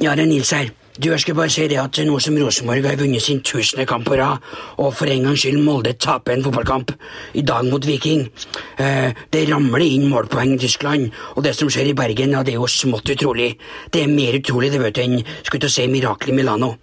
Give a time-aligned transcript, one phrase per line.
[0.00, 0.70] Ja, det er Nils her.
[0.96, 4.06] Du, jeg skal bare si det at nå som Rosenborg har vunnet sin tusende kamp
[4.08, 4.40] på rad,
[4.80, 6.94] og for en gangs skyld Molde taper en fotballkamp
[7.36, 8.24] i dag mot Viking
[8.80, 12.54] eh, Det ramler inn målpoeng i Tyskland, og det som skjer i Bergen, ja, det
[12.54, 13.52] er jo smått utrolig.
[13.92, 16.74] Det er mer utrolig det vet du, enn skulle til å si mirakel i Milano.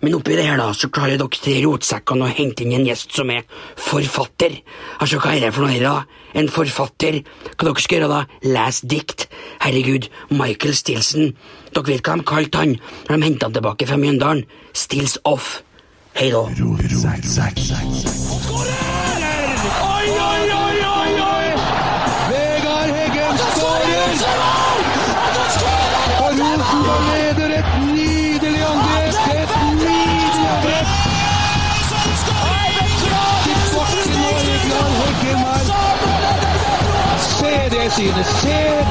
[0.00, 3.12] Men oppi det her da, så klarer dere tre rotsekkene å hente inn en gjest
[3.20, 3.44] som er
[3.76, 4.62] forfatter.
[4.98, 6.22] Altså, hva er det for noe, her, da?
[6.40, 7.20] En forfatter?
[7.52, 8.22] Hva dere skal gjøre da?
[8.48, 9.28] Les dikt?
[9.60, 11.36] Herregud, Michael Stilson.
[11.72, 12.72] Dere vet hva de kalte han
[13.08, 14.44] når de henta han tilbake fra Mjøndalen?
[14.76, 15.62] Stills off.
[16.12, 16.42] Hei da.
[16.42, 16.50] Oi,
[20.28, 21.48] oi, oi, oi, oi!
[22.28, 24.12] Vegard Heggen skårer!
[26.18, 29.14] Og Rosenborg leder et nydelig angrep!
[29.32, 29.50] Et
[29.80, 30.88] nydelig angrep!
[33.46, 35.62] Til bakken og Vegard Heggen her.
[37.32, 38.26] Se det synet!
[38.42, 38.81] Se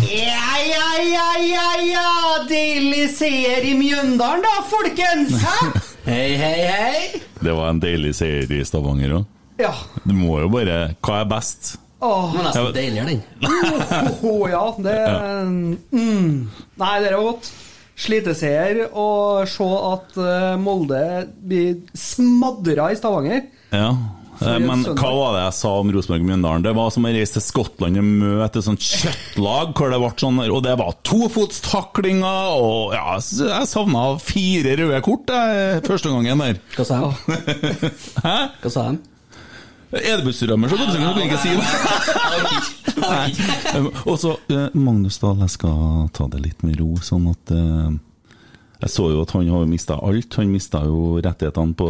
[0.00, 2.12] Ja, ja, ja, ja, ja!
[2.48, 5.34] Deilig seier i Mjøndalen, da, folkens!
[5.42, 5.82] Hæ?
[6.08, 7.20] Hei, hei, hei.
[7.36, 9.28] Det var en deilig seier i Stavanger òg.
[9.60, 9.74] Ja.
[10.06, 11.74] Du må jo bare Hva er best?
[12.00, 13.20] Åh, Den var nesten deiligere, den.
[14.30, 14.98] oh, ja, det
[15.92, 16.48] mm.
[16.80, 17.50] Nei, det var godt.
[17.98, 21.02] Sliteseier og se at eh, Molde
[21.44, 23.50] blir smadra i Stavanger.
[23.74, 23.90] Ja.
[24.40, 26.64] Eh, Men hva var det jeg sa om Rosenborg-Mjøndalen?
[26.66, 30.12] Det var som å reise til Skottland og møte et sånt kjøttlag, hvor det ble
[30.22, 36.44] sånn Og det var tofotstaklinger, og ja, jeg savna fire røde kort jeg, første gangen
[36.44, 36.60] der.
[36.76, 37.38] Hva sa han?
[38.26, 38.36] Hæ?
[38.62, 39.00] Hva sa han?
[39.88, 42.98] Edebusserømmer, så kan jeg ikke si det.
[43.08, 43.28] Nei.
[44.10, 47.88] Og så eh, Magnus Dahl, jeg skal ta det litt med ro, sånn at eh,
[48.78, 50.34] Jeg så jo at han har mista alt.
[50.38, 51.88] Han mista jo rettighetene på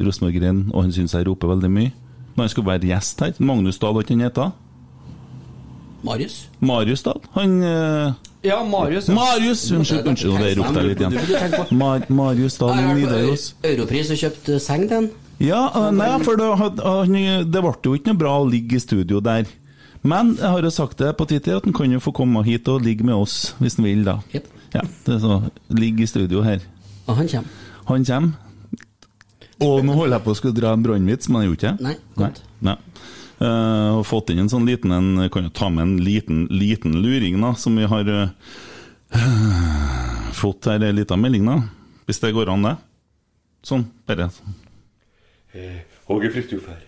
[0.00, 1.92] Rosenborg Rein, og han syns jeg roper veldig mye.
[2.32, 3.34] Men han skulle være gjest her.
[3.38, 4.52] Magnus Dahl, hva han heter
[6.02, 6.36] Marius?
[6.58, 7.20] Marius Dahl?
[7.36, 8.12] Han eh,
[8.42, 9.08] Ja, Marius.
[9.08, 9.14] ja.
[9.14, 9.70] Marius!
[9.70, 11.76] Unnskyld, unnskyld, det ropte jeg litt igjen.
[11.78, 13.52] Mar Marius Dahl har Nidaros.
[13.62, 15.10] Europris og kjøpt eh, seng til den.
[15.42, 17.12] Ja, eh, nei, for det, han,
[17.52, 19.46] det ble jo ikke noe bra å ligge i studio der.
[20.02, 22.66] Men jeg har jo sagt det på Twitter at han kan jo få komme hit
[22.72, 24.16] og ligge med oss hvis han vil, da.
[24.34, 24.48] Jep.
[24.72, 25.38] Ja, det er så,
[25.76, 26.62] Ligg i studio her.
[27.06, 27.60] Og han kommer.
[27.90, 28.32] Han kommer.
[29.62, 31.86] Og nå holder jeg på å skulle dra en brannvits, men jeg gjorde ikke det.
[31.86, 32.40] Nei, godt.
[32.66, 32.76] Nei.
[33.42, 36.96] uh, og fått inn en sånn liten en, Kan jo ta med en liten, liten
[37.04, 38.32] luring, da, som vi har uh,
[40.40, 40.82] fått her.
[40.82, 41.60] En liten melding, da.
[42.08, 42.76] Hvis det går an, det.
[43.66, 44.26] Sånn, bare.
[45.54, 46.80] Eh, Åge Fridtjof her.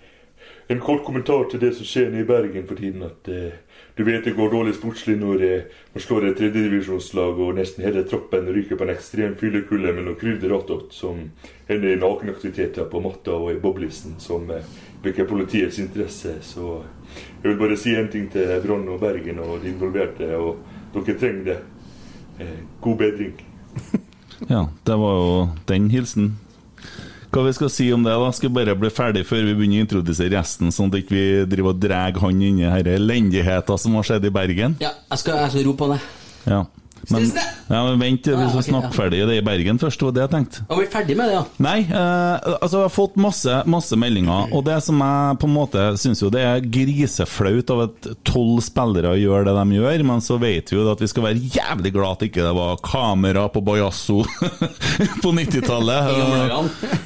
[0.73, 3.05] En kort kommentar til det som skjer nede i Bergen for tiden.
[3.07, 3.61] at eh,
[3.97, 8.03] Du vet det går dårlig sportslig når eh, man slår et tredjedivisjonslag og nesten hele
[8.11, 11.21] troppen ryker på en ekstrem fyllekulde med noe krydder attåt, som
[11.69, 14.67] hender i nakenaktiviteter på matta og i boblisen, som eh,
[15.05, 16.35] vekker politiets interesse.
[16.43, 16.81] Så
[17.43, 20.59] jeg vil bare si en ting til Brann og Bergen og de involverte, og
[20.97, 21.61] dere trenger det.
[22.43, 23.39] Eh, God bedring.
[24.49, 25.35] Ja, det var jo
[25.71, 26.33] den hilsen.
[27.35, 28.29] Hva vi skal si om det, da?
[28.31, 31.73] Skal bare bli ferdig før vi begynner å introdusere resten, sånn at vi ikke driver
[31.73, 34.77] og drar han inn i denne elendigheten som har skjedd i Bergen?
[34.79, 35.99] Ja, jeg skal, jeg skal rope på det.
[36.47, 36.61] Ja.
[37.13, 37.27] Men,
[37.69, 40.33] ja, men vent vi skal snakke ferdig det i Bergen først, det var det jeg
[40.35, 40.65] tenkte.
[40.69, 41.45] Er vi ferdig med det, ja?
[41.65, 45.57] Nei, eh, altså jeg har fått masse, masse meldinger, og det som jeg på en
[45.57, 50.25] måte syns jo det er griseflaut av at tolv spillere gjør det de gjør, men
[50.25, 53.47] så vet vi jo at vi skal være jævlig glad at ikke det var kamera
[53.53, 54.23] på Bajasso
[55.25, 56.01] på 90-tallet.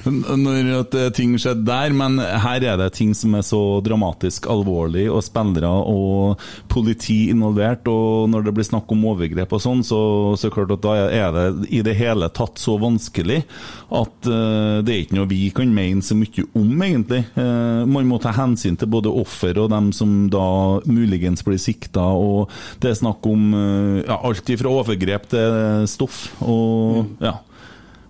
[0.09, 4.49] Når at eh, ting skjedde der, men her er det ting som er så dramatisk
[4.51, 9.85] alvorlig, og spillere og politi involvert, og når det blir snakk om overgrep og sånn,
[9.89, 10.01] så,
[10.39, 13.41] så klart at da er det i det hele tatt så vanskelig
[13.89, 17.23] at uh, det er ikke noe vi kan mene så mye om, egentlig.
[17.39, 20.47] Uh, man må ta hensyn til både offer og dem som da
[20.89, 22.53] muligens blir sikta, og
[22.83, 27.39] det er snakk om uh, ja, alt fra overgrep til stoff, og ja.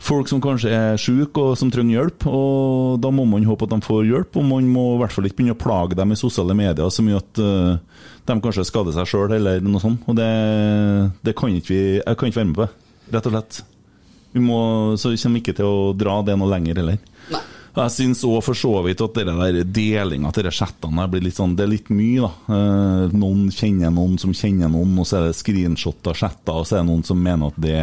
[0.08, 3.74] Folk som kanskje er syke og som trenger hjelp, og da må man håpe at
[3.74, 4.38] de får hjelp.
[4.40, 7.04] Og man må i hvert fall ikke begynne å plage dem i sosiale medier så
[7.04, 10.06] mye at uh, de kanskje skader seg sjøl eller noe sånt.
[10.08, 10.30] Og det,
[11.28, 13.60] det kan ikke vi Jeg kan ikke være med på det, rett og slett.
[14.32, 14.58] Vi må,
[15.00, 16.98] så vi kommer ikke til å dra det noe lenger heller.
[17.34, 17.44] Nei.
[17.78, 19.18] Jeg syns òg for så vidt at
[19.70, 22.56] delinga de chattene blir litt sånn Det er litt mye, da.
[22.56, 26.66] Eh, Noen kjenner noen som kjenner noen, og så er det screenshot av chatter, og
[26.66, 27.76] så er det noen som mener at det,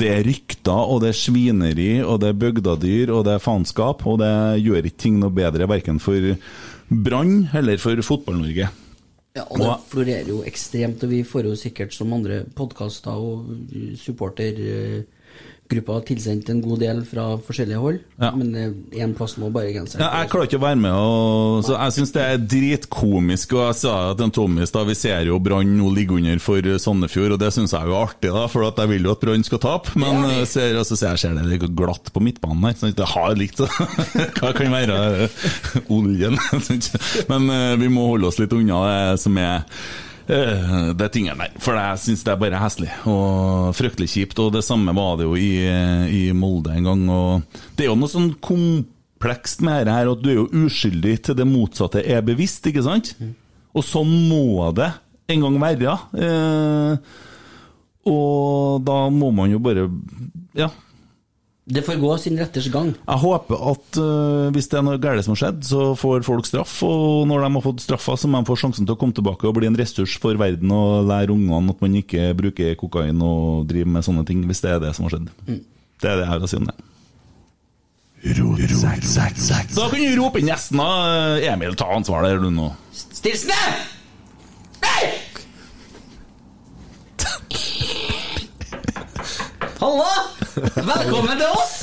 [0.00, 4.02] det er rykter, og det er svineri, og det er bygdadyr, og det er faenskap,
[4.10, 4.32] og det
[4.64, 6.34] gjør ikke ting noe bedre, verken for
[6.90, 8.70] Brann eller for Fotball-Norge.
[9.34, 13.48] Ja, og det florerer jo ekstremt, og vi får jo sikkert som andre podkaster og
[15.64, 18.30] supportergrupper tilsendt en god del fra forskjellige hold, Ja.
[18.34, 18.54] men
[18.92, 21.92] én plass må bare genseren Ja, jeg klarer ikke å være med, og, så jeg
[21.92, 23.52] syns det er dritkomisk.
[23.54, 26.60] Og jeg sa til en Tommy i vi ser jo Brann nå ligge under for
[26.78, 29.20] Sandefjord, og det syns jeg jo er artig, da, for at jeg vil jo at
[29.20, 29.94] Brann skal tape.
[29.96, 33.08] Men ja, ser, altså, ser jeg ser det litt glatt på midtbanen her, så det
[33.14, 33.70] har likt det.
[34.38, 35.28] Hva kan være
[35.88, 36.38] oljen?
[37.30, 39.64] Men eh, vi må holde oss litt unna det som er
[40.28, 44.40] eh, det tingene der, for jeg syns det er bare heslig og fryktelig kjipt.
[44.44, 45.52] Og det samme var det jo i,
[46.08, 47.04] i Molde en gang.
[47.12, 51.16] Og det er jo noe sånn komplekst med dette her at du er jo uskyldig
[51.28, 53.14] til det motsatte er bevisst, ikke sant?
[53.74, 54.92] Og sånn må det
[55.32, 55.94] en gang være.
[56.20, 57.20] Eh,
[58.10, 59.88] og da må man jo bare
[60.54, 60.68] Ja.
[61.64, 62.90] Det får gå sin retters gang.
[62.92, 66.44] Jeg håper at uh, hvis det er noe galt som har skjedd, så får folk
[66.44, 66.74] straff.
[66.84, 69.48] Og når de har fått straffa, så må de få sjansen til å komme tilbake
[69.48, 73.64] og bli en ressurs for verden og lære ungene at man ikke bruker kokain og
[73.70, 75.32] driver med sånne ting, hvis det er det som har skjedd.
[76.04, 76.76] Det er det jeg har å si om det.
[79.80, 80.88] Da kan du rope inn gjesten, da.
[81.48, 82.74] Emil, ta ansvar der, du nå.
[82.92, 83.60] Stilsene!
[84.84, 85.23] Hei!
[89.84, 90.12] Halla!
[90.80, 91.74] Velkommen til oss!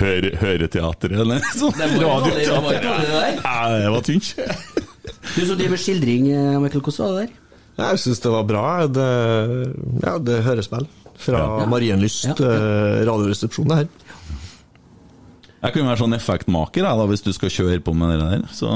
[0.00, 1.76] Høre, høreteater, eller sånn?
[1.78, 1.90] Det.
[3.44, 4.32] Ja, det var tynt.
[4.34, 7.38] Du som driver med skildring, eh, Michael, hvordan var det der?
[7.82, 8.64] Jeg syns det var bra.
[8.98, 9.06] Det,
[10.02, 10.88] ja, det høres vel.
[11.22, 12.34] Fra Marienlyst Ja.
[12.34, 13.88] eh, radioresepsjon, det her.
[15.62, 18.40] Jeg kan være sånn effektmaker jeg, da, hvis du skal kjøre på med det der.
[18.50, 18.66] Så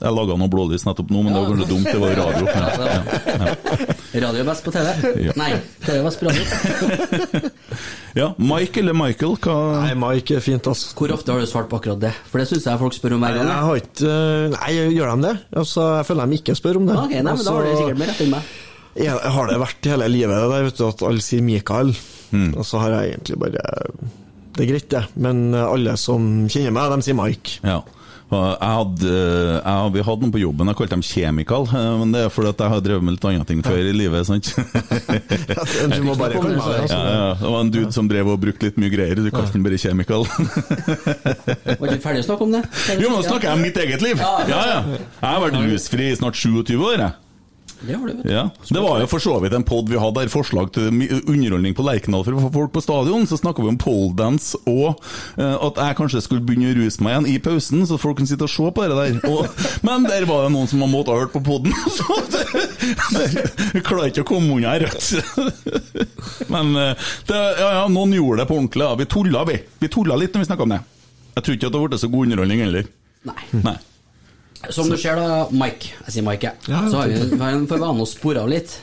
[0.00, 1.86] Jeg laga noe blålys nettopp nå, men det var kanskje dumt.
[1.86, 2.46] Det var radio.
[2.50, 4.24] Ja, ja, ja.
[4.26, 4.88] Radio er best på TV?
[5.22, 5.34] Ja.
[5.38, 5.52] Nei,
[5.84, 6.42] TV er best på radio.
[8.20, 9.36] ja, Mike eller Michael?
[9.44, 10.90] Hva Nei, Mike er fint, altså.
[10.98, 12.12] Hvor ofte har du svart på akkurat det?
[12.32, 13.64] For det syns jeg folk spør om hver Jeg gang.
[13.70, 14.18] har ikke
[14.56, 15.34] Nei, gjør de det?
[15.62, 16.98] Altså, jeg føler de ikke spør om det.
[17.06, 18.52] Ok, nei, men Da har du Altså, sikkert mer rett enn meg.
[18.96, 21.94] Jeg har det vært hele livet, det der, vet du, at alle sier Mikael.
[22.34, 22.50] Mm.
[22.56, 23.66] Og så har jeg egentlig bare
[24.56, 25.04] Det er greit, det.
[25.20, 27.58] Men alle som kjenner meg, de sier Mike.
[27.66, 27.82] Ja.
[28.26, 29.10] Jeg hadde,
[29.62, 31.68] jeg, vi hadde noen på jobben, jeg kalte dem Kjemikal.
[31.70, 33.92] eh, Men det er fordi at jeg har drevet med litt andre ting før i
[33.94, 34.26] livet.
[34.26, 34.48] sant?
[35.94, 36.88] Du må bare kalle meg det.
[36.90, 39.14] Ja, ja, Det var en dude som drev og brukte litt mye greier.
[39.22, 40.26] Du kalte den bare Kjemikal.
[40.26, 42.64] Var ikke ferdig å snakke om det?
[42.98, 44.18] Jo, men nå snakker jeg om mitt eget liv!
[44.18, 44.80] Ja, Ja, ja.
[44.96, 46.98] Jeg har vært rusfri i snart 27 år.
[47.06, 47.12] jeg.
[47.86, 48.32] Det har du, vet du.
[48.32, 51.76] Ja, Det var jo for så vidt en pod vi hadde der forslag til underholdning
[51.76, 53.26] på Lerkendal for å få folk på stadion.
[53.28, 54.98] Så snakka vi om poledance og
[55.38, 58.30] eh, at jeg kanskje skulle begynne å ruse meg igjen i pausen, så folk kunne
[58.30, 59.18] sitte og se på det der.
[59.30, 63.46] Og, men der var det noen som har måttet ha hørt på poden, så det,
[63.74, 65.10] det, klarer ikke å komme unna rødt.
[66.52, 68.86] Men eh, det, ja, ja, noen gjorde det på ordentlig.
[68.86, 68.94] Ja.
[68.98, 69.60] Vi tulla, vi.
[69.82, 70.82] Vi tulla litt når vi snakka om det.
[71.36, 72.90] Jeg tror ikke at det blitt så god underholdning heller.
[73.26, 73.42] Nei.
[73.60, 73.78] Nei.
[74.72, 76.70] Som du ser da, Mike, jeg sier Mike, jeg.
[76.72, 78.76] Ja, så har vi vi har en for vane å spore av litt.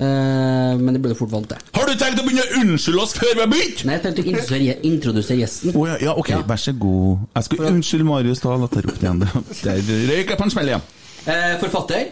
[0.00, 1.60] Uh, men det blir du fort vant til.
[1.76, 3.82] Har du tenkt å begynne å unnskylde oss før vi har begynt?
[3.84, 5.74] Nei, jeg tenkte å introdusere, introdusere gjesten.
[5.76, 6.38] Oh, ja, ja, ok, Ja.
[6.48, 7.26] vær så god.
[7.36, 9.20] Jeg skulle, unnskylde Marius, da la jeg opp igjen.
[9.66, 9.82] Der
[10.14, 10.86] røyk jeg på en smell igjen.
[11.26, 12.08] Uh, forfatter.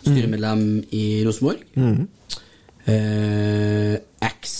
[0.00, 0.64] Styremedlem
[0.96, 1.60] i Rosenborg.
[2.88, 4.54] Eh, Eks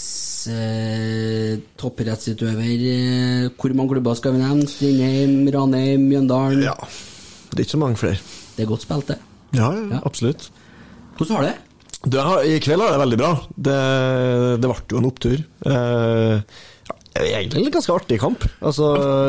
[0.53, 2.83] eh, topprettsutøver.
[2.93, 4.69] Eh, hvor mange klubber skal vi nevne?
[4.69, 6.65] Strindheim, Ranheim, Mjøndalen.
[6.69, 6.76] Ja.
[7.50, 8.19] Det er ikke så mange flere.
[8.57, 9.19] Det er godt spilt, det.
[9.57, 10.00] Ja, ja, Ja.
[10.07, 10.50] absolutt.
[11.19, 11.57] Hvordan har det?
[12.07, 13.30] Du, jeg har, I kveld har det veldig bra.
[13.61, 13.78] Det,
[14.62, 15.35] det ble jo en opptur.
[15.69, 16.37] Eh,
[16.88, 18.47] ja, det egentlig en ganske artig kamp.
[18.64, 18.87] Altså,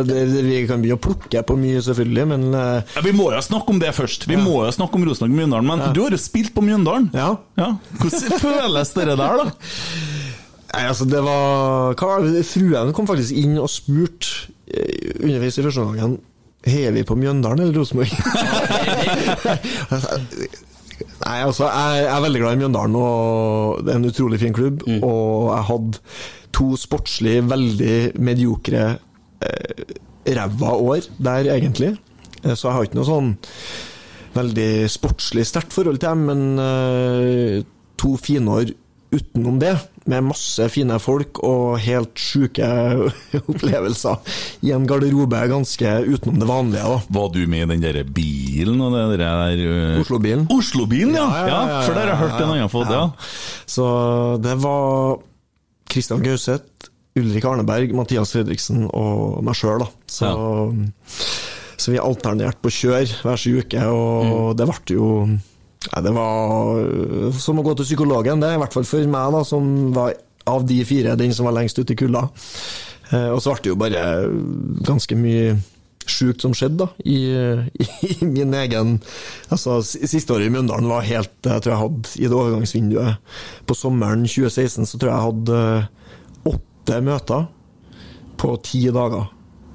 [0.08, 3.28] det, det, vi kan begynne å plukke på mye, selvfølgelig, men eh, Ja, vi må
[3.34, 4.24] jo snakke om det først.
[4.30, 5.68] Vi må jo snakke om Rosenborg-Mjøndalen.
[5.68, 7.10] Men du har jo spilt på Mjøndalen.
[7.18, 7.34] Ja.
[7.58, 9.50] Hvordan føles det der, da?
[10.72, 12.46] Nei, altså, det var det?
[12.48, 16.22] Fruen kom faktisk inn og spurte eh, underveis i første omgangen
[16.68, 18.12] Heier vi på Mjøndalen eller Rosenborg?
[21.22, 24.84] Nei, altså, jeg, er veldig glad i Mjøndalen, og det er en utrolig fin klubb.
[25.02, 26.02] Og jeg hadde
[26.54, 28.84] to sportslig veldig mediokre
[29.42, 29.96] eh,
[30.38, 31.96] ræva år der, egentlig.
[32.44, 33.32] Eh, Så jeg har ikke noe sånn
[34.36, 37.64] veldig sportslig sterkt forhold til dem, men eh,
[38.02, 38.74] to fine år
[39.12, 39.74] utenom det,
[40.10, 42.68] med masse fine folk og helt sjuke
[43.42, 46.86] opplevelser i en garderobe ganske utenom det vanlige.
[46.94, 47.02] da.
[47.20, 50.00] Var du med i den der bilen og det der uh...
[50.02, 50.48] Oslo-bilen.
[50.52, 51.28] Oslo-bilen, ja.
[51.30, 53.06] Ja, ja, ja, For der har jeg hørt en annen fått, ja.
[53.70, 53.86] Så
[54.42, 55.22] det var
[55.92, 56.90] Kristian Gauseth,
[57.20, 59.90] Ulrik Arneberg, Mathias Fredriksen og meg sjøl, da.
[60.10, 60.34] Så,
[61.76, 65.08] så vi alternerte på kjør hver sin uke, og det ble jo
[65.90, 69.34] Nei, det var øh, som å gå til psykologen, det i hvert fall for meg,
[69.34, 70.14] da, som var
[70.50, 72.28] av de fire den som var lengst ute i kulda.
[73.12, 74.04] Eh, og så ble det jo bare
[74.88, 75.56] ganske mye
[76.12, 77.18] sjukt som skjedde, da, i,
[78.10, 78.96] i, min egen
[79.54, 83.36] Altså, siste året i Mjøndalen var helt Jeg tror jeg hadde i det overgangsvinduet.
[83.70, 87.46] På sommeren 2016 så tror jeg jeg hadde øh, åtte møter
[88.42, 89.30] på ti dager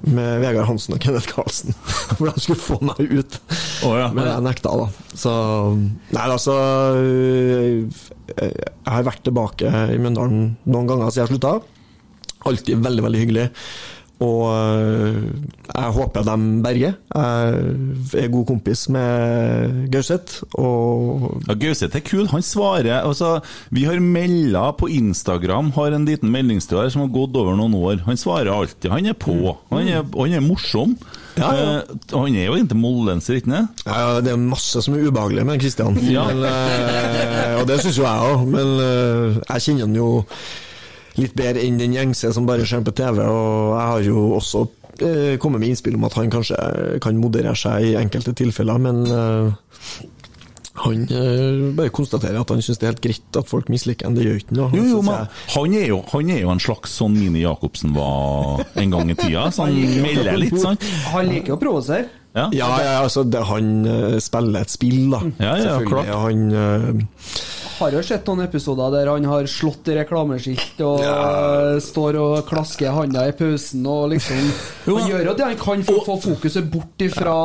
[0.05, 1.73] med Vegard Hansen og Kenneth Karlsen,
[2.17, 3.39] hvor de skulle få meg ut.
[3.85, 4.11] Oh, ja.
[4.13, 4.87] Men jeg nekta, da.
[5.17, 5.33] Så
[6.13, 6.53] Nei, altså
[8.37, 11.53] Jeg har vært tilbake i Mjøndalen noen ganger siden jeg slutta.
[12.47, 13.47] Alltid veldig, veldig hyggelig.
[14.23, 15.17] Og øh,
[15.67, 16.93] jeg håper de berger.
[17.13, 22.25] Jeg er god kompis med Gauseth, og Ja, Gauseth er kul.
[22.31, 27.37] Han svarer altså, Vi har melda på Instagram, har en liten meldingstråd som har gått
[27.37, 28.01] over noen år.
[28.07, 28.89] Han svarer alltid.
[28.91, 29.57] Han er på.
[29.69, 30.97] Han er, han er morsom.
[31.37, 31.65] Ja, ja.
[31.77, 33.83] Eh, han er jo egentlig Mollens, ikke sant?
[33.85, 35.99] Ja, det er masse som er ubehagelig med Kristian.
[36.09, 36.25] Ja.
[36.31, 40.09] Men, eh, og det syns jo jeg òg, men eh, jeg kjenner han jo
[41.21, 44.65] litt bedre enn den gjengse som bare ser på TV, og jeg har jo også
[45.01, 46.57] eh, kommet med innspill om at han kanskje
[47.03, 49.73] kan moderere seg i enkelte tilfeller, men eh,
[50.77, 54.17] han eh, bare konstaterer at han syns det er helt greit at folk misliker ham,
[54.17, 54.69] det gjør ikke noe.
[54.77, 58.61] Jo, jo, men han er jo, han er jo en slags sånn Mini Jacobsen var
[58.77, 59.47] en gang i tida.
[59.53, 60.85] Så han melder litt, sant?
[61.15, 62.11] Han liker å provosere.
[62.35, 62.49] Ja.
[62.53, 65.21] Ja, ja, altså det, han eh, spiller et spill, da.
[65.37, 65.87] Ja, ja, Selvfølgelig.
[65.87, 66.15] klart.
[66.25, 67.55] Han uh...
[67.77, 71.17] Har jo sett noen episoder der han har slått i reklameskilt og ja.
[71.83, 74.39] står og klasker handa i pausen og liksom
[74.87, 77.35] Han gjør jo det han kan for å få fokuset bort ifra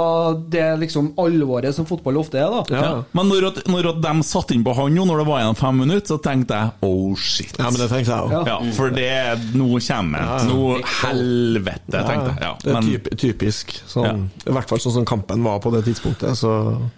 [0.53, 2.63] det liksom alvoret som fotball ofte er, da.
[2.73, 2.83] ja.
[2.83, 2.95] Ja.
[3.13, 5.59] Men når, at, når at de satte inn på han jo, når det var igjen
[5.59, 7.53] fem minutter, så tenkte jeg oh shit.
[7.59, 8.49] ja, men det tenkte jeg òg.
[8.49, 9.11] Ja, for det
[9.53, 10.49] Nå kommer det.
[10.49, 10.61] Nå
[11.03, 12.39] helvete, tenkte jeg.
[12.47, 13.77] Ja, det er men, typ, typisk.
[13.91, 16.37] Sånn, I hvert fall sånn som kampen var på det tidspunktet.
[16.39, 16.51] Så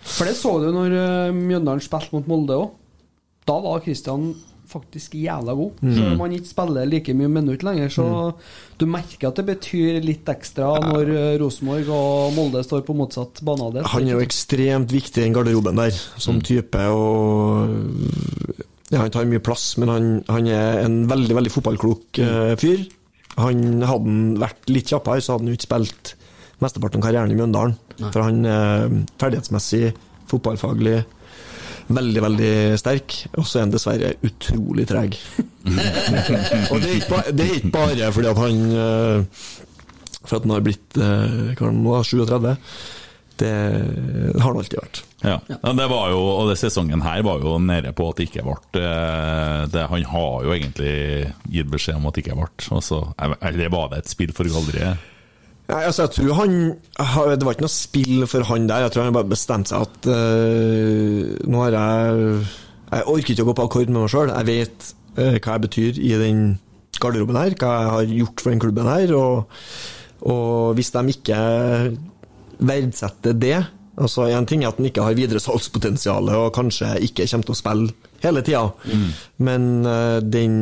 [0.03, 2.75] For det så du når eh, Mjøndalen spilte mot Molde òg.
[3.45, 4.33] Da var Kristian
[4.75, 5.83] faktisk jævla god.
[5.85, 8.07] Selv om han ikke spiller like mye minutt lenger, så
[8.81, 13.43] du merker at det betyr litt ekstra når eh, Rosenborg og Molde står på motsatt
[13.45, 13.85] banehalvdel.
[13.93, 16.81] han er jo ekstremt viktig i den garderoben der, som type.
[16.91, 17.69] Og
[18.91, 22.85] ja, Han tar mye plass, men han, han er en veldig veldig fotballklok eh, fyr.
[23.37, 26.15] Han Hadde han vært litt kjappere, så hadde han ikke spilt
[26.63, 27.77] mesteparten av karrieren i Mjøndalen.
[28.05, 28.89] For han er
[29.21, 29.93] ferdighetsmessig,
[30.31, 31.03] fotballfaglig
[31.93, 33.17] veldig, veldig sterk.
[33.39, 35.19] Og så er han dessverre utrolig treg.
[36.73, 39.47] og det er, ikke bare, det er ikke bare fordi at han eh,
[40.25, 42.53] For at han har blitt eh, hva han nå, 37.
[43.35, 45.01] Det har han alltid vært.
[45.25, 45.39] ja.
[45.51, 48.45] Ja, det var jo, og det sesongen her var jo nede på at det ikke
[48.47, 50.93] ble eh, det, Han har jo egentlig
[51.51, 52.69] gitt beskjed om at det ikke ble.
[52.77, 55.11] Og så, eller var det et spill for galleriet?
[55.65, 56.57] Nei, altså, jeg tror han
[57.41, 58.85] Det var ikke noe spill for han der.
[58.85, 62.43] Jeg tror han bare bestemte seg at uh, Nå har jeg
[62.91, 64.33] Jeg orker ikke å gå på akkord med meg sjøl.
[64.35, 66.43] Jeg vet uh, hva jeg betyr i den
[67.01, 69.15] garderoben her, hva jeg har gjort for den klubben her.
[69.19, 69.65] Og,
[70.31, 71.41] og hvis de ikke
[72.65, 73.57] verdsetter det
[73.95, 77.55] altså En ting er at han ikke har videre salgspotensial og kanskje ikke kommer til
[77.55, 78.65] å spille hele tida,
[79.47, 80.57] men uh, den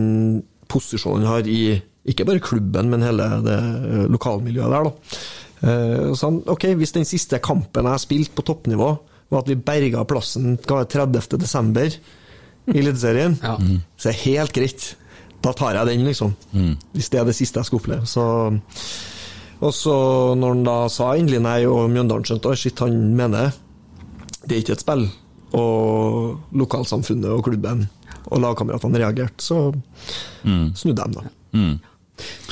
[0.69, 1.63] posisjonen han har i
[2.09, 4.93] ikke bare klubben, men hele det eh, lokalmiljøet der, da.
[5.63, 8.89] Eh, Så han, ok, Hvis den siste kampen jeg har spilt på toppnivå,
[9.31, 11.39] var at vi berga plassen hva 30.
[11.39, 11.87] desember
[12.73, 13.57] i Eliteserien, Ja.
[13.97, 14.95] så er det helt greit.
[15.43, 16.35] Da tar jeg den, liksom.
[16.95, 18.07] Hvis det er det siste jeg skal oppleve.
[18.07, 18.27] Så
[19.63, 23.53] og så når han da sa endelig nei, og Mjøndalen skjønte shit, han mener
[24.47, 25.05] det er ikke et spill,
[25.55, 27.85] og lokalsamfunnet og klubben
[28.27, 29.73] og lagkameratene reagerte, så
[30.75, 31.23] snudde de, da.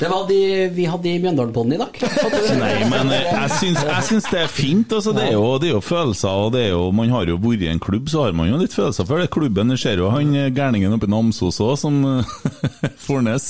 [0.01, 0.37] Det var de
[0.73, 1.97] vi hadde i Mjøndalen-podden i dag.
[2.61, 4.95] Nei, men jeg syns, jeg syns det er fint.
[4.97, 7.37] Altså, det, er jo, det er jo følelser, og det er jo, man har jo
[7.43, 9.29] vært i en klubb, så har man jo litt følelser for det.
[9.31, 12.33] Klubben, du ser jo han eh, gærningen oppe i Namsos òg, som eh,
[13.05, 13.47] Fornes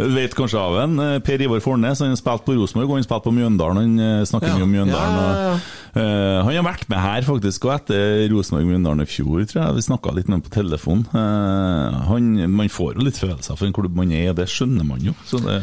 [0.00, 0.96] vet kanskje av en.
[1.04, 3.82] Eh, Per Ivar Fornes, han har spilt på Rosenborg, og han spilt på Mjøndalen.
[3.84, 4.56] Han eh, snakker Ja.
[4.56, 5.20] mye om Mjøndalen.
[5.28, 5.52] Ja,
[5.92, 9.76] eh, han har vært med her, faktisk, og etter Rosenborg-Mjøndalen i fjor, tror jeg.
[9.82, 11.04] Vi snakka litt med ham på telefon.
[11.12, 14.88] Uh, han, man får jo litt følelser for en klubb man er, og det skjønner
[14.88, 15.12] man jo.
[15.28, 15.58] Så det,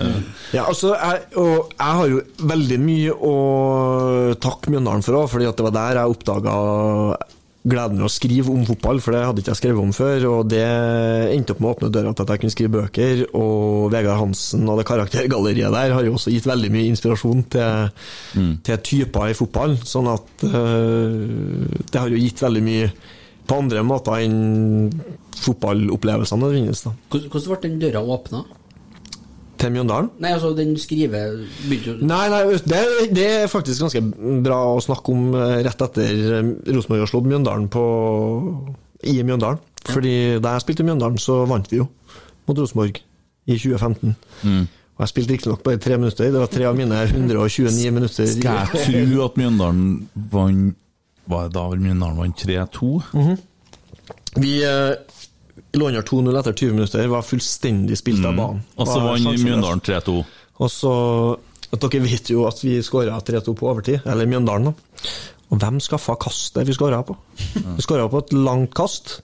[0.55, 2.21] Ja, altså, jeg, og jeg har jo
[2.51, 3.33] veldig mye å
[4.41, 6.55] takke Mjøndalen for òg, fordi det var der jeg oppdaga
[7.69, 10.25] gleden ved å skrive om fotball, for det hadde ikke jeg skrevet om før.
[10.31, 10.63] Og det
[11.35, 13.23] endte opp med å åpne døra til at jeg kunne skrive bøker.
[13.37, 18.03] Og Vegard Hansen og det karaktergalleriet der har jo også gitt veldig mye inspirasjon til,
[18.65, 19.75] til typer i fotball.
[19.87, 22.91] Sånn at øh, det har jo gitt veldig mye
[23.49, 24.93] på andre måter enn
[25.39, 26.85] fotballopplevelsene nødvendigvis.
[27.09, 28.43] Hvordan ble den døra åpna?
[29.59, 30.09] Til Mjøndalen.
[30.23, 31.35] Nei, altså, den skriver
[31.67, 32.81] begynte jo Nei, nei, det,
[33.15, 34.01] det er faktisk ganske
[34.45, 37.83] bra å snakke om eh, rett etter eh, Rosenborg har slått Mjøndalen på,
[39.11, 39.61] i Mjøndalen.
[39.89, 41.87] Fordi da jeg spilte i Mjøndalen, så vant vi jo
[42.49, 44.15] mot Rosenborg i 2015.
[44.99, 46.27] Og jeg spilte riktignok bare tre minutter.
[46.27, 48.27] Det var tre av mine 129 minutter.
[48.27, 49.93] Skal jeg tro at Mjøndalen
[50.33, 50.75] vant
[51.29, 52.89] Var det da Mjøndalen vant 3-2?
[54.43, 54.91] Vi eh,
[55.73, 58.63] lå under 2-0 etter 20 minutter, var fullstendig spilt av banen.
[58.75, 59.43] Og så Var vant.
[59.43, 60.15] Mjøndalen 3-2.
[60.59, 60.93] Og så
[61.69, 64.71] at Dere vet jo at vi skåra 3-2 på overtid, eller Mjøndalen.
[64.71, 65.09] da.
[65.49, 67.15] Og hvem skaffa kastet vi skåra på?
[67.77, 69.19] Vi skåra på et langt kast.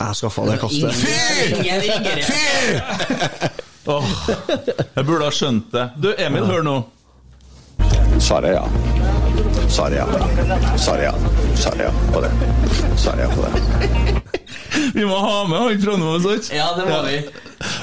[0.00, 1.04] Jeg skaffa det kastet.
[1.52, 3.50] Ingen riggere.
[3.92, 4.04] Oh,
[4.94, 5.88] jeg burde ha skjønt det.
[6.00, 6.76] Du, Emil, hør nå.
[8.22, 8.66] Svaret er ja.
[9.68, 10.06] Svaret er ja.
[10.78, 11.14] Svaret er ja.
[11.58, 12.30] Svaret er ja på det.
[12.94, 14.41] Svaret er ja på det.
[14.96, 17.16] Vi må ha med han fra nå, sånt Ja, det må vi.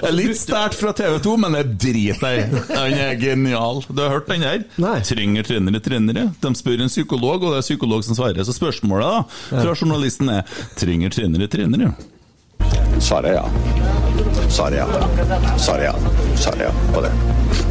[0.04, 2.62] Er Litt sterkt fra TV 2, men det driter jeg i.
[2.74, 3.82] Han er genial.
[3.88, 4.64] Du har hørt den der?
[4.82, 4.98] Nei.
[5.08, 6.28] Trenger trenere trenere?
[6.44, 8.44] De spør en psykolog, og det er psykolog som svarer.
[8.48, 11.94] Så spørsmålet da, fra journalisten er trenger trenere trenere?
[13.00, 13.46] Svaret er ja.
[14.52, 14.88] Svaret er ja.
[15.58, 15.94] Svaret er ja.
[16.36, 17.12] Svaret er ja på det.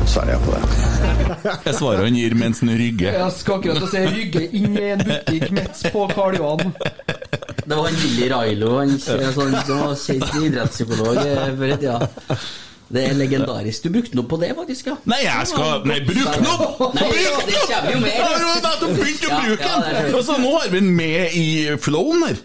[0.08, 0.62] Svaret er ja på det.
[1.66, 3.18] Jeg svarer han gir mens han rygger.
[3.18, 6.72] Jeg skal akkurat si rygge inn i en butikk midt på Karl Johan.
[7.68, 11.98] Det var han Willy Railo, han sånn, som var kjent idrettspsykolog eh, før i tida.
[12.88, 13.84] Det er legendarisk.
[13.84, 14.94] Du brukte noe på det, faktisk, ja.
[15.10, 16.68] Nei, jeg skal Nei, bruk noe!
[16.78, 18.14] Bruk mer.
[18.14, 20.08] Jeg har jo nettopp begynt å bruke ja, den!
[20.16, 21.44] Og så nå har vi den med i
[21.84, 22.40] flowen her.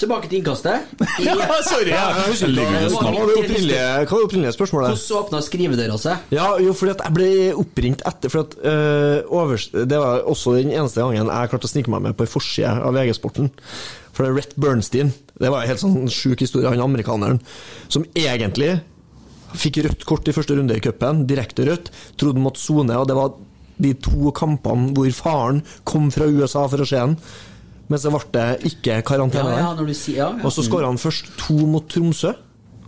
[0.00, 0.88] Tilbake til innkastet.
[1.26, 1.36] Ja,
[1.66, 1.92] sorry.
[1.92, 4.96] Hva var det opprinnelige, spørsmålet?
[4.96, 6.32] hvordan åpna skrivedøra seg?
[6.32, 10.56] Ja, jo, fordi at jeg ble oppringt etter For at øh, overs, Det var også
[10.56, 13.52] den eneste gangen jeg klarte å snike meg med på en forside av VG-sporten.
[14.12, 17.40] For det er Rett Bernstein, det var en helt sånn sjuk historie, han amerikaneren,
[17.92, 18.74] som egentlig
[19.58, 21.90] fikk rødt kort i første runde i cupen, direkte rødt,
[22.20, 23.34] trodde han måtte sone, og det var
[23.82, 27.16] de to kampene hvor faren kom fra USA for å se han.
[27.90, 30.44] Men så ble det ikke karantene ja, ja, når du sier ja, ja.
[30.46, 32.32] Og så skåra han først to mot Tromsø,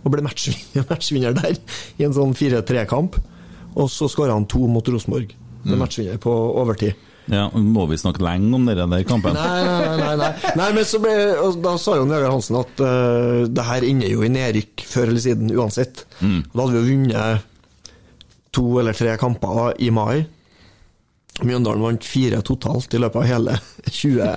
[0.05, 1.57] og ble matchvinner, matchvinner der
[1.97, 3.19] i en sånn 4-3-kamp.
[3.75, 5.33] Og så skåra han to mot Rosenborg,
[5.65, 6.95] ble matchvinner på overtid.
[7.31, 9.33] Ja, Må vi snakke lenge om den der kampen?
[9.33, 10.11] Nei, nei, nei.
[10.19, 11.15] nei, nei men så ble,
[11.63, 15.23] da sa jo Vegard Hansen at uh, det her ender jo i nedrykk før eller
[15.23, 16.05] siden uansett.
[16.21, 17.51] Da hadde vi jo vunnet
[18.55, 20.25] to eller tre kamper i mai.
[21.43, 23.57] Mjøndalen vant fire totalt i løpet av hele
[23.91, 24.29] 20,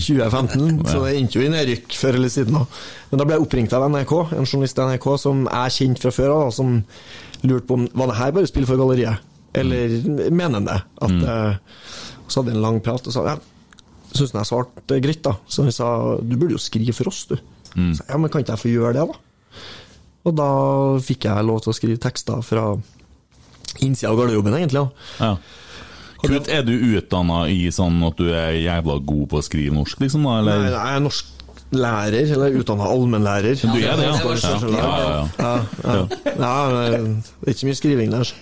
[0.00, 2.56] 2015, så det endte jo i nedrykk før eller siden.
[2.56, 2.62] da.
[3.10, 6.14] Men da ble jeg oppringt av NRK, en journalist i NRK som jeg kjente fra
[6.16, 6.78] før av, som
[7.44, 9.20] lurte på om var det her bare spill for galleriet,
[9.60, 10.80] eller han det?
[11.06, 11.84] At, eh,
[12.26, 13.36] så hadde vi en lang prat og sa ja,
[14.16, 15.36] syns jeg svarte greit, da.
[15.48, 15.90] Så han sa
[16.20, 17.36] du burde jo skrive for oss, du.
[17.76, 19.62] Så, ja, men kan ikke jeg få gjøre det, da?
[20.26, 20.48] Og da
[21.04, 22.70] fikk jeg lov til å skrive tekster fra
[23.84, 24.82] innsida av garderoben, egentlig.
[24.82, 25.26] da.
[25.26, 25.62] Ja.
[26.24, 30.00] Kult, er du utdanna i sånn at du er jævla god på å skrive norsk,
[30.02, 30.24] liksom?
[30.26, 30.64] da, eller?
[30.64, 33.60] Nei, jeg er norsklærer, eller utdanna allmennlærer.
[33.60, 34.16] Du er det, ja?
[34.16, 35.22] Ja, ja, ja, ja.
[35.38, 36.02] Ja, ja.
[36.32, 38.32] ja, det er ikke mye skriving der.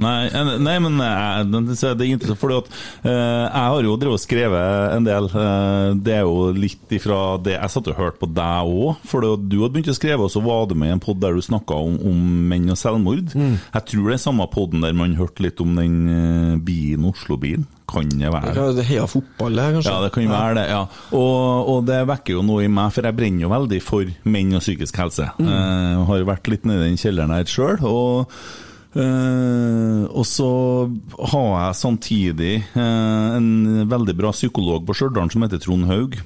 [0.00, 0.30] Nei,
[0.64, 2.68] nei, men eh, det er interessant, fordi at
[3.04, 5.28] eh, jeg har jo drevet og skrevet en del.
[5.32, 9.24] Uh, det er jo litt ifra det Jeg satt og hørte på deg òg, for
[9.24, 11.44] du hadde begynt å skrive, og så var du med i en pod der du
[11.44, 13.34] snakka om, om menn og selvmord.
[13.36, 17.68] Jeg tror det er samme podden der man hørte litt om den uh, bien, Oslo-bien
[17.90, 18.70] Kan det være?
[18.78, 18.86] Det?
[18.88, 19.92] Heia fotball, det, kanskje?
[19.92, 20.66] Ja, det kan jo være det.
[20.72, 20.80] ja.
[21.12, 24.56] Og, og det vekker jo noe i meg, for jeg brenner jo veldig for menn
[24.56, 25.28] og psykisk helse.
[25.44, 27.78] Jeg har vært litt nede i den kjelleren her sjøl.
[28.90, 30.50] Eh, og så
[31.30, 36.18] har jeg samtidig uh, en veldig bra psykolog på Stjørdal som heter Trond Haug.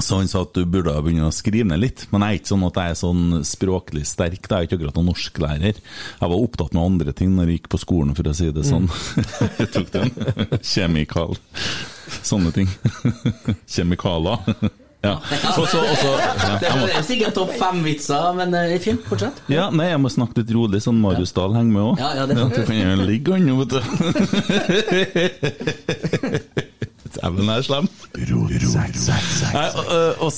[0.00, 2.06] Så han sa at du burde begynne å skrive ned litt.
[2.12, 4.46] Men jeg er ikke sånn at jeg er sånn språklig sterk.
[4.46, 5.80] Det er ikke akkurat noen norsklærer.
[5.80, 8.64] Jeg var opptatt med andre ting når jeg gikk på skolen, for å si det
[8.68, 8.88] sånn.
[9.60, 10.14] jeg tok den.
[10.56, 11.36] Kjemikal.
[12.24, 12.70] Sånne ting.
[13.74, 14.70] Kjemikaler.
[15.02, 15.14] Ja.
[15.56, 19.40] Så, så, også, ja, Det er sikkert topp fem-vitser, men eh, fint, fortsett.
[19.48, 21.94] ja, nei, jeg må snakke litt rolig, sånn Marius Dahl henger med òg.
[22.02, 22.54] Ja, ja, det er sant.
[22.58, 23.80] du kan jo ligge an nå, vet du.
[27.16, 27.88] Dæven, jeg er slem.
[30.20, 30.30] Og,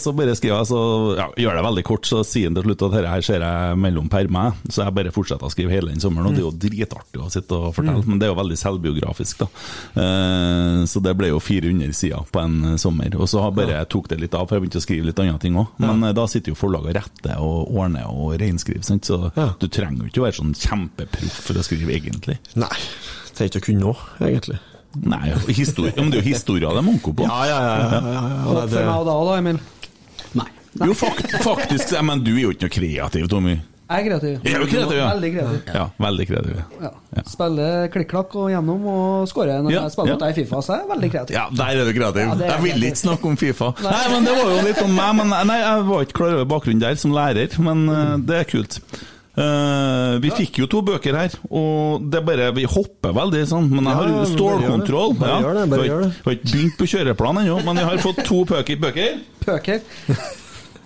[0.00, 0.80] så, bare skriver jeg, så
[1.18, 3.78] ja, gjør det veldig kort, så sier han til slutt at dette her ser jeg
[3.80, 4.58] mellom permer.
[4.68, 7.30] Så jeg bare fortsetter å skrive hele den sommeren, og det er jo dritartig å
[7.32, 8.04] sitte og fortelle.
[8.08, 9.48] Men det er jo veldig selvbiografisk, da.
[9.96, 13.14] Uh, så det ble jo 400 sider på en eh, sommer.
[13.18, 15.24] Og så har bare jeg tok det litt av, for jeg begynte å skrive litt
[15.24, 15.72] andre ting òg.
[15.82, 16.12] Men ja.
[16.16, 19.08] da sitter jo forlaget og retter og ordner og reinskriver, sant?
[19.08, 19.50] så Ja.
[19.60, 22.38] du trenger jo ikke å være sånn kjempeproff for å skrive, egentlig.
[22.58, 22.76] Nei,
[23.32, 24.60] det er ikke å kunne òg, egentlig.
[25.02, 27.26] Nei, historie, men det er jo historier det er manko på.
[27.26, 27.76] Ja, ja, ja.
[27.76, 28.40] ja, ja, ja.
[28.46, 29.60] For meg og da, da, Emil.
[30.38, 30.48] Nei.
[30.84, 33.58] Jo, fakt, faktisk, men du er jo ikke noe kreativ, Tommy.
[33.84, 34.36] Jeg er kreativ.
[34.48, 35.06] Er du kreativ, ja?
[35.12, 35.74] Veldig kreativ.
[35.76, 36.60] Ja, veldig kreativ.
[36.80, 36.90] Ja.
[37.28, 40.16] Spiller klikk-klakk og gjennom og skårer når Ja, jeg spiller ja.
[40.16, 41.36] mot deg i Fifa, så er jeg veldig kreativ.
[41.36, 42.22] Ja, der er du kreativ.
[42.24, 43.68] Ja, er jeg vil ikke snakke om Fifa.
[43.84, 45.10] Nei, men Det var jo litt om meg.
[45.20, 48.48] Men nei, Jeg var ikke klar over bakgrunnen der som lærer, men eh, det er
[48.54, 48.80] kult.
[49.36, 53.66] Eh, vi fikk jo to bøker her, og det er bare Vi hopper veldig sånn,
[53.68, 55.16] men jeg har Ja, stålkontroll.
[55.18, 55.64] bare gjør det.
[55.70, 55.90] Bare ja.
[55.90, 56.10] gjør det.
[56.12, 58.76] ikke- vi har ikke begynt på kjøreplanen ennå, men jeg har fått to pøker.
[58.80, 59.18] bøker.
[59.44, 59.80] Pøker.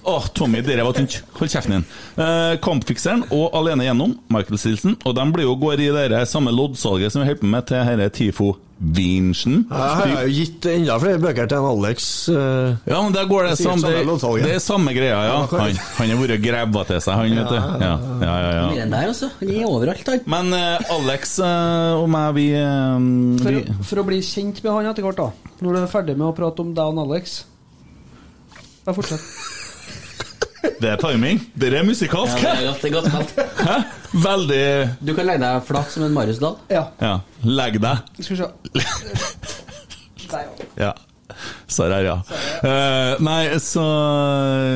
[0.08, 1.18] Åh, Tommy, dere var tynt.
[1.36, 1.82] Hold kjeften din.
[2.16, 4.94] Eh, Kampfikseren og Alene gjennom, Michael Stilson.
[5.04, 7.84] Og de blir jo går i det samme loddsalget som vi holder på med til
[7.84, 9.66] herre Tifo Vinsjen.
[9.68, 12.06] Jeg har jo gitt enda flere bøker til en Alex.
[12.30, 15.42] Uh, Ja, men der går det samme, det, det er samme greia, ja.
[15.50, 17.58] Han, han har vært grabba til seg, han, vet du.
[17.58, 17.92] Ja,
[18.22, 18.86] ja, ja, ja.
[18.94, 19.32] der, også.
[19.42, 20.24] Han er overalt, han.
[20.30, 22.48] Men uh, Alex uh, og meg, vi,
[23.42, 25.54] For, vi for å bli kjent med han etter hvert, da.
[25.58, 27.40] Når du er ferdig med å prate om deg og Alex
[28.88, 29.20] da fortsett.
[30.80, 31.40] Det er timing.
[31.58, 32.38] Det er Ja, musikalsk.
[32.40, 33.32] det er godt, det er godt.
[33.64, 33.76] Hæ?
[34.24, 34.62] Veldig
[35.04, 36.56] Du kan legge deg flat som en Marius Dahl.
[36.72, 37.18] Ja, Ja.
[37.44, 37.98] Legg deg.
[38.20, 38.48] skal vi se.
[40.28, 40.88] Der, ja.
[40.88, 40.92] Ja.
[41.68, 42.14] Så der, ja.
[42.64, 43.82] Eh, nei, så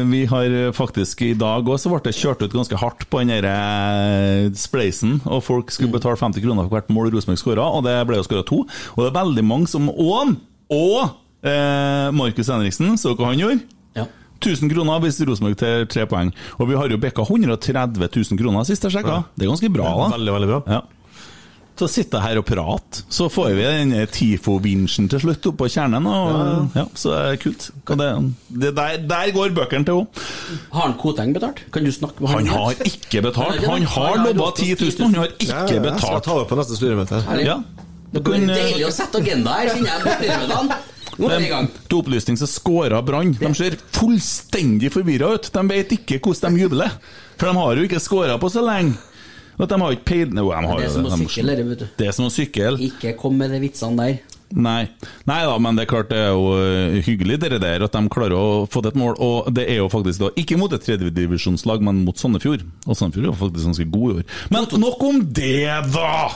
[0.08, 3.32] vi har faktisk I dag òg så ble det kjørt ut ganske hardt på den
[3.32, 7.84] der eh, spleisen, og folk skulle betale 50 kroner for hvert mål Rosenborg skåra, og
[7.88, 8.62] det ble jo skåra to.
[8.96, 10.36] Og det er veldig mange som Ån
[10.72, 11.00] Og
[11.44, 13.64] eh, Markus Henriksen, så hva han gjorde?
[14.42, 14.54] Ja.
[14.56, 16.32] 1000 kroner hvis Rosenborg til tre poeng.
[16.58, 19.22] Og vi har jo bikka 130 000 kroner sist jeg sjekka.
[19.36, 20.10] Det er ganske bra, da.
[20.16, 20.60] Veldig, veldig bra.
[20.78, 20.82] Ja.
[21.82, 26.04] Så sitter jeg her og prater, så får vi den Tifo-vinsjen til slutt oppå kjernen.
[26.06, 26.84] Og, ja.
[26.94, 27.64] så det er kult.
[27.88, 28.08] Og det,
[28.62, 30.20] det der, der går bøkene til òg.
[30.74, 31.62] Har han Koteng betalt?
[31.72, 32.58] Kan du snakke med Han han?
[32.68, 33.64] har ikke betalt.
[33.66, 36.24] Han har lobba 10 000, han har Ja, ikke ja, Jeg skal betalt.
[36.28, 37.22] ta det på neste styremøte.
[37.40, 37.56] Ja.
[38.12, 40.02] Det er deilig å sette agenda her, kjenner jeg.
[40.04, 40.80] på styremøtene.
[41.28, 41.48] Vi.
[41.88, 43.32] Til opplysning så skåra Brann.
[43.38, 45.48] De ser fullstendig forvirra ut.
[45.54, 46.90] De vet ikke hvordan de jubler.
[47.38, 48.96] For de har jo ikke scora på så lenge.
[49.62, 51.64] At de har ikke peiling Jo, de har Det er som å De- sykle, det,
[51.68, 51.88] vet du.
[51.98, 52.70] Det er som å sykle.
[52.88, 54.20] Ikke kom med de vitsene der.
[54.52, 54.88] Nei.
[55.24, 58.02] Nei da, men det er klart det er jo eh, hyggelig dere der at de
[58.12, 59.14] klarer å få til et mål.
[59.22, 62.64] Og det er jo faktisk da ikke mot et tredjedivisjonslag, men mot Sandefjord.
[62.86, 64.24] Og Sandefjord er jo faktisk ganske god i år.
[64.52, 66.32] Men nok om det, da!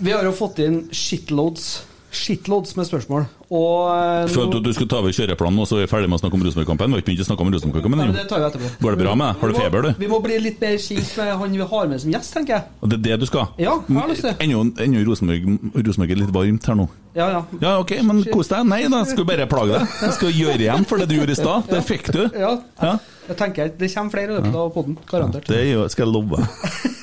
[0.00, 3.24] Vi har jo fått inn shitloads Shitloads med spørsmål.
[3.50, 6.14] Og eh, Følte at du skulle ta over kjøreplanen, og så er vi ferdig med
[6.14, 6.92] å snakke om Rosenborg-kampen.
[6.92, 8.14] Vi har ikke begynt å snakke om Ja, Rosenborg-kampen ennå.
[8.22, 8.68] etterpå.
[8.84, 9.40] Går det bra med deg?
[9.40, 9.90] Har du feber, du?
[9.98, 12.68] Vi må bli litt mer kjent med han vi har med som gjest, tenker jeg.
[12.78, 13.48] Og det er det du skal?
[13.58, 14.36] Ja, jeg har lyst til.
[14.46, 16.86] Ennå ennå Rosenborg, Rosenborg er litt varmt her nå.
[17.18, 17.42] Ja, ja.
[17.66, 18.62] Ja, ok, men kos deg.
[18.70, 19.98] Nei da, skal bare plage deg.
[20.06, 21.66] Jeg skal gjøre igjen for det du gjorde i stad.
[21.74, 22.22] Det fikk du.
[22.30, 22.54] ja.
[22.78, 22.94] Ja.
[23.24, 25.50] Jeg tenker Det kommer flere i løpet av podden, garantert.
[25.50, 26.46] Det skal jeg love.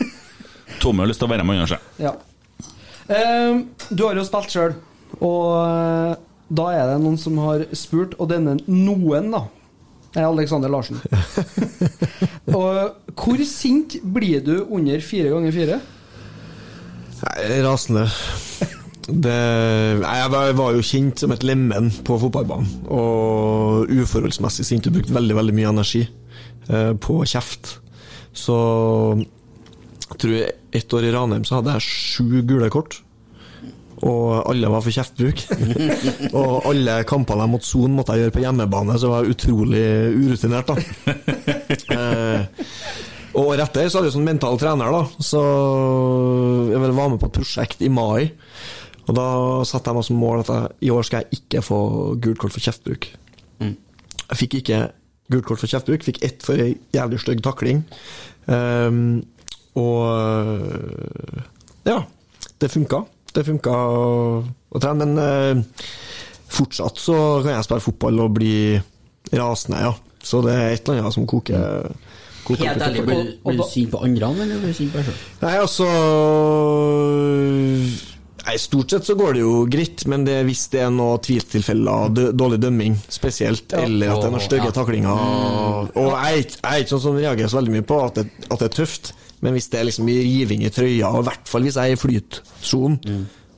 [0.81, 1.83] Tommy har lyst til å være med, kanskje.
[1.99, 2.15] Ja.
[3.09, 4.75] Ehm, du har jo spilt sjøl,
[5.19, 6.13] og eh,
[6.51, 9.45] da er det noen som har spurt, og denne noen, da,
[10.15, 10.99] er Alexander Larsen.
[12.57, 15.81] og hvor sint blir du under fire ganger fire?
[17.21, 18.07] Nei, rasende.
[19.11, 19.33] Det,
[20.01, 22.67] jeg var- jo kjent som et lemen på fotballbanen.
[22.93, 26.03] Og uforholdsmessig sint Du brukte veldig veldig mye energi
[26.69, 27.79] eh, på kjeft.
[28.33, 28.55] Så
[30.21, 32.99] tror jeg ett år i Ranheim så hadde jeg sju gule kort.
[34.01, 35.43] Og alle var for kjeftbruk.
[36.39, 40.71] og alle kampene måtte sone, måtte jeg gjøre på hjemmebane, så jeg var utrolig urutinert,
[40.71, 40.77] da.
[41.91, 42.41] Eh,
[43.31, 45.23] og året etter så hadde jeg sånn mental trener, da.
[45.23, 45.39] Så
[46.71, 48.31] jeg vel var med på et prosjekt i mai.
[49.05, 49.27] Og da
[49.67, 51.79] satte jeg meg som mål at jeg, i år skal jeg ikke få
[52.23, 53.07] gult kort for kjeftbruk.
[54.31, 54.81] Jeg fikk ikke
[55.31, 57.83] gult kort for kjeftbruk, fikk ett for ei jævlig stygg takling.
[58.51, 59.21] Ehm,
[59.79, 61.41] og øh,
[61.87, 61.99] ja,
[62.61, 63.03] det funka.
[63.31, 65.61] Det funka å trene, men øh,
[66.51, 68.55] fortsatt så kan jeg spille fotball og bli
[69.31, 69.93] rasende, ja.
[70.21, 71.87] Så det er et eller annet som koker.
[72.45, 75.21] koker Helt ærlig, blir du sint på andre, eller blir du sint på deg sjøl?
[75.41, 75.87] Nei, altså
[78.41, 82.09] Nei, Stort sett så går det jo greit, men det, hvis det er noe tvilstilfeller,
[82.37, 84.75] dårlig dømming spesielt, eller at det er noen stygge Ja.
[84.79, 85.11] taklinger
[85.93, 88.57] Og jeg jeg er ikke sånn som reagerer så veldig mye på at det, at
[88.63, 91.63] det er tøft, men hvis det er liksom riving i trøya, og i hvert fall
[91.65, 92.99] hvis jeg er i flytsonen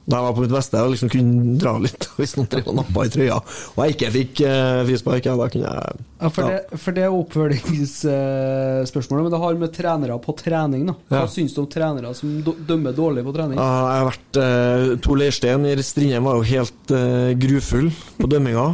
[0.04, 2.76] Da jeg var på mitt beste og liksom kunne dra litt hvis noen drev og
[2.82, 5.80] nappa i trøya, og jeg ikke fikk uh, frispark, da kunne jeg
[6.24, 6.48] Ja, for, ja.
[6.60, 7.16] Det, for det er
[8.04, 10.86] oppfølgingsspørsmålet, men det har med trenere på trening.
[10.88, 11.28] da Hva Ja.
[11.32, 13.58] syns du om trenere som dømmer dårlig på trening?
[13.58, 18.28] Ja, Jeg har vært uh, Tor Leirstein i Strindheim var jo helt eh, grufull på
[18.32, 18.68] dømminga.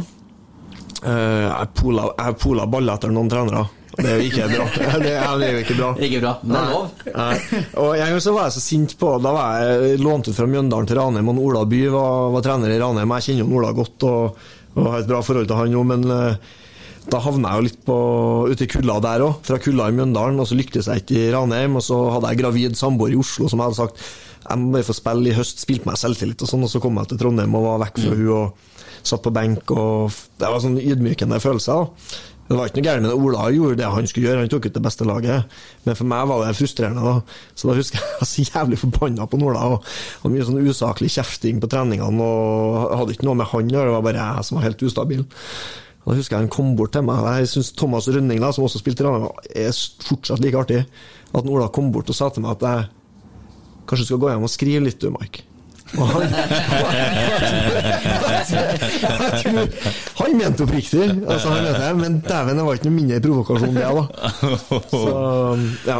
[1.00, 3.64] Eh, jeg pola, jeg pola baller etter noen trenere.
[4.00, 4.66] Det er jo ikke bra.
[5.02, 5.88] Det er, jo ikke bra.
[6.06, 7.02] Ikke bra, men det er lov.
[7.10, 7.64] Nei.
[7.82, 10.46] Og en gang så var jeg så sint på Da var jeg lånt ut fra
[10.46, 13.16] Mjøndalen til Ranheim, og Ola By var, var trener i Ranheim.
[13.18, 14.40] Jeg kjenner jo Ola godt og,
[14.76, 16.56] og har et bra forhold til han nå, men eh,
[17.10, 18.00] da havna jeg jo litt på,
[18.52, 20.38] ute i kulda der òg, fra kulda i Mjøndalen.
[20.38, 23.50] Og så lyktes jeg ikke i Ranheim, og så hadde jeg gravid samboer i Oslo
[23.50, 24.10] som jeg hadde sagt
[24.50, 26.96] jeg må bare få spille i høst, spilte meg selvtillit og sånn, og så kom
[26.98, 28.68] jeg til Trondheim og var vekk fra hun og
[29.06, 31.76] satt på benk og Det var sånn ydmykende følelse.
[31.76, 32.18] da.
[32.50, 33.18] Det var ikke noe gærent med det.
[33.22, 35.52] Ola gjorde det han skulle gjøre, han tok ut det beste laget.
[35.84, 37.04] Men for meg var det frustrerende.
[37.06, 37.36] da.
[37.54, 39.60] Så da husker jeg jeg var så jævlig forbanna på Ola.
[39.70, 39.84] og
[40.24, 42.26] hadde Mye sånn usaklig kjefting på treningene.
[42.26, 44.82] og Hadde ikke noe med han å gjøre, det var bare jeg som var helt
[44.82, 45.22] ustabil.
[46.00, 47.22] Og Da husker jeg han kom bort til meg.
[47.38, 49.70] Jeg syns Thomas Rønning, da, som også spilte i Ranheim, er
[50.08, 50.82] fortsatt like artig.
[51.30, 52.90] At Ola kom bort og sa til meg at jeg
[53.86, 55.46] kanskje skal gå hjem og skrive litt, du, Mike.
[55.90, 56.22] Han,
[60.20, 63.82] han mente oppriktig, altså han mente men dæven, det var ikke noe mindre provokasjon, det,
[63.82, 64.04] da.
[64.92, 65.04] Så,
[65.88, 65.98] ja.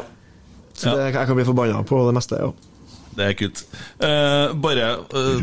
[0.80, 2.50] Så det, jeg kan bli forbanna på det meste, ja.
[3.10, 3.64] Det er kult.
[3.98, 5.42] Uh, bare uh,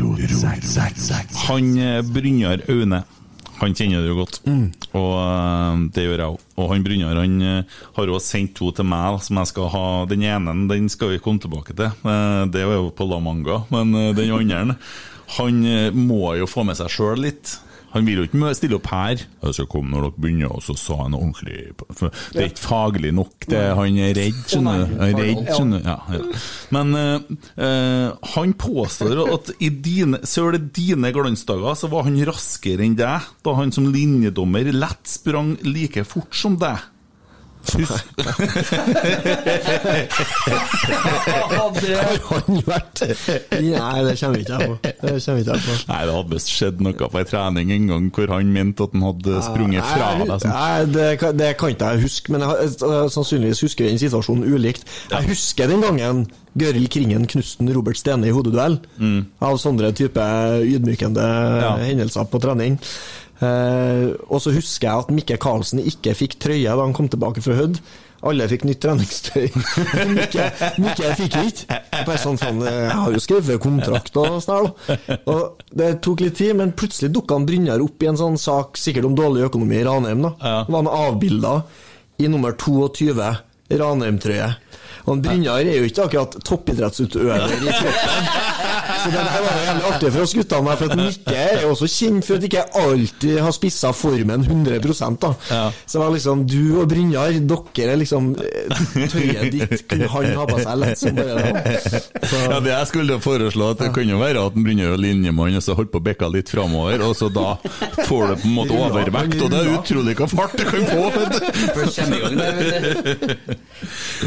[1.44, 3.02] Han eh, Brynjar Aune
[3.58, 4.40] han kjenner du jo godt,
[4.94, 6.42] og eh, det gjør jeg òg.
[6.58, 9.84] Og han Brynjar han eh, har jo sendt to til meg, som jeg skal ha.
[10.10, 13.62] Den ene den skal vi komme tilbake til, Eh, det er jo på La Manga.
[13.74, 14.76] Men den andre
[15.36, 15.58] han
[15.92, 17.58] må jo få med seg sjøl litt.
[17.94, 19.22] Han vil jo ikke stille opp her.
[19.42, 22.64] Jeg skal komme når dere begynner, og så sa han ordentlig for Det er ikke
[22.66, 23.46] faglig nok.
[23.48, 24.96] Det, han er redd, skjønner du.
[25.00, 25.88] Han redd, skjønner du.
[25.88, 26.42] Ja, ja.
[26.76, 27.32] Men eh,
[27.64, 32.98] eh, han påstår at i dine, selv i dine glansdager så var han raskere enn
[32.98, 36.84] deg, da han som linjedommer lett sprang like fort som deg.
[37.68, 38.04] Husk,
[41.58, 41.96] hadde
[42.28, 43.02] han vært
[43.58, 44.76] Nei, det kommer ikke jeg på.
[44.82, 45.76] Det kommer ikke jeg på.
[45.90, 48.96] Nei, det hadde visst skjedd noe på ei trening en gang hvor han mente at
[48.96, 50.34] han hadde sprunget fra deg.
[50.42, 50.54] Sånn.
[50.54, 51.06] Nei, det,
[51.38, 52.74] det kan ikke jeg huske, men jeg,
[53.14, 54.88] sannsynligvis husker jeg den situasjonen ulikt.
[55.12, 56.24] Jeg husker den gangen
[56.58, 58.80] Gøril Kringen knuste Robert Stene i hodeduell.
[59.44, 60.24] Av sånne type
[60.66, 61.26] ydmykende
[61.84, 62.80] hendelser på trening.
[63.38, 67.42] Eh, og så husker jeg at Mikke Karlsen ikke fikk trøye da han kom tilbake
[67.44, 67.80] fra Hødd.
[68.26, 69.44] Alle fikk nytt treningstøy.
[70.16, 70.46] Mikke,
[70.82, 71.76] Mikke fikk ikke.
[72.02, 74.72] Bare sånn, faen, jeg har jo skrevet kontrakt og sånn.
[75.30, 78.74] Og det tok litt tid, men plutselig dukka han Brynjar opp i en sånn sak,
[78.80, 80.26] sikkert om dårlig økonomi i Ranheim.
[80.26, 80.32] da.
[80.42, 80.56] Ja.
[80.66, 81.54] Det var han avbilda
[82.18, 83.14] i nummer 22,
[83.78, 84.50] Ranheim-trøye.
[85.08, 88.32] Og Brynjar er jo ikke akkurat toppidrettsutøver i kroppen.
[88.88, 92.26] Så det der var jævlig artig for oss guttene, for at Mikke er også kjent
[92.26, 94.78] for at ikke alltid har spissa formen 100
[95.20, 95.32] da.
[95.48, 98.30] Så det var liksom du og Brynjar, dere er liksom
[99.12, 102.02] Tøyet ditt kunne han ha på seg lett som bare det.
[102.48, 105.64] Ja, det jeg skulle foreslå at Det kunne jo være at Brynjar er linjemann og
[105.64, 107.54] så holder på å bekke litt framover, og så da
[108.08, 111.08] får du på en måte overvekt, og det er utrolig hva fart du kan få!
[111.14, 111.46] vet du.
[111.76, 113.58] Først kommer i gang der, vet du.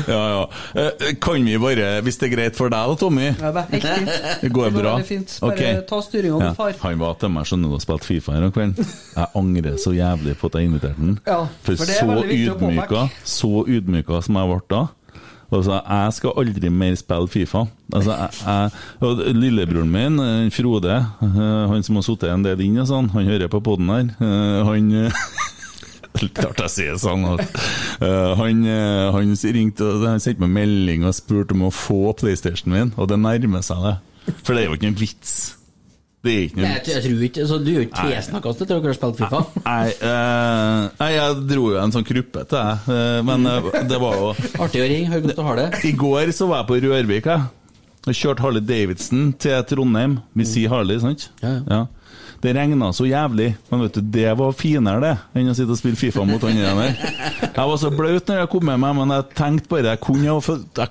[0.07, 0.43] Ja, ja.
[0.81, 3.67] Eh, Kan vi bare, hvis det er greit for deg da, Tommy Ja, det er
[3.73, 4.50] helt fint.
[4.51, 4.93] Det går Det bra?
[4.99, 5.35] veldig fint.
[5.41, 5.81] Bare okay.
[5.87, 6.75] ta styringa, Ja, far.
[6.83, 8.93] Han var til meg sånn og spilte Fifa her om kvelden.
[9.15, 11.19] Jeg angrer så jævlig på at jeg inviterte han.
[11.25, 14.87] Ja, for, for så ydmyka, så ydmyka som jeg ble da.
[15.51, 17.65] Altså, jeg skal aldri mer spille Fifa.
[17.91, 22.79] Altså, jeg, jeg, Lillebroren min, eh, Frode, eh, han som har sittet en del inn
[22.79, 24.13] og sånn, han hører på poden her.
[24.23, 25.11] eh, Han
[26.35, 27.41] Klart jeg sier sånn at
[28.03, 28.63] eh, Han,
[29.15, 33.19] han ringte og sendte meg melding og spurte om å få PlayStation min, og det
[33.19, 33.95] nærmer seg det.
[34.43, 35.33] For det er jo ikke noen vits.
[36.21, 36.91] Det er ikke noen vits.
[36.91, 39.39] jeg, tror ikke, så Du er ikke tilsnakka til dere har spilt Fifa?
[39.65, 44.19] Nei, eh, nei, jeg dro jo en sånn kruppete, jeg, eh, men eh, det var
[44.19, 44.29] jo
[44.61, 45.69] Artig å ringe, hør hvordan du har det.
[45.89, 47.49] I går så var jeg på Rørvik, jeg.
[48.01, 50.19] Og kjørte Harley Davidson til Trondheim.
[50.37, 51.27] Vi sier Harley, sant?
[51.41, 51.81] Ja, ja.
[52.41, 55.77] Det regna så jævlig, men vet du, det var finere det enn å sitte og
[55.77, 56.95] spille Fifa mot han der.
[57.45, 60.25] Jeg var så blaut når jeg kom med meg, men jeg tenkte bare jeg kunne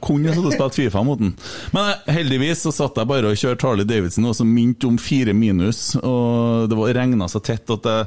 [0.07, 1.33] kunne jo og spilt Fifa mot han.
[1.75, 5.01] Men eh, heldigvis så satt jeg bare og kjørte Harley Davidson, og så minte om
[5.01, 8.07] fire minus, og det regna så tett at jeg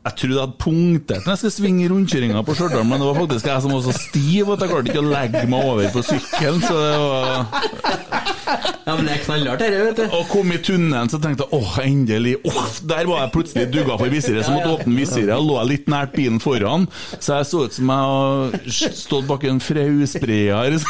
[0.00, 3.16] jeg trodde jeg hadde punktert når jeg skulle svinge rundkjøringa på Stjørdal, men det var
[3.18, 6.02] faktisk jeg som var så stiv at jeg klarte ikke å legge meg over på
[6.08, 6.62] sykkelen.
[6.64, 7.20] Så det var
[8.86, 10.04] Ja, men det er knallhardt, dette, vet du.
[10.16, 12.32] Og kom i tunnelen, så tenkte jeg åh, endelig.
[12.48, 15.34] Åh, der var jeg plutselig dugga for visiret, så måtte jeg åpne visiret.
[15.36, 16.88] Og lå litt nært bilen foran,
[17.20, 18.72] så jeg så ut som jeg hadde
[19.04, 20.80] stått bak en frausprayer.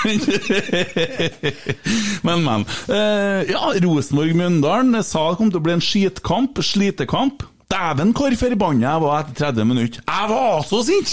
[2.30, 2.62] men, men.
[2.94, 7.42] Eh, ja, Rosenborg-Mjøndalen sa det kom til å bli en skitkamp, slitekamp.
[7.70, 10.00] Dæven, hvor forbanna jeg var etter 30 minutter.
[10.08, 11.12] Jeg var så sint!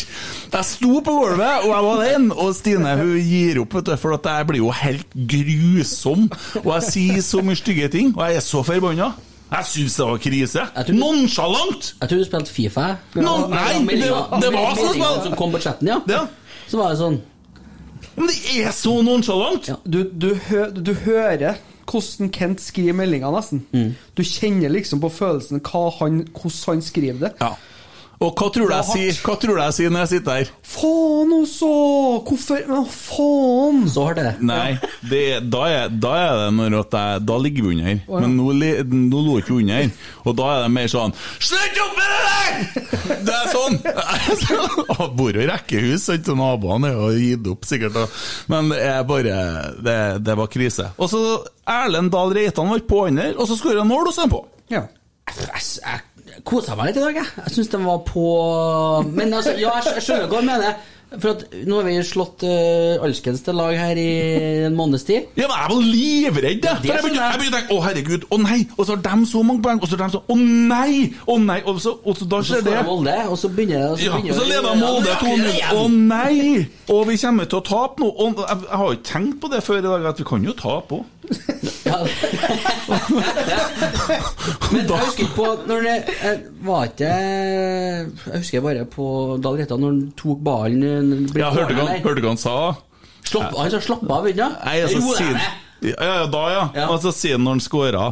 [0.54, 2.34] Jeg sto på gulvet, og jeg var alene.
[2.34, 6.26] Og Stine hun gir opp, vet du, for at jeg blir jo helt grusom.
[6.64, 9.12] Og jeg sier så mye stygge ting, og jeg er så forbanna.
[9.52, 10.66] Jeg syns det var krise.
[10.98, 11.94] Nonsjalant!
[12.02, 12.88] Jeg tror du spilte Fifa.
[13.14, 16.02] med nei, det- det var sånn som kom på chatten, ja.
[16.10, 16.26] Ja.
[16.68, 17.22] Så var det sånn
[18.18, 19.68] Men det er så nonsjalant!
[19.70, 19.76] Ja.
[19.86, 21.56] Du, du, hø, du hører
[21.88, 23.64] hvordan Kent skriver meldinga, nesten.
[23.72, 23.96] Mm.
[24.18, 25.64] Du kjenner liksom på følelsen
[26.00, 27.34] han, hvordan han skriver det.
[27.42, 27.54] Ja.
[28.18, 30.52] Og hva tror du jeg sier Hva tror du jeg sier når jeg sitter her?
[30.66, 31.68] Faen også!
[32.26, 33.84] Hvorfor Men faen!
[33.94, 34.48] Så hardt er det.
[34.50, 34.72] Nei,
[35.12, 35.22] det,
[35.54, 38.00] da, er, da er det når at jeg, Da ligger vi under.
[38.24, 38.48] Men nå,
[38.90, 39.92] nå lå ikke vi under.
[40.26, 43.22] Og da er det mer sånn Slutt opp med det der!
[43.28, 43.78] Det er sånn!
[44.98, 48.02] Jeg bor jo i rekkehus, sant, og naboene er jo gitt opp, sikkert.
[48.50, 49.38] Men det er bare
[49.84, 50.90] Det, det var krise.
[50.98, 51.22] Og så
[51.70, 54.44] Erlend Dahl Reitan var på under, og så skåra han mål, er han på.
[54.74, 54.86] Ja.
[55.28, 56.07] Jeg, jeg
[56.44, 57.32] kosa meg litt i dag, jeg.
[57.46, 58.28] Jeg syns den var på
[59.10, 60.78] Men altså, ja, jeg, skjønner hva du mener.
[61.08, 64.08] For at nå har vi slått uh, alskens til lag her i
[64.68, 65.30] en måneds tid.
[65.40, 68.58] Ja, men jeg var livredd, Ja, jeg begynte, å tenke Å, herregud, å nei!
[68.76, 71.06] Og så har de så mange poeng, og så har de så Å nei!
[71.24, 71.62] Å nei!
[71.64, 72.76] Og så, og så da skjer det.
[72.90, 75.62] Molde, og så begynner det Ja, og så leder Molde 2-0.
[75.80, 76.66] Å nei!
[76.92, 78.12] Og vi kommer til å tape nå.
[78.12, 80.58] Og jeg, jeg har ikke tenkt på det før i dag, at vi kan jo
[80.60, 81.08] tape òg.
[81.88, 81.98] Ja.
[84.72, 89.08] Men jeg husker ikke på når det jeg var ikke Jeg husker bare på
[89.44, 92.28] Dahl Reitan når han tok ballen Ja, hørte du hva der.
[92.30, 92.56] han sa?
[93.28, 94.60] Slapp, Han sa 'slapp av', ikke sant?
[94.66, 95.48] Nei, altså, sier det.
[95.92, 96.62] ja, ja, da, ja.
[96.76, 96.86] Ja.
[96.94, 98.06] Og så sier han når han scora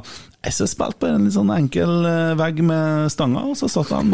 [0.46, 3.90] Jeg så spilte på en litt sånn enkel eh, vegg med stanga, og så satt
[3.96, 4.12] han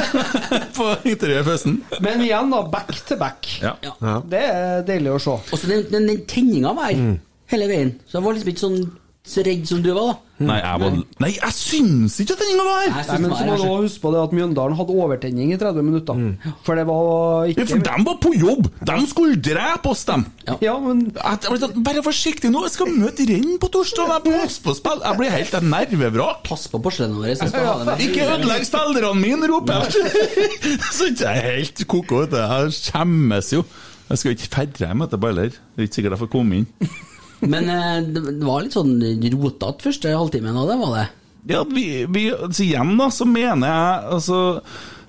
[0.76, 1.64] på interiøret.
[2.04, 2.58] Men igjen, da.
[2.74, 3.46] Back to back.
[3.62, 3.72] Ja.
[4.02, 4.18] Ja.
[4.28, 5.30] Det er deilig å se.
[5.38, 7.16] Og så den, den, den tenninga var her Mm.
[7.52, 7.96] Hele veien.
[8.06, 8.80] Så jeg var liksom ikke sånn
[9.26, 10.44] så redd som du var, da.
[10.46, 10.92] Nei, jeg var
[11.24, 13.06] Nei, jeg syns ikke at den var her!
[13.08, 15.82] Nei, men så må du også huske på det at Mjøndalen hadde overtenning i 30
[15.82, 16.20] minutter.
[16.62, 17.08] For det var
[17.48, 18.68] Ja, ikke for de var på jobb!
[18.86, 20.22] De skulle drepe oss, dem!
[20.62, 24.12] Ja, men sånn, Bare forsiktig nå, jeg skal møte renn på torsdag!
[24.14, 25.02] Jeg må passe på spill!
[25.08, 26.44] Jeg blir helt et nervevrak!
[26.46, 28.06] Pass på porselenet med.
[28.06, 30.38] Ikke ødelegg spillerne mine, roper jeg!
[31.00, 32.38] Så ikke jeg er helt ko-ko, vet du.
[32.44, 33.66] Jeg skjemmes jo.
[34.06, 35.50] Jeg skal ikke ferde hjem etterpå heller.
[35.74, 36.70] Det er ikke sikkert jeg får komme inn.
[37.44, 38.98] Men eh, det var litt sånn
[39.36, 41.06] rotete første halvtimen av det, var det?
[41.46, 44.38] Ja, vi, vi, så igjen da, så mener jeg altså,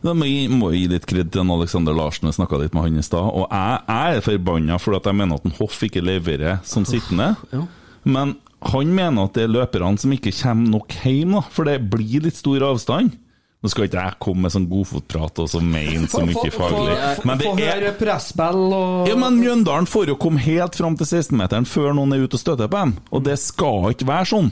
[0.05, 2.99] da må jeg må gi litt kred til Alexander Larsen, jeg snakka litt med han
[3.01, 3.31] i stad.
[3.31, 6.85] Og jeg, jeg er forbanna for at jeg mener at en Hoff ikke leverer som
[6.87, 7.31] sittende.
[7.53, 7.63] Ja.
[8.07, 8.35] Men
[8.67, 12.27] han mener at det er løperne som ikke kommer nok hjem, da, for det blir
[12.27, 13.17] litt stor avstand.
[13.57, 17.39] Nå skal ikke jeg komme med sånn godfotprat og så mene så mye faglig, men
[17.41, 21.95] det er presspill og ja, men Mjøndalen får jo komme helt fram til 16-meteren før
[21.97, 22.93] noen er ute og støter på dem.
[23.09, 24.51] Og det skal ikke være sånn.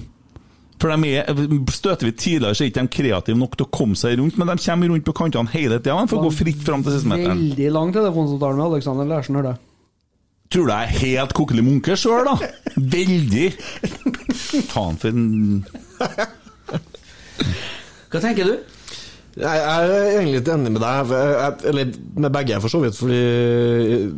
[0.81, 1.29] For de er,
[1.71, 4.49] Støter vi tidligere, så er ikke de kreative nok til å komme seg rundt, men
[4.49, 6.01] de kommer rundt på kantene hele tida.
[6.01, 7.45] De får gå fritt fram til 16-meteren.
[7.45, 9.71] Veldig lang telefonsamtale med Alexander Lersen, hører du.
[10.55, 12.35] Tror du jeg er helt kokkelig munke sjøl, da?
[12.75, 13.47] Veldig.
[14.73, 15.63] Faen for en
[18.09, 18.74] Hva tenker du?
[19.35, 21.89] Jeg jeg er egentlig litt enig med deg, jeg- eller
[22.23, 24.13] med begge for så vidt, fordi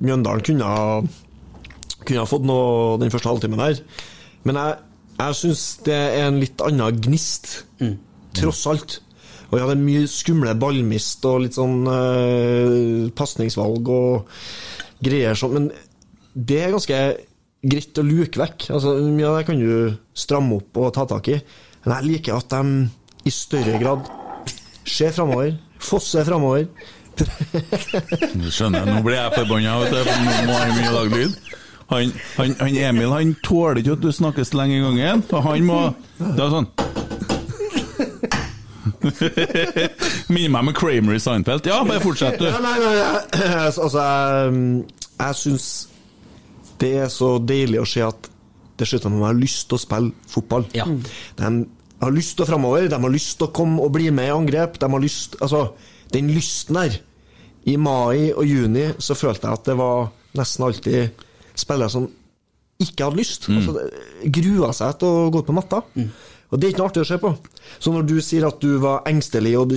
[0.00, 1.00] Mjøndalen kunne ha,
[2.04, 3.80] kunne ha fått noe den første halvtimen der.
[4.44, 4.76] Men jeg,
[5.20, 7.64] jeg syns det er en litt annen gnist,
[8.36, 8.98] tross alt.
[9.50, 14.28] Og jeg hadde mye skumle ballmist og litt sånn eh, pasningsvalg og
[15.02, 15.70] greier sånn, men
[16.36, 17.00] det er ganske
[17.64, 18.68] greit å luke vekk.
[18.76, 21.40] Altså, mye av det kan du stramme opp og ta tak i,
[21.84, 22.88] men jeg liker at de
[23.28, 24.06] i større grad
[24.90, 26.66] ser framover, fosser framover.
[27.20, 31.32] Du skjønner, nå blir jeg forbanna, vet du, for nå må jeg mye lage lyd.
[31.90, 35.40] Han, han, han Emil han tåler ikke at du snakker så lenge i gangen, og
[35.42, 35.78] han må
[36.20, 36.68] Det er sånn
[40.30, 41.66] Minner meg med Kramer i Seinfeld.
[41.66, 42.46] Ja, bare fortsett, du.
[42.46, 43.24] Ja, nei, nei, jeg,
[43.70, 44.52] altså, jeg,
[45.16, 45.68] jeg syns
[46.80, 48.30] det er så deilig å se at
[48.80, 50.64] det slutter med at de har lyst til å spille fotball.
[50.76, 50.86] Ja.
[51.36, 51.50] De
[52.06, 54.34] har lyst til å framover, de har lyst til å komme og bli med i
[54.34, 54.78] angrep.
[54.80, 55.66] De har lyst Altså,
[56.14, 56.96] den lysten der.
[57.68, 60.08] I mai og juni så følte jeg at det var
[60.38, 61.26] nesten alltid
[61.60, 62.06] spillere som
[62.80, 63.50] ikke hadde lyst.
[63.52, 63.74] Altså,
[64.32, 65.82] grua seg til å gå ut på matta.
[66.50, 67.34] Og det er ikke noe artig å se på.
[67.78, 69.76] Så når du sier at du var engstelig, og du,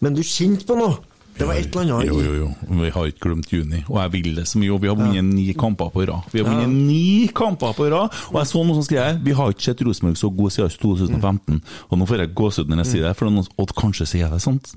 [0.00, 0.94] men du kjente på noe
[1.34, 2.48] Det var et eller annet Jo, jo, jo.
[2.82, 4.70] Vi har ikke glemt juni, og jeg vil det så mye.
[4.74, 6.28] Og vi har vunnet ni kamper på rad.
[6.32, 9.50] Vi har vunnet ni kamper på rad, og jeg så noe som skrev Vi har
[9.50, 11.58] ikke sett Rosenborg så god siden 2015.
[11.90, 14.36] Og nå får jeg gåsehud når jeg sier det, for noen, og kanskje sier jeg
[14.36, 14.72] det sant.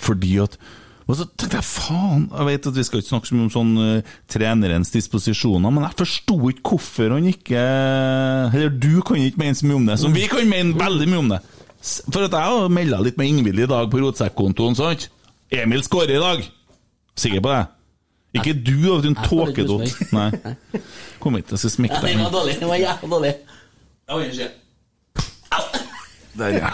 [0.00, 0.58] Fordi at
[1.04, 3.50] og så tenkte jeg faen Jeg vet at vi skal ikke snakke så mye om
[3.52, 7.64] sånn uh, trenerens disposisjoner, men jeg forsto ikke hvorfor han ikke
[8.54, 11.20] Eller du kan ikke mene så mye om det, som vi kan mene veldig mye
[11.20, 11.42] om det.
[12.08, 15.10] For at jeg har melda litt med Ingvild i dag på rotsekkkontoen, sant?
[15.50, 16.44] Emil skårer i dag!
[17.16, 17.62] Sikker på det?
[18.34, 19.92] Ikke du, av din tåkedott.
[20.14, 20.30] Nei.
[21.22, 22.16] Kom hit, jeg skal Ja, deg.
[22.16, 22.56] den var dårlig.
[22.60, 23.34] Den var jævla dårlig.
[26.34, 26.70] Der, ja.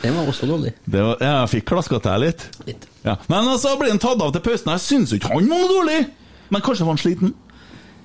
[0.00, 0.72] Den var også dårlig.
[0.88, 2.46] Det var, ja, jeg fikk klaska til litt.
[2.64, 2.86] Litt.
[3.04, 3.18] Ja.
[3.28, 4.72] Men så ble han tatt av til pausen.
[4.72, 5.98] Jeg syns ikke han var noe dårlig!
[6.52, 7.34] Men kanskje var han sliten?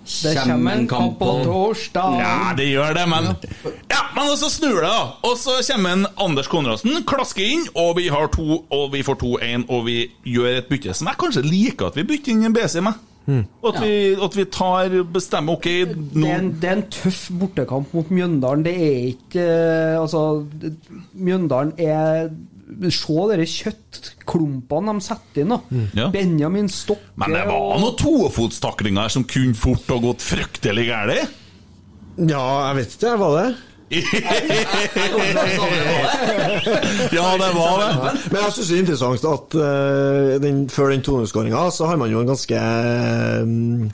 [0.08, 2.20] Det kommer en kamp på torsdag.
[2.22, 3.28] Ja, det gjør det, men
[3.92, 5.04] Ja, men så snur det, da.
[5.28, 9.20] Og så kommer en Anders Konradsen, klasker inn, og vi har to, og vi får
[9.24, 12.56] 2-1, og vi gjør et bytte som jeg kanskje liker at vi bytter inn en
[12.56, 13.04] BC med.
[13.28, 17.92] At, vi, at vi tar bestemmer OK, Det er, en, det er en tøff bortekamp
[17.92, 18.64] mot Mjøndalen.
[18.64, 20.22] Det er ikke eh, Altså,
[21.12, 22.30] Mjøndalen er
[22.92, 25.50] Se dere kjøttklumpene de setter inn.
[25.54, 25.60] da
[25.96, 26.10] Ja.
[26.12, 31.30] Benjamin Stokke Men det var og- noen tofotstaklinger som kunne fort ha gått fryktelig galt.
[32.18, 33.56] Ja, jeg vet ikke, var det.
[37.12, 38.20] Ja, det var det.
[38.32, 42.12] Men jeg syns det er interessant at uh, den, før den 200-skåringa så har man
[42.12, 42.60] jo en ganske
[43.48, 43.92] mm,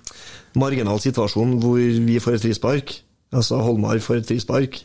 [0.59, 2.95] marginal situasjon hvor vi får et frispark.
[3.33, 4.81] Altså Holmar får et frispark.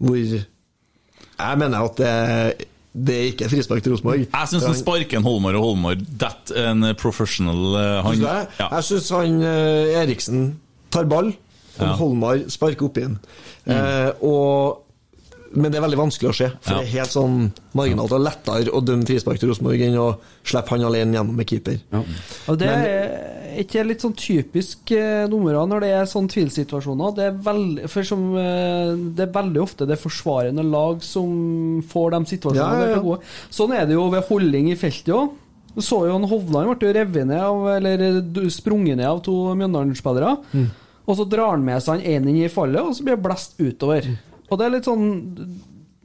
[0.00, 4.24] Hvor jeg mener at det, det er ikke frispark til Rosenborg.
[4.26, 8.58] Jeg syns han sparker en Holmar og Holmar That en professional eh, han, Synes det?
[8.58, 8.68] ja.
[8.74, 10.44] Jeg syns han eh, Eriksen
[10.90, 11.30] tar ball,
[11.78, 11.92] og Ja.
[12.00, 13.14] Holmar sparker opp igjen.
[13.70, 14.82] Eh, og,
[15.54, 16.80] men det er veldig vanskelig å se, for Ja.
[16.82, 17.38] det er helt sånn
[17.78, 20.08] marginalt og lettere å dømme frispark til Rosenborg enn å
[20.42, 21.78] slippe han alene gjennom med keeper.
[22.50, 23.29] Og det er
[23.62, 27.14] ikke litt sånn typisk eh, numre når det er sånn tvilsituasjoner.
[27.16, 32.14] Det er, veldig, for som, eh, det er veldig ofte det forsvarende lag som får
[32.16, 32.88] de situasjonene.
[32.88, 33.48] Ja, ja, ja.
[33.54, 35.32] Sånn er det jo ved holding i feltet òg.
[35.70, 39.36] Du så jo en Hovland ble revet ned av, eller eh, sprunget ned av to
[39.58, 40.36] Mjøndalen-spillere.
[40.52, 40.70] Mm.
[41.06, 43.24] Og så drar han med seg han ene inn i fallet, og så blir det
[43.24, 44.10] blest utover.
[44.50, 45.06] Og det er litt sånn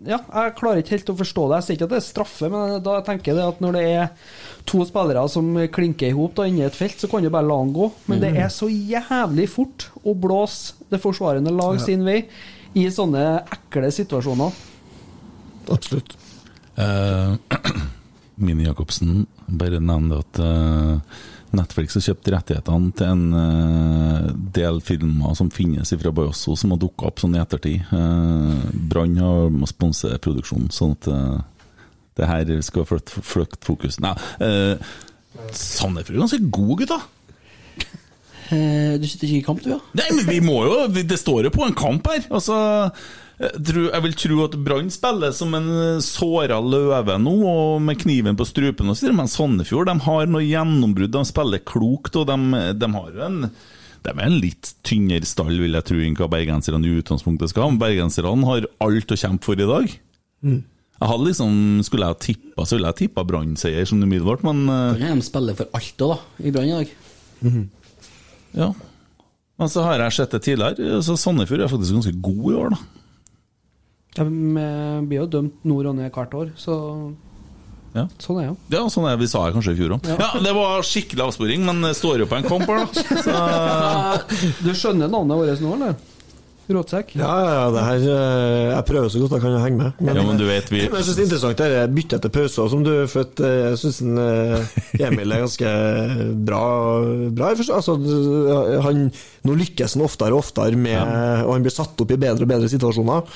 [0.06, 1.58] Ja, jeg klarer ikke helt å forstå det.
[1.58, 4.34] Jeg sier ikke at det er straffe, men da tenker jeg at når det er
[4.70, 7.74] to spillere som klinker i hop inni et felt, så kan du bare la han
[7.74, 7.89] gå.
[8.12, 12.22] Men det er så jævlig fort å blåse det forsvarende lag sin vei
[12.76, 13.26] i sånne
[13.56, 14.62] ekle situasjoner.
[15.74, 16.16] Absolutt.
[16.76, 17.38] Uh,
[18.36, 21.20] Mini Jacobsen bare nevner at eh,
[21.58, 26.82] Netflix har kjøpt rettighetene til en eh, del filmer som finnes fra Bajosso, som har
[26.82, 27.88] dukka opp sånn i ettertid.
[27.91, 31.41] Uh, Brann har sponset produksjonen, sånn at eh,
[32.16, 33.99] det her skal flytte, flykt fokus.
[34.03, 34.80] Nei, uh,
[35.51, 37.01] Sandefjord er ganske god, gutta.
[38.53, 39.80] Eh, Du sitter ikke i kamp, du, ja?
[39.97, 42.26] Nei, men vi må jo Det står jo på en kamp her.
[42.30, 42.58] Altså
[43.36, 45.69] jeg vil tro at Brann spiller som en
[46.03, 50.45] såra løve nå, og med kniven på strupen og så men Sandefjord de har noe
[50.45, 51.11] gjennombrudd.
[51.11, 52.38] De spiller klokt, og de,
[52.79, 53.41] de har jo en
[54.05, 57.65] de er en litt tynnere stall, vil jeg tro, enn hva bergenserne i utgangspunktet skal
[57.65, 57.69] ha.
[57.73, 59.95] Men Bergenserne har alt å kjempe for i dag.
[60.45, 64.99] Jeg hadde liksom, Skulle jeg tippa, så ville jeg tippa Brann-seier som umiddelbart, men eh,
[65.01, 66.93] Kan de spille for alt òg, da, i Brann i dag?
[68.55, 68.69] Ja.
[69.59, 71.01] Men så har jeg sett det tidligere.
[71.03, 73.05] Så Sandefjord er faktisk ganske god i år, da.
[74.16, 76.78] De eh, blir jo dømt nord og ned hvert år, så
[77.95, 78.07] Ja.
[78.20, 78.76] sånn er det.
[78.78, 80.07] Ja, sånn er vi sa det kanskje i fjor òg.
[80.07, 80.32] Ja.
[80.43, 83.22] det var skikkelig avsporing, men det står jo på en kamp her, da.
[83.24, 85.95] Så, Du skjønner navnet vårt nå, eller?
[86.66, 87.11] Råtsekk?
[87.13, 89.99] Ja, ja, ja, det her eh, Jeg prøver så godt jeg kan å henge med.
[90.01, 92.34] ja, men du vet, vi Men jeg synes det er interessant det er byttet etter
[92.34, 93.99] pauser som du at, eh, jeg syns
[94.97, 95.74] Emil er ganske
[96.47, 96.63] bra,
[97.38, 97.68] bra jeg.
[97.70, 97.99] Altså,
[98.88, 99.03] han,
[99.45, 100.97] Nå lykkes han oftere og oftere med
[101.45, 103.30] Og han blir satt opp i bedre og bedre situasjoner.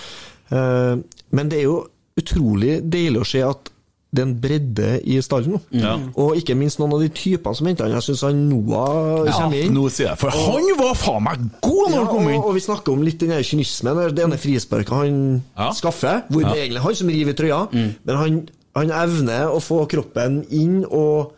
[0.51, 0.95] Eh,
[1.31, 1.83] Men det er jo
[2.19, 3.69] utrolig deilig å se at
[4.11, 5.59] det er en bredde i stallen nå.
[5.77, 5.91] Ja.
[6.17, 7.93] Og ikke minst noen av de typene som henter han.
[7.93, 9.75] Jeg syns han Noah kommer inn.
[9.77, 12.41] Nå sier jeg For han var faen meg god når Ja, han kom inn!
[12.41, 14.01] og vi snakker om litt den der kynismen.
[14.17, 15.19] Det ene frisparket han
[15.55, 15.69] Ja.
[15.77, 17.59] skaffer, hvor det egentlig er han som river i trøya,
[18.05, 18.39] men han,
[18.75, 21.35] han evner å få kroppen inn og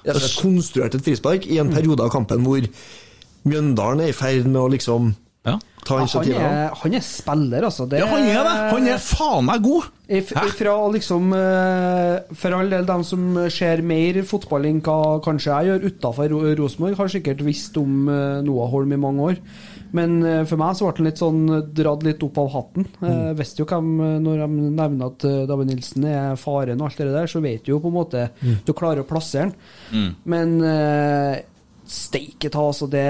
[0.00, 2.60] og konstruert et frispark i en periode av kampen hvor
[3.44, 5.10] Mjøndalen er i ferd med å liksom
[5.46, 5.54] Ja.
[5.88, 7.86] ta Han er, han er spiller, altså.
[7.88, 8.56] Det ja, han er det!
[8.74, 9.88] Han er faen meg god!
[10.10, 15.52] If, ifra liksom eh, For all del dem som ser mer fotball enn hva kanskje
[15.54, 19.38] jeg gjør utafor Rosenborg, har sikkert visst om eh, Noah Holm i mange år.
[19.96, 21.40] Men eh, for meg så ble han litt sånn
[21.78, 22.90] dratt litt opp av hatten.
[23.00, 23.38] Mm.
[23.38, 23.88] visste jo hvem
[24.26, 27.72] Når de nevner at David Nilsen er faren og alt det der, så vet du
[27.72, 28.28] jo på en måte
[28.66, 30.12] Du klarer å plassere han.
[30.28, 31.38] Men uh,
[31.90, 32.86] steike ta, altså.
[32.90, 33.02] Det,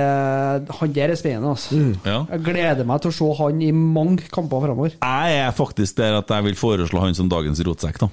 [0.81, 1.76] han der er spennende, altså.
[2.07, 2.22] Ja.
[2.33, 4.97] Jeg gleder meg til å se han i mange kamper framover.
[4.97, 8.11] Jeg er faktisk der at jeg vil foreslå han som dagens rotsekk, da.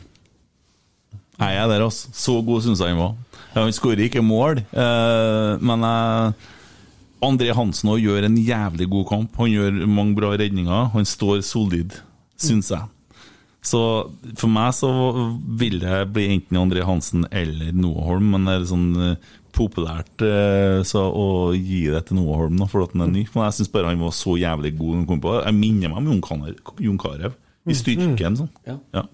[1.38, 2.11] Jeg er der, altså.
[2.18, 3.15] Så god syns jeg han var.
[3.53, 6.53] Ja, han skårer ikke mål, eh, men jeg
[7.26, 9.39] André Hansen òg gjør en jævlig god kamp.
[9.41, 10.91] Han gjør mange bra redninger.
[10.93, 11.95] Han står solid,
[12.38, 12.86] syns jeg.
[13.65, 13.82] Så
[14.38, 14.89] for meg så
[15.59, 20.24] vil det bli enten André Hansen eller Noah Holm, men det er sånn eh, populært
[20.26, 23.26] eh, så å gi det til Noah Holm nå, for at han er ny.
[23.34, 25.36] Men jeg syns bare han var så jævlig god når han kom på.
[25.41, 26.10] Jeg minner meg om
[26.86, 27.38] Jon Carew
[27.68, 28.41] i styrken.
[28.43, 28.51] sånn.
[28.68, 28.80] Ja.
[28.95, 29.08] Ja.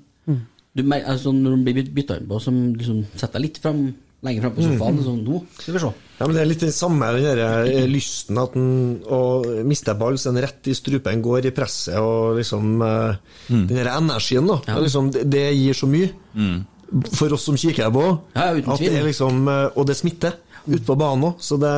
[0.74, 3.86] Du, altså, når han blir bytta inn på, som liksom setter deg litt frem
[4.24, 5.00] Lenge frem på sofaen.
[5.04, 5.90] Sånn, nå skal vi se.
[6.16, 9.20] Ja, men Det er litt det samme den der, eh, lysten at den, å
[9.68, 13.66] miste ball, så den rett i strupen går i presset, og liksom mm.
[13.68, 14.62] Den der energien, da.
[14.64, 16.08] det er Liksom, det, det gir så mye.
[17.18, 18.06] For oss som kikker på.
[18.36, 21.42] Ja, uten at det er liksom, eh, og det smitter ute på banen òg.
[21.44, 21.74] Så det,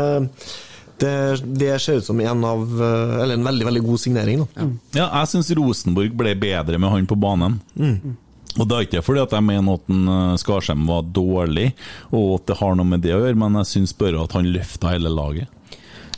[1.01, 1.13] det,
[1.45, 4.67] det ser ut som en av eh, Eller en veldig, veldig god signering, da.
[4.97, 7.59] Ja, jeg syns Rosenborg ble bedre med han på banen.
[8.55, 11.73] Og det er ikke fordi at jeg mener at en, eh, Skarsheim var dårlig,
[12.11, 14.51] og at det har noe med det å gjøre, men jeg syns bare at han
[14.51, 15.51] løfta hele laget.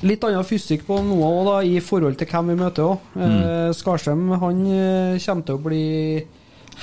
[0.05, 3.07] Litt annen fysikk på Noah også, i forhold til hvem vi møter òg.
[3.17, 3.39] Mm.
[3.73, 4.59] Skarsheim han
[5.23, 5.85] kommer til å bli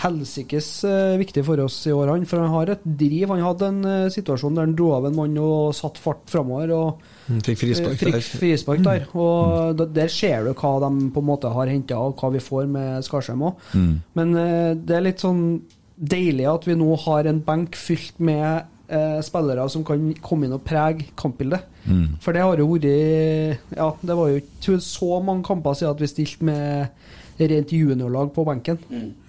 [0.02, 2.24] helsikes eh, viktig for oss i år, han.
[2.26, 3.28] For han har et driv.
[3.30, 6.72] Han hadde en eh, situasjon der han dro av en mann og satte fart framover.
[6.78, 8.20] Og Mm, Fikk frispark der.
[8.20, 9.04] frispark der.
[9.16, 12.38] Og da- der ser du hva de på en måte har henta, og hva vi
[12.38, 13.54] får med Skarsheim òg.
[14.14, 15.62] Men eh, det er litt sånn
[15.96, 20.52] deilig at vi nå har en benk fylt med eh, spillere som kan komme inn
[20.52, 21.62] og prege kampbildet.
[22.20, 26.00] For det har jo vært Ja, det var jo ikke så mange kamper siden at
[26.00, 26.88] vi stilte med
[27.38, 28.78] rent juniorlag på benken.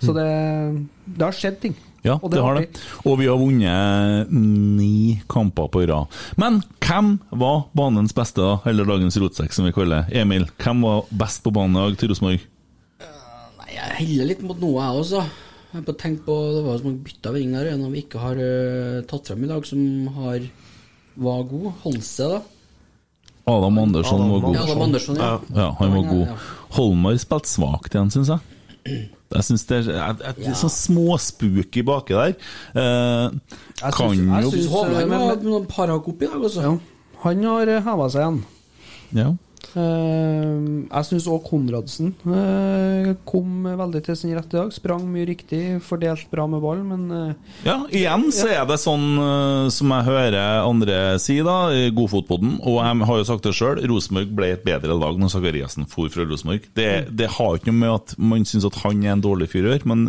[0.04, 0.30] Så det,
[1.06, 1.76] det har skjedd ting.
[2.06, 2.82] Ja, Og det, det har det.
[3.10, 6.12] Og vi har vunnet ni kamper på rad.
[6.38, 8.60] Men hvem var banens beste, da?
[8.70, 10.20] Eller dagens rotsekk, som vi kaller det?
[10.22, 12.46] Emil, hvem var best på banen i dag til Rosenborg?
[13.58, 15.24] Nei, Jeg heller litt mot noe, jeg også.
[15.72, 18.22] Jeg har bare tenkt på Det var så mange bytter der en av vi ikke
[18.22, 19.82] har uh, tatt frem i dag, som
[20.22, 20.46] har
[21.16, 21.72] var god.
[21.84, 22.42] Holse, da.
[23.48, 24.56] Adam Andersson Adam var god.
[24.56, 25.40] Ja, Adam Andersson, ja.
[25.56, 26.28] Ja, han var god.
[26.76, 28.40] Holmar spilte svakt igjen, syns jeg.
[29.36, 30.54] Jeg synes det er et, et, Ja.
[30.54, 32.34] sånn småspooky baki der.
[32.76, 33.32] Eh,
[33.82, 36.62] Jeg kan synes- jeg jo synes- Hovland men- var noen parak opp i dag, altså.
[36.62, 36.78] Ja.
[37.24, 38.44] Han har heva seg igjen.
[39.14, 39.34] Ja.
[39.76, 44.72] Eh, jeg syns òg Konradsen eh, kom veldig til sin rette i dag.
[44.72, 49.04] Sprang mye riktig, fordelt bra med ball, men eh, Ja, igjen så er det sånn
[49.74, 53.82] som jeg hører andre si da, i Godfotpodden, og jeg har jo sagt det sjøl,
[53.92, 56.70] Rosenborg ble et bedre lag når Sakariassen for fra Rosenborg.
[56.78, 59.68] Det, det har ikke noe med at man syns at han er en dårlig fyr
[59.68, 60.08] å gjøre, men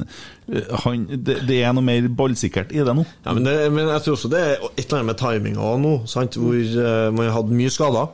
[0.85, 3.03] han, det, det er noe mer ballsikkert i det nå.
[3.27, 5.95] Ja, men, det, men jeg tror også det er et eller annet med timinga nå,
[6.11, 6.39] sant?
[6.39, 6.83] hvor
[7.17, 8.13] man har hatt mye skader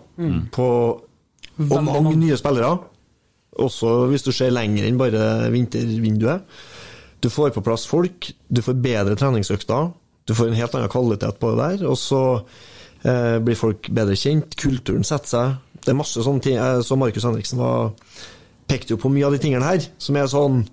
[0.54, 0.68] på,
[1.70, 2.76] og mange nye spillere.
[3.62, 6.46] Også hvis du ser lenger enn bare vintervinduet.
[7.22, 9.90] Du får på plass folk, du får bedre treningsøkter,
[10.26, 12.22] du får en helt annen kvalitet på det der, og så
[13.06, 15.52] eh, blir folk bedre kjent, kulturen setter seg.
[15.82, 16.56] Det er masse sånne ting.
[16.58, 17.92] Jeg så Markus Henriksen var,
[18.70, 20.64] pekte jo på mye av de tingene her, som er sånn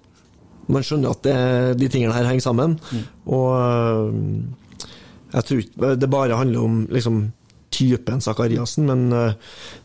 [0.70, 1.36] man skjønner at det,
[1.82, 2.76] de tingene her henger sammen.
[3.26, 4.10] Og øh,
[5.34, 7.24] jeg tror ikke det bare handler om liksom,
[7.70, 9.34] typen Sakariassen, men øh,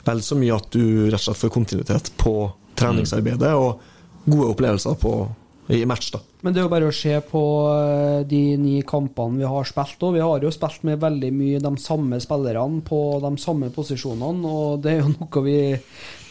[0.07, 2.35] vel så mye at du rett og slett får kontinuitet på
[2.78, 3.80] treningsarbeidet og
[4.24, 5.11] gode opplevelser på,
[5.68, 6.11] i match.
[6.12, 6.18] da.
[6.45, 10.03] Men det er jo bare å se på eh, de ni kampene vi har spilt.
[10.05, 14.45] Og vi har jo spilt med veldig mye de samme spillerne på de samme posisjonene,
[14.45, 15.57] og det er jo noe vi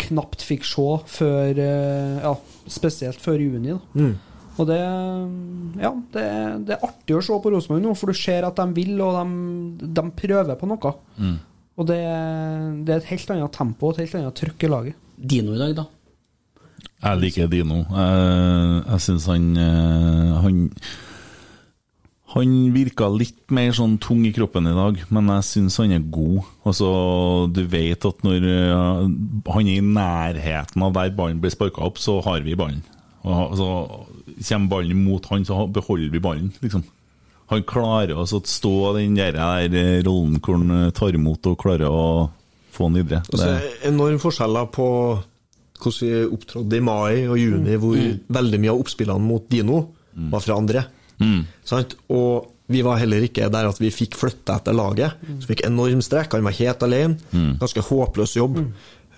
[0.05, 0.85] knapt fikk se
[1.15, 2.35] før eh, Ja,
[2.69, 3.73] spesielt før juni.
[3.73, 4.11] da.
[4.53, 4.79] Og det,
[5.81, 6.25] ja, det,
[6.67, 9.17] det er artig å se på Rosenborg nå, for du ser at de vil, og
[9.17, 10.93] de, de prøver på noe.
[11.73, 12.01] Og det,
[12.85, 14.99] det er et helt annet tempo og et helt annet trykk i laget.
[15.17, 15.87] Dino i dag, da.
[17.03, 17.81] Jeg liker Dino.
[17.89, 20.61] Jeg, jeg syns han eh, Han
[22.33, 26.07] han virka litt mer sånn tung i kroppen i dag, men jeg syns han er
[26.15, 26.47] god.
[26.65, 26.87] Altså,
[27.53, 29.03] du vet at når eh,
[29.53, 32.81] han er i nærheten av der ballen blir sparka opp, så har vi ballen.
[33.21, 33.67] Og altså,
[34.49, 36.83] Kommer ballen mot han, så beholder vi ballen, liksom.
[37.51, 39.35] Han klarer altså å stå den der,
[39.69, 42.29] der rollen hvor han eh, tar imot og klarer å
[42.73, 43.19] få han videre.
[43.29, 44.87] Og Det- er enorme enorm forskjell på
[45.83, 47.97] hvordan vi opptrådde i mai og juni, hvor
[48.39, 49.81] veldig mye av oppspillene mot Dino
[50.31, 50.85] var fra andre.
[51.65, 51.95] Sant?
[52.09, 55.13] Og vi var heller ikke der at vi fikk flytte etter laget.
[55.41, 57.17] Så fikk enorm strekk, han var helt alene.
[57.59, 58.57] Ganske håpløs jobb.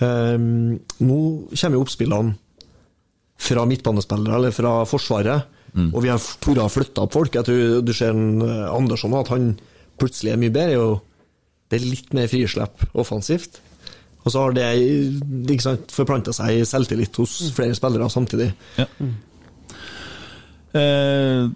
[0.02, 1.20] Um, nå
[1.56, 2.36] kommer jo oppspillene
[3.38, 7.34] fra midtbanespillere eller fra Forsvaret, og vi har tort å flytte opp folk.
[7.36, 9.50] Jeg tror du ser en eh, Andersson at han
[10.00, 11.02] plutselig er mye bedre.
[11.68, 13.60] Det er litt mer frislipp offensivt.
[14.24, 14.70] Og så har det
[15.52, 18.48] ikke forplanta seg i selvtillit hos flere spillere samtidig.
[18.80, 18.88] Ja.
[20.80, 21.50] Eh,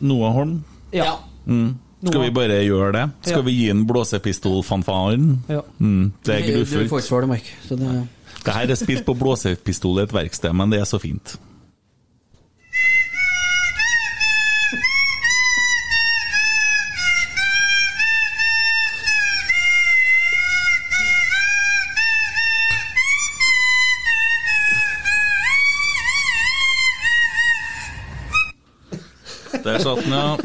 [0.00, 1.18] Noah Holm, Ja.
[1.46, 1.74] mm.
[2.06, 3.10] skal vi bare gjøre det?
[3.22, 3.42] Skal Ja.
[3.42, 5.38] vi gi en blåsepistolfanfaren?
[5.48, 5.62] Ja.
[5.80, 7.44] Mm, det er Du får ikke svar, Mark.
[7.68, 8.08] Så det,
[8.44, 11.36] Det her er spilt på blåsepistol i et verksted, men det er så fint.
[29.64, 30.36] Der satt den, ja.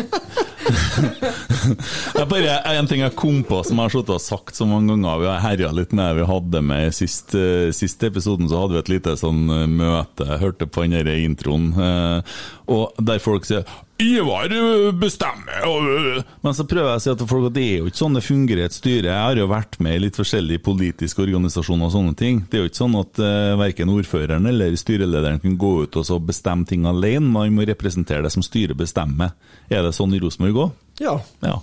[2.20, 5.22] Jeg bare, En ting jeg kom på som jeg har og sagt så mange ganger,
[5.22, 8.78] vi har herja litt med vi hadde med i sist, eh, siste episoden, så hadde
[8.78, 12.38] vi et lite sånn eh, møte, jeg hørte på den introen, eh,
[12.72, 14.52] og der folk sier Ivar
[15.00, 16.24] bestemmer øh».
[16.42, 18.24] Men så prøver jeg å si til folk at det er jo ikke sånn det
[18.26, 19.08] fungerer i et styre.
[19.08, 22.42] Jeg har jo vært med i litt forskjellige politiske organisasjoner og sånne ting.
[22.44, 26.28] Det er jo ikke sånn at uh, verken ordføreren eller styrelederen kan gå ut og
[26.28, 27.32] bestemme ting alene.
[27.38, 29.32] Man må representere det som styret bestemmer.
[29.72, 30.76] Er det sånn i Rosenborg òg?
[31.02, 31.18] Ja.
[31.44, 31.58] Ja.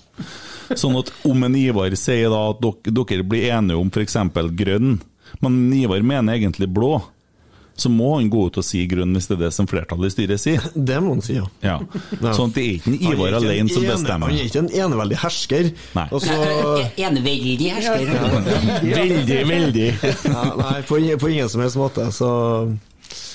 [0.79, 4.17] Sånn at om en Ivar sier da at dere, blir enige om f.eks.
[4.57, 4.95] grønn,
[5.43, 6.99] men Ivar mener egentlig blå,
[7.75, 10.13] så må han gå ut og si grønn hvis det er det som flertallet i
[10.13, 10.61] styret sier.
[10.91, 11.47] Det må han si, ja.
[11.65, 11.79] Ja.
[12.37, 14.29] Sånn at det er ikke en Ivar alene som bestemmer.
[14.29, 15.71] Han er ikke en eneveldig hersker.
[15.97, 16.05] Nei.
[16.13, 16.37] Altså...
[17.01, 18.13] Eneveldig hersker.
[18.93, 19.89] Veldig, veldig.
[20.05, 22.31] ja, nei, på, ingen- på ingen som helst måte, så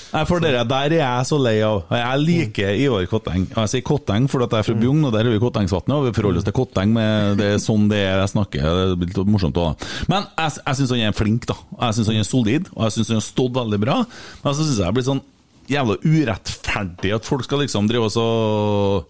[0.08, 1.82] Nei, for dere, Der er jeg så lei av.
[1.92, 3.44] Jeg liker Ivar Kotteng.
[3.52, 6.14] Jeg sier Kotteng fordi jeg er fra Bjugn, og der er vi Kottengsvatnet, og vi
[6.16, 6.94] forholder oss til Kotteng.
[6.96, 8.68] Med, det er sånn det er jeg snakker.
[8.92, 9.90] Det blir litt morsomt også.
[10.08, 11.58] Men jeg, jeg syns han er flink, da.
[11.82, 13.98] Jeg syns han er solid, og jeg syns han har stått veldig bra.
[14.44, 15.24] Men så syns jeg jeg blir sånn
[15.68, 18.24] jævla urettferdig at folk skal liksom drive og så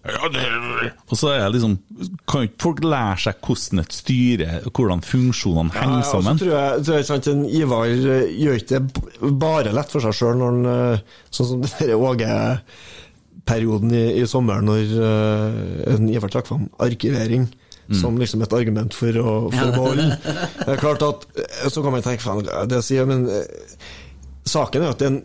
[0.03, 1.77] ja, det- Og så er det liksom
[2.27, 6.25] Kan ikke folk lære seg hvordan et styre, hvordan funksjonene henger sammen?
[6.25, 9.73] Ja, og så tror jeg, tror jeg sant, en Ivar eh, gjør ikke det bare
[9.75, 10.99] lett for seg sjøl når han eh,
[11.31, 17.47] Sånn som den der Åge-perioden i, i sommer, når uh, en Ivar trakk fram arkivering
[17.97, 20.11] som liksom et argument for å for beholde.
[20.21, 21.23] Det er klart at
[21.73, 23.23] Så kan man tenke faen, det sier jeg, men
[24.45, 25.23] saken er at det er en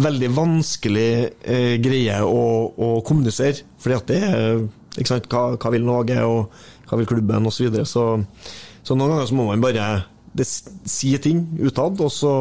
[0.00, 1.10] veldig vanskelig
[1.42, 2.42] eh, greie å,
[2.72, 3.66] å kommunisere.
[3.80, 4.62] Fordi at det er
[4.96, 7.56] ikke sant, hva, hva vil Norge, og hva vil klubben, osv.
[7.56, 7.86] Så, videre.
[7.86, 9.90] så Så noen ganger så må man bare
[10.36, 12.32] det, si ting utad, og så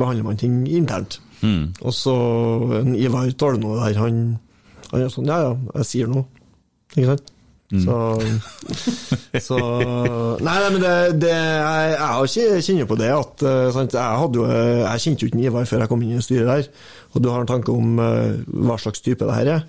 [0.00, 1.20] behandler man ting internt.
[1.80, 2.14] Og så
[2.80, 4.38] en Ivar tåler noe der, han,
[4.90, 6.26] han er sånn Ja, ja, jeg sier noe.
[6.96, 7.32] Ikke sant?
[7.70, 7.96] Så,
[9.38, 9.58] så
[10.42, 14.46] Nei, nei men det, det jeg, jeg kjenner på det at eh, sant, jeg, jo,
[14.50, 16.68] jeg kjente jo ikke Ivar før jeg kom inn i styret der.
[17.14, 19.64] Og du har en tanke om eh, hva slags type det her er.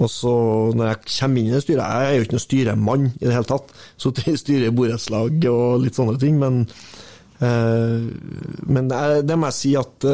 [0.00, 0.34] Og så
[0.76, 3.48] når jeg kommer inn i styret Jeg er jo ikke noen styremann i det hele
[3.48, 3.72] tatt.
[4.04, 6.66] I styret i borettslag og litt sånne ting, men
[7.40, 8.04] eh,
[8.68, 10.10] Men det, det må jeg si at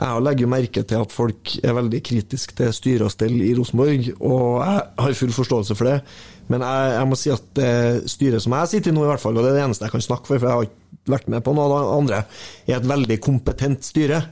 [0.00, 3.54] jeg legger jo merke til at folk er veldig kritiske til styre og stell i
[3.56, 6.00] Rosenborg, og jeg har full forståelse for det.
[6.52, 7.70] Men jeg, jeg må si at det
[8.12, 9.94] styret som jeg sitter i nå, i hvert fall, og det er det eneste jeg
[9.96, 12.20] kan snakke for, for jeg har ikke vært med på noe av det andre,
[12.66, 14.22] er et veldig kompetent styre,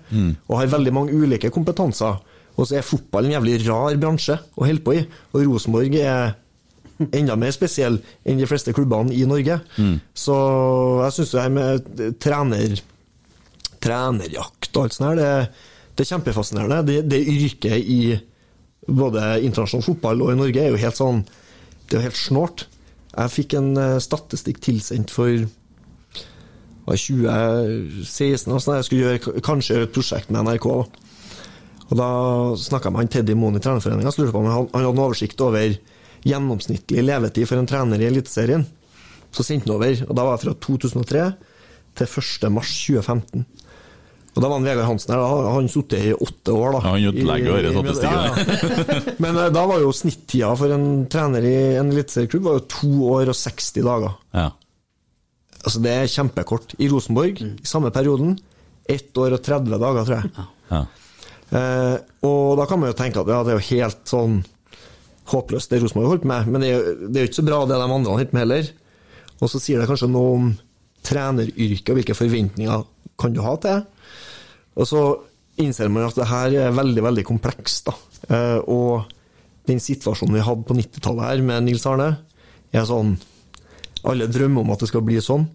[0.47, 2.23] og har veldig mange ulike kompetanser.
[2.55, 6.37] Og så er fotball en jævlig rar bransje å holde på i, og Rosenborg er
[7.11, 9.57] enda mer spesiell enn de fleste klubbene i Norge.
[10.15, 10.35] Så
[11.03, 12.77] jeg syns det her med trener
[13.85, 16.83] trenerjakt og alt sånt her, det, det er kjempefascinerende.
[16.89, 18.01] Det, det yrket i
[18.89, 21.23] både internasjonal fotball og i Norge er jo helt sånn
[21.89, 22.67] Det er jo helt snålt.
[23.15, 25.45] Jeg fikk en eh, statistikk tilsendt for
[26.85, 30.67] var 2016, og sånn, jeg skulle gjøre, kanskje gjøre et prosjekt med NRK.
[30.69, 31.05] da.
[31.89, 32.09] Og Da
[32.61, 35.07] snakka jeg med han Teddy Moen i Trenerforeninga, og lurte på om han han hadde
[35.07, 35.77] oversikt over
[36.25, 38.67] gjennomsnittlig levetid for en trener i Eliteserien.
[39.35, 41.25] Så sendte han over, og da var jeg fra 2003
[42.01, 43.45] til 1.
[44.35, 44.41] mars 2015.
[44.41, 46.81] Og da var han Vegard Hansen her, da han sittet i åtte år, da.
[46.83, 49.15] Ja, han ødelegger i- ja, ja.
[49.23, 53.35] Men eh, da var jo snittida for en trener i en eliteserieklubb to år og
[53.39, 54.15] 60 dager.
[54.35, 54.51] Ja.
[55.65, 56.75] Altså Det er kjempekort.
[56.79, 58.39] I Rosenborg, i samme perioden,
[58.91, 60.31] ett år og 30 dager, tror jeg.
[60.71, 60.83] Ja.
[61.55, 64.41] Eh, og da kan man jo tenke at ja, det er jo helt sånn
[65.31, 67.47] håpløst det Rosenborg har holdt med, men det er, jo, det er jo ikke så
[67.47, 68.71] bra det de andre har holdt med heller.
[69.41, 70.51] Og så sier det kanskje noe om
[71.05, 72.85] treneryrket og hvilke forventninger
[73.21, 73.94] kan du ha til det.
[74.75, 75.03] Og så
[75.63, 77.91] innser man at det her er veldig, veldig komplekst.
[77.91, 77.95] da.
[78.29, 79.05] Eh, og
[79.69, 82.11] den situasjonen vi hadde på 90-tallet her med Nils Arne,
[82.75, 83.17] er sånn
[84.05, 85.47] Alle drømmer om at det skal bli sånn.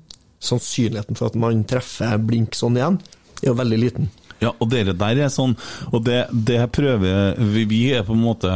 [0.41, 2.95] Sannsynligheten for at man treffer blink sånn igjen,
[3.43, 4.07] er jo veldig liten.
[4.39, 5.55] Ja, og dere der er sånn,
[5.91, 8.51] og det, det prøver vi, vi er på en måte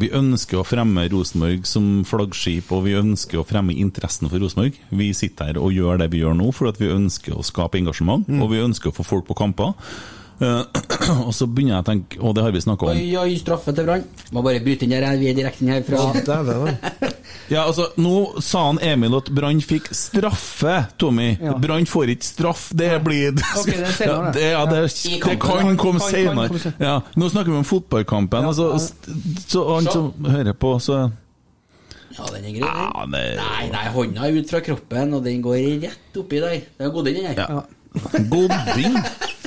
[0.00, 4.78] Vi ønsker å fremme Rosenborg som flaggskip, og vi ønsker å fremme interessen for Rosenborg.
[4.90, 7.78] Vi sitter her og gjør det vi gjør nå, for at vi ønsker å skape
[7.78, 9.74] engasjement, og vi ønsker å få folk på kamper.
[10.38, 10.62] Eh,
[11.26, 13.74] og så begynner jeg å tenke, og det har vi snakka om Oi, oi, straffe
[13.74, 14.04] til Brann.
[14.34, 17.08] Må bare bryte inn der, vi er direkte inn herfra.
[17.48, 21.30] Ja, altså, Nå sa han Emil at Brann fikk straffe, Tommy.
[21.40, 21.54] Ja.
[21.56, 22.66] Brann får ikke straff.
[22.76, 24.82] Det blir okay, det er senere, ja, det, ja, det,
[25.24, 26.74] det kan komme senere.
[26.76, 28.44] Ja, nå snakker vi om fotballkampen.
[28.44, 28.76] Ja, altså,
[29.48, 31.00] så han som hører på, så
[32.18, 32.76] Ja, den er grei.
[33.16, 33.16] den.
[33.40, 36.60] Nei, nei, hånda er ut fra kroppen, og den går rett oppi der.
[36.76, 37.44] Den er god, den der.
[37.48, 37.64] Ja.
[38.12, 38.44] Det
[38.84, 39.37] er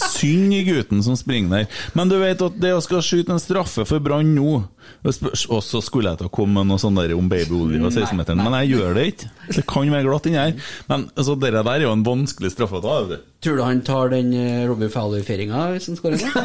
[0.00, 1.80] synd i gutten som springer der.
[1.96, 4.62] Men du vet at det å skal skyte en straffe for Brann nå
[5.06, 8.40] Og så skulle jeg til å komme med noe sånt der om babyolje og 16-meteren,
[8.42, 9.28] men jeg gjør det ikke.
[9.56, 10.54] Det kan være glatt inni her.
[10.90, 12.96] Men altså, det der er jo en vanskelig straffe å ta.
[13.06, 13.28] vet du.
[13.46, 16.28] Tror du han tar den eh, Robbie Fowler-feiringa hvis han skårer nå?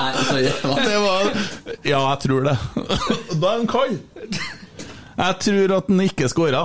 [0.00, 0.42] Nei.
[0.84, 1.30] Det var
[1.84, 2.56] Ja, jeg tror det.
[3.40, 3.98] Da er han kald.
[5.20, 6.62] Jeg tror at han ikke skåra.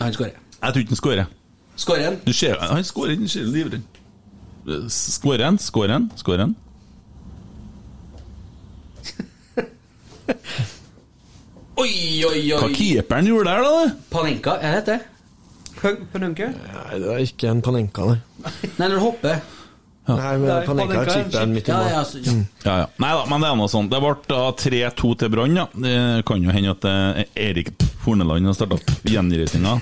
[0.00, 0.36] Han skårer.
[0.60, 1.26] Jeg tror ikke han skårer.
[1.80, 2.16] Skårer han?
[2.26, 3.84] Du ser, han skårer ikke, han ser livredd.
[4.92, 5.56] Skårer han?
[5.62, 6.10] Skårer han?
[6.20, 6.52] Skårer han?
[11.80, 12.74] Oi, oi, Hva oi!
[12.76, 13.70] keeperen gjorde der, da?
[14.12, 14.98] Panenka, er det det?
[16.12, 16.50] Panenka?
[16.52, 18.18] Nei, det er ikke en Panenka, nei.
[18.76, 19.36] Nei, når du hopper.
[20.10, 21.88] Nei, men Nei, Panenka er er chipen midt i Ja, mål.
[21.94, 22.32] ja, så, ja.
[22.66, 22.86] Ja, ja.
[23.00, 23.88] Nei da, men det er noe sånt.
[23.94, 25.64] Det ble da 3-2 til Brann, ja.
[25.86, 25.96] Det
[26.28, 27.68] kan jo hende at Erik Erik
[28.04, 29.76] Horneland har starta gjenreisninga.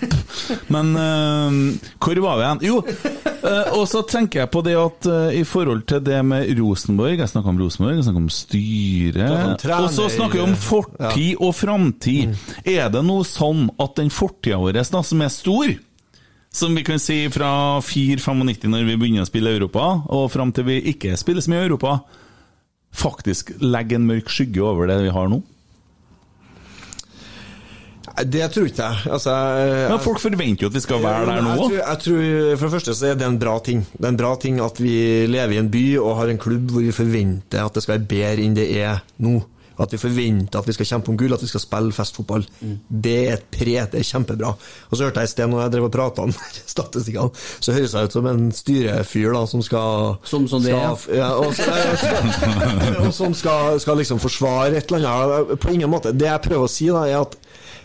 [0.74, 1.58] Men uh,
[2.02, 2.62] hvor var vi igjen?
[2.66, 6.50] Jo, uh, og så tenker jeg på det at uh, i forhold til det med
[6.58, 9.28] Rosenborg Jeg snakker om Rosenborg, jeg snakker om styre
[9.78, 12.34] Og så snakker vi om fortid og framtid.
[12.64, 15.76] Er det noe sånn at den fortida vår, da, som er stor
[16.58, 20.66] som vi kan si fra 4-95 når vi begynner å spille Europa, og fram til
[20.68, 21.98] vi ikke spiller så mye i Europa,
[22.96, 25.42] faktisk legger en mørk skygge over det vi har nå?
[28.24, 29.12] Det tror ikke jeg.
[29.12, 31.98] Altså, jeg Men folk forventer jo at vi skal være der nå jeg tror, jeg
[32.04, 33.84] tror, For det første så er det en bra ting.
[33.92, 34.96] Det er en bra ting at vi
[35.30, 38.08] lever i en by og har en klubb hvor vi forventer at det skal være
[38.10, 39.38] bedre enn det er nå.
[39.78, 42.42] At vi forventer at vi skal kjempe om gull, at vi skal spille festfotball.
[42.90, 44.48] Det er et pre, det er kjempebra.
[44.90, 46.32] Og så hørte jeg i sted, når jeg drev og prata om
[46.74, 47.30] statistikkene,
[47.62, 50.96] så høres jeg ut som en styrefyr da, som skal Som- som det er.
[50.98, 55.54] skal, ja, og, så- og som skal, skal liksom forsvare et eller annet.
[55.62, 56.10] På ingen måte.
[56.10, 57.38] Det jeg prøver å si, da, er at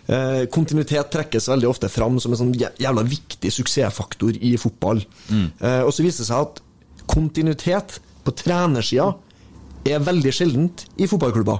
[0.07, 4.99] Eh, kontinuitet trekkes veldig ofte fram som en sånn jævla viktig suksessfaktor i fotball.
[5.31, 6.59] Eh, og så viser det seg at
[7.07, 9.13] kontinuitet på trenersida
[9.87, 11.59] er veldig sjeldent i fotballklubber.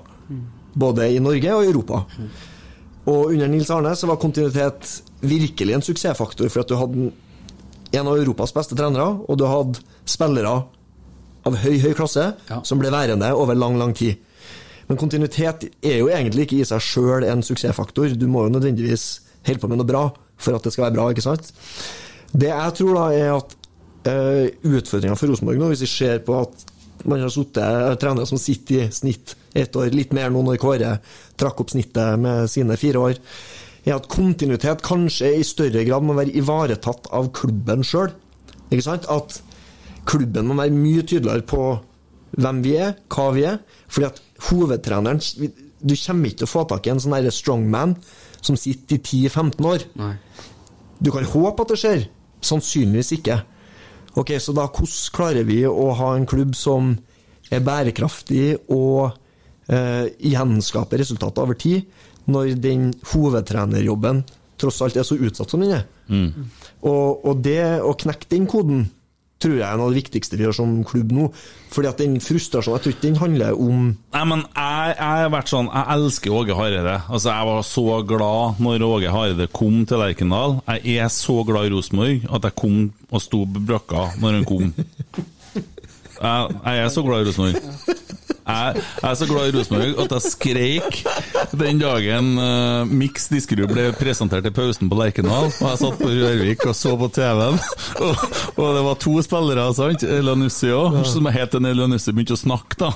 [0.75, 2.05] Både i Norge og i Europa.
[3.05, 7.13] Og under Nils Arne så var kontinuitet virkelig en suksessfaktor, for at du hadde en-
[7.93, 10.63] en av Europas beste trenere, og du hadde spillere
[11.45, 12.61] av høy, høy klasse Ja.
[12.63, 14.17] som ble værende over lang, lang tid.
[14.93, 18.11] Men kontinuitet er jo egentlig ikke i seg sjøl en suksessfaktor.
[18.13, 20.03] Du må jo nødvendigvis holde på med noe bra
[20.37, 21.47] for at det skal være bra, ikke sant?
[22.29, 23.55] Det jeg tror da, er at
[24.05, 26.61] uh, utfordringa for Rosenborg nå, hvis vi ser på at
[27.09, 30.91] man har sittet, trenere som sitter i snitt ett år, litt mer nå når Kåre
[31.41, 33.17] trakk opp snittet med sine fire år,
[33.83, 38.13] er at kontinuitet kanskje i større grad må være ivaretatt av klubben sjøl.
[38.69, 39.09] Ikke sant?
[39.09, 39.41] At
[40.05, 41.63] klubben må være mye tydeligere på
[42.37, 43.59] hvem vi er, hva vi er.
[43.91, 45.19] Fordi at hovedtreneren
[45.83, 47.95] Du kommer ikke til å få tak i en sånn strongman
[48.43, 49.83] som sitter i 10-15 år.
[49.99, 50.13] Nei.
[51.03, 52.05] Du kan håpe at det skjer,
[52.43, 53.41] sannsynligvis ikke.
[54.19, 56.93] Ok, Så da hvordan klarer vi å ha en klubb som
[57.51, 59.11] er bærekraftig og
[59.67, 61.87] eh, gjenskaper resultater over tid,
[62.25, 64.23] når den hovedtrenerjobben
[64.61, 65.87] tross alt er så utsatt som den er?
[66.83, 68.85] Og, og det å knekke den koden
[69.43, 71.27] tror jeg er noe av det viktigste vi gjør som klubb nå.
[71.73, 73.77] Fordi at den frustrasjonen, jeg tror ikke den handler om
[74.13, 76.95] Nei, men jeg, jeg har vært sånn Jeg elsker Åge Hareide.
[77.07, 80.59] Altså, jeg var så glad når Åge Hareide kom til Lerkendal.
[80.69, 82.79] Jeg er så glad i Rosenborg at jeg kom
[83.09, 84.73] og sto på brakka når han kom.
[86.23, 87.55] Jeg, jeg er så glad i Rosenborg.
[88.43, 90.97] Jeg, jeg er så glad i Rosenborg at jeg skreik
[91.55, 95.47] den dagen uh, Mix Diskerud ble presentert i pausen på Lerkendal.
[95.47, 97.59] Og jeg satt på Rørvik og så på TV-en,
[98.03, 98.25] og,
[98.57, 100.03] og det var to spillere, sant?
[100.03, 102.91] Elanussi òg, som het en Elanussi begynte å snakke, da.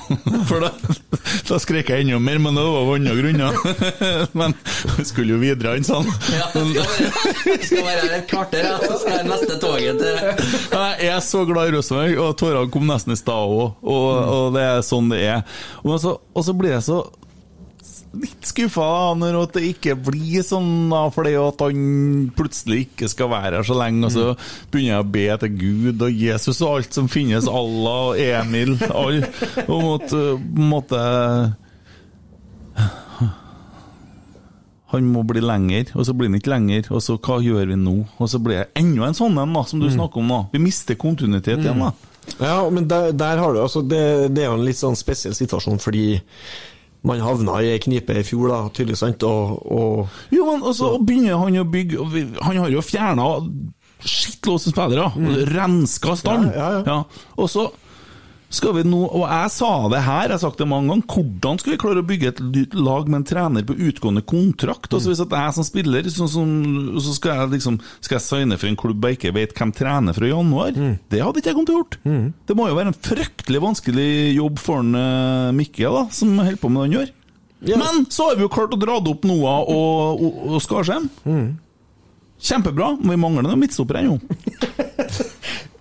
[0.50, 0.72] For da,
[1.48, 3.62] da skrek jeg enda mer, men det var av andre grunner.
[4.38, 4.54] Men
[4.98, 6.08] vi skulle jo videre, han sånn.
[6.34, 8.76] Ja, vi skal være her et kvarter, ja.
[8.84, 10.18] Så skal jeg neste toget til
[10.76, 13.80] Jeg er så glad i Rosenborg, og tårene kom nesten i stad òg.
[13.88, 15.37] Og, og det er sånn det er.
[15.84, 17.02] Og så, og så blir jeg så
[18.18, 21.82] litt skuffa når at det ikke blir sånn, da, fordi at han
[22.38, 24.08] plutselig ikke skal være her så lenge.
[24.08, 24.26] Og så
[24.72, 28.78] begynner jeg å be til Gud og Jesus og alt som finnes, Allah og Emil,
[28.90, 29.22] all,
[29.68, 31.02] og måtte, på en måte
[34.88, 36.86] han må bli lenger, og så blir han ikke lenger.
[36.96, 37.96] Og så hva gjør vi nå?
[38.24, 40.30] Og så blir det enda en sånn en, da, som du snakker om.
[40.32, 40.38] da.
[40.54, 41.92] Vi mister kontinuitet igjen, da.
[42.40, 45.36] Ja, men der, der har du altså det, det er jo en litt sånn spesiell
[45.38, 46.20] situasjon fordi
[47.08, 50.76] man havna i ei knipe i fjor, da, tydelig sant, og, og Jo, men og
[50.76, 52.04] så begynner han å bygge
[52.44, 53.28] Han har jo fjerna
[54.04, 55.08] skittlåse spillere.
[55.10, 56.52] og Renska stand.
[56.54, 56.98] Ja, ja, ja.
[57.38, 57.70] Og så
[58.48, 61.58] Skal vi nå, og jeg sa det her, jeg har sagt det mange ganger, hvordan
[61.60, 64.88] skal vi klare å bygge et lag med en trener på utgående kontrakt?
[64.96, 66.46] Altså Hvis at jeg som spiller, så, så,
[67.04, 70.16] så skal jeg liksom Skal jeg signe for en klubb jeg ikke vet hvem trener
[70.16, 70.72] fra januar?
[71.12, 72.00] Det hadde ikke jeg kommet til å gjort.
[72.48, 76.64] Det må jo være en fryktelig vanskelig jobb for en, uh, Mikke, da, som holder
[76.64, 77.14] på med det han gjør.
[77.84, 81.10] Men så har vi jo klart å dra det opp Noah og, og, og Skarsheim.
[82.38, 82.94] Kjempebra.
[83.02, 84.22] Men vi mangler noen midtstoppere ennå.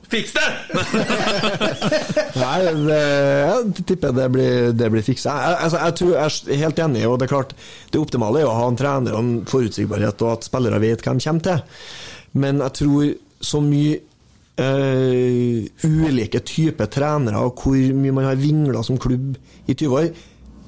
[0.06, 0.48] Fiks det!
[2.42, 5.32] Nei, det, jeg tipper det blir, det blir fiksa.
[5.34, 7.54] Jeg, altså, jeg, tror, jeg er helt enig, og det er klart
[7.90, 11.16] Det optimale er å ha en trener og en forutsigbarhet, og at spillere vet hva
[11.18, 11.88] de kommer til.
[12.38, 13.08] Men jeg tror
[13.46, 13.98] så mye
[14.62, 19.34] øh, ulike typer trenere, og hvor mye man har vingla som klubb
[19.66, 20.08] i 20 år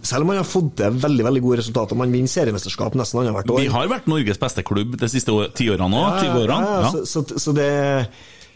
[0.09, 3.51] Selv om man har fått til veldig veldig gode resultater, man vinner seriemesterskap nesten annethvert
[3.51, 3.63] år.
[3.65, 6.21] Vi har vært Norges beste klubb de siste år- ti årene òg.
[6.23, 6.59] 20 årene.
[6.63, 6.91] Ja, ja, Ja.
[6.95, 7.71] Så, så, så det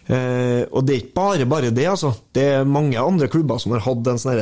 [0.09, 2.15] eh, Og det er ikke bare bare det, altså.
[2.35, 4.41] Det er mange andre klubber som har hatt en sånn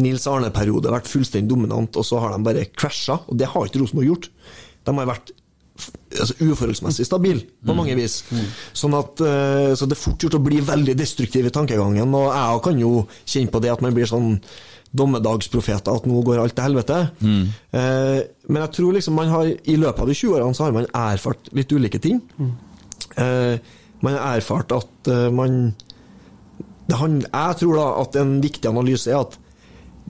[0.00, 3.18] Nils Arne-periode, vært fullstendig dominant, og så har de bare krasja.
[3.28, 4.30] Og det har ikke Rosenborg gjort.
[4.86, 5.32] De har vært
[6.20, 8.20] altså, uforholdsmessig stabile på mange vis.
[8.76, 12.30] Sånn at eh, Så det er fort gjort å bli veldig destruktiv i tankegangen, og
[12.32, 12.92] jeg kan jo
[13.24, 14.38] kjenne på det at man blir sånn
[14.90, 16.96] dommedagsprofeter, at nå går alt til helvete.
[17.22, 20.74] Eh, men jeg tror liksom man har i løpet av de 20 årene så har
[20.74, 22.18] man erfart litt ulike ting.
[23.16, 23.54] Eh,
[24.04, 25.74] man har erfart at eh, man
[26.90, 29.36] handler, Jeg tror da at en viktig analyse er at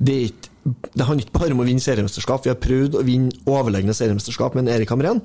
[0.00, 0.16] det,
[0.64, 2.46] det handler ikke bare om å vinne seriemesterskap.
[2.46, 5.20] Vi har prøvd å vinne overlegne seriemesterskap med en Erik Hamren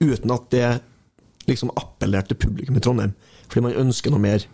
[0.00, 0.68] uten at det
[1.50, 3.12] liksom appellerte publikum i Trondheim.
[3.50, 4.46] Fordi man ønsker noe mer.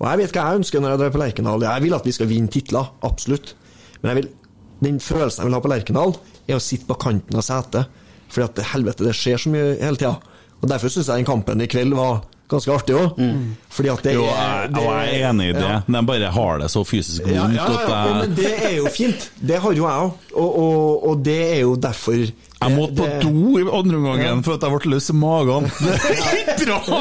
[0.00, 1.64] Og jeg vet hva jeg ønsker når jeg drar på Lerkendal.
[1.66, 3.54] Jeg vil at vi skal vinne titler, absolutt.
[4.00, 4.30] Men vil,
[4.80, 6.14] den følelsen jeg vil ha på Lerkendal,
[6.48, 8.00] er å sitte på kanten av setet.
[8.30, 10.16] Fordi at helvete, det skjer så mye hele tida.
[10.60, 13.18] Og derfor syns jeg den kampen i kveld var ganske artig òg.
[13.70, 15.62] Fordi at det Jo, er jeg, er enig i det.
[15.62, 15.76] Ja.
[15.86, 19.28] De bare har det så fysisk vondt Ja, ja, ja, men det er jo fint.
[19.38, 20.24] Det har jo jeg òg.
[20.34, 24.42] Og, og, og det er jo derfor Jeg måtte på det- do i andre omgangen
[24.44, 25.70] for at jeg ble løs i magen.
[25.78, 26.98] Det er ikke bra!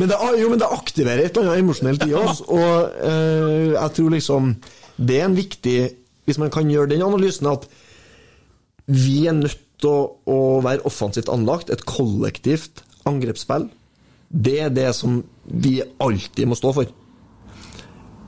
[0.00, 3.94] Men det, jo, men det aktiverer et eller annet emosjonelt i oss, og eh, jeg
[4.00, 4.50] tror liksom
[4.98, 5.76] Det er en viktig
[6.26, 7.68] Hvis man kan gjøre den analysen at
[8.88, 13.68] vi er nødt til å, å være offensivt anlagt, et kollektivt angrepsspill,
[14.28, 16.90] det er det som vi alltid må stå for.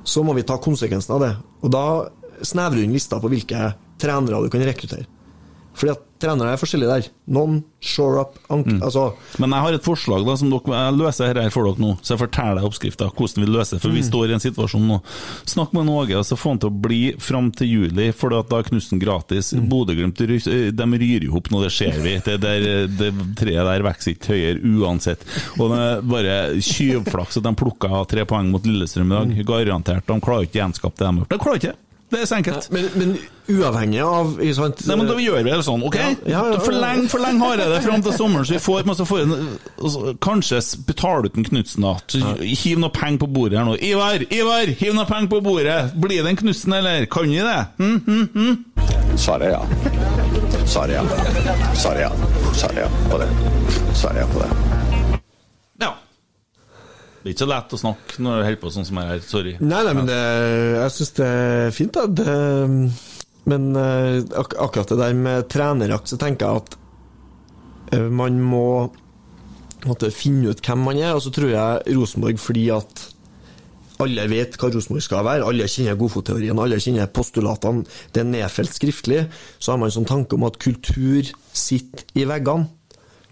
[0.05, 1.33] Så må vi ta konsekvensen av det.
[1.61, 1.85] Og da
[2.47, 5.05] snevrer du inn lista på hvilke trenere du kan rekruttere.
[5.77, 7.09] Fordi at trenere er forskjellige der.
[7.31, 9.07] Noen shore up ank altså,
[9.41, 11.95] Men jeg har et forslag da, som dere, jeg løser her for dere nå.
[12.03, 13.83] Så jeg forteller deg oppskrifta, hvordan vi løser det.
[13.85, 15.01] For vi står i en situasjon nå.
[15.51, 18.43] Snakk med Åge, og så få han til å bli fram til juli, for da
[18.59, 19.53] er Knutsen gratis.
[19.71, 22.17] Bodø-Glimt de ryr jo opp nå, det ser vi.
[22.25, 23.11] Det, der, det
[23.41, 25.25] treet der vokser ikke høyere uansett.
[25.59, 29.47] Og det er bare tjuvflaks at de plukka tre poeng mot Lillestrøm i dag.
[29.51, 30.07] Garantert.
[30.07, 31.33] De klarer ikke å gjenskape det de har gjort.
[31.33, 31.79] De klarer ikke
[32.11, 32.23] det.
[32.23, 32.71] Er så enkelt.
[32.75, 33.15] men, men
[33.51, 35.99] uavhengig av sant, Nei, men Da gjør vi det sånn, OK?
[35.99, 36.61] Ja, ja, ja, ja.
[36.65, 39.37] Forleng, forleng har jeg det fram til sommeren, så vi får, så får en,
[39.81, 41.97] altså, Kanskje betaler ut en Knutsen, da.
[42.11, 43.77] Så Hiv noe penger på bordet her nå.
[43.91, 44.25] Ivar!
[44.31, 44.75] Ivar!
[44.81, 45.79] Hiv noe penger på bordet!
[46.01, 47.07] Blir det en Knutsen, eller?
[47.11, 47.59] Kan vi det?
[47.81, 48.59] Hm, hm, hm?
[49.21, 49.63] Svaret er ja.
[50.67, 51.05] Svaret er ja.
[51.75, 52.13] Svaret er ja.
[52.55, 53.29] Svaret er ja på det.
[53.99, 54.51] Svaret er ja på det.
[55.83, 55.91] Ja.
[57.21, 59.23] Det er ikke så lett å snakke når du holder på sånn som jeg her,
[59.29, 59.55] Sorry.
[59.61, 60.21] Nei, nei, men det,
[60.79, 62.07] jeg syns det er fint, da.
[62.09, 62.37] Det,
[63.51, 66.79] men eh, ak akkurat det der med trenerjakt, så tenker jeg at
[67.97, 68.67] eh, man må
[69.89, 71.15] måtte finne ut hvem man er.
[71.17, 73.07] Og så tror jeg Rosenborg fordi at
[74.01, 78.73] alle vet hva Rosenborg skal være, alle kjenner godfotteorien, alle kjenner postulatene, det er nedfelt
[78.73, 79.27] skriftlig,
[79.61, 82.71] så har man sånn tanke om at kultur sitter i veggene.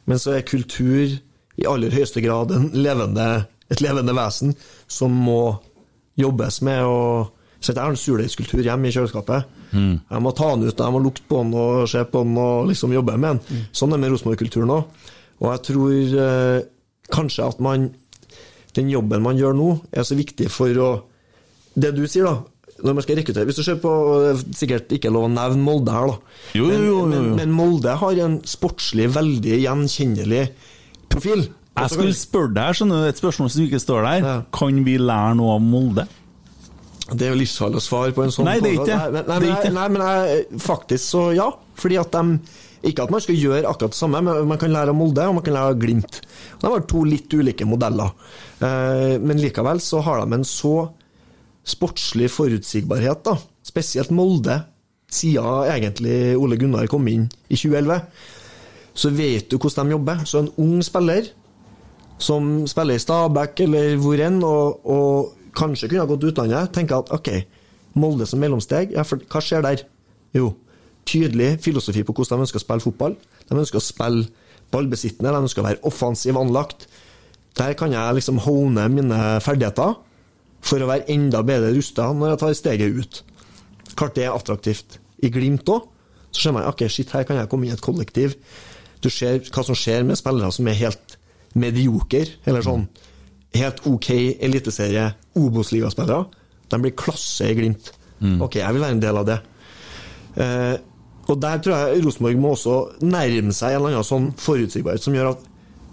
[0.08, 1.16] Men så er kultur
[1.58, 4.54] i aller høyeste grad en levende, et levende vesen
[4.88, 5.58] som må
[6.18, 6.84] jobbes med.
[6.84, 9.54] Og, så jeg har en surdeigskultur hjemme i kjøleskapet.
[9.74, 12.68] Jeg må ta den ut, jeg må lukte på den og se på den og
[12.70, 13.64] liksom jobbe med den.
[13.76, 15.08] Sånn er det med Rosenborg-kulturen òg.
[15.38, 16.60] Og jeg tror eh,
[17.14, 17.90] kanskje at man
[18.74, 20.88] Den jobben man gjør nå, er så viktig for å
[21.78, 22.42] Det du sier, da.
[22.82, 23.92] Når man skal rekruttere Hvis du ser på
[24.22, 26.34] det er Sikkert ikke lov å nevne Molde her, da.
[26.58, 30.42] Jo, jo, Men, jo, men, men, men Molde har en sportslig, veldig gjenkjennelig
[31.08, 31.46] profil.
[31.82, 34.24] Jeg skulle spørre deg, skjønner du, et spørsmål som ikke står der.
[34.26, 34.36] Ja.
[34.54, 36.06] Kan vi lære noe av Molde?
[37.08, 38.96] Det er jo livsfarlig å svare på en sånn Nei, det er ikke det.
[39.16, 39.72] Nei, nei, det.
[39.72, 41.46] nei, men jeg, faktisk så ja.
[41.78, 42.56] Fordi at de
[42.90, 45.38] Ikke at man skal gjøre akkurat det samme, men man kan lære av Molde og
[45.38, 46.20] man kan lære av Glimt.
[46.60, 48.12] De har to litt ulike modeller.
[48.62, 50.74] Eh, men likevel så har de en så
[51.68, 53.34] sportslig forutsigbarhet, da.
[53.66, 54.60] Spesielt Molde,
[55.10, 57.98] siden egentlig Ole Gunnar kom inn i 2011.
[58.98, 60.22] Så vet du hvordan de jobber.
[60.28, 61.32] Så en ung spiller
[62.18, 67.02] som spiller i Stabæk eller hvor enn, og, og kanskje kunne ha gått utlandet, tenker
[67.02, 67.32] at ok,
[67.98, 69.80] Molde som mellomsteg, ja, for hva skjer der?
[70.36, 70.52] Jo,
[71.08, 73.16] tydelig filosofi på hvordan de ønsker å spille fotball.
[73.48, 74.28] De ønsker å spille
[74.72, 76.86] ballbesittende, de ønsker å være offensiv anlagt.
[77.58, 79.96] Der kan jeg liksom hone mine ferdigheter
[80.62, 83.20] for å være enda bedre rusta når jeg tar steget ut.
[83.98, 84.98] Klart det er attraktivt.
[85.24, 85.88] I Glimt òg,
[86.30, 88.36] så ser man ok, shit, her kan jeg komme inn i et kollektiv.
[89.02, 91.17] Du ser hva som skjer med spillere som er helt
[91.54, 92.88] medioker, eller sånn
[93.56, 94.10] helt ok
[94.44, 95.06] eliteserie
[95.38, 96.26] Obos-ligaspillere.
[96.68, 97.92] De blir klasse i Glimt.
[98.42, 99.38] Ok, jeg vil være en del av det.
[100.42, 100.74] Eh,
[101.28, 105.16] og der tror jeg Rosenborg må også nærme seg en eller annen sånn forutsigbarhet som
[105.16, 105.46] gjør at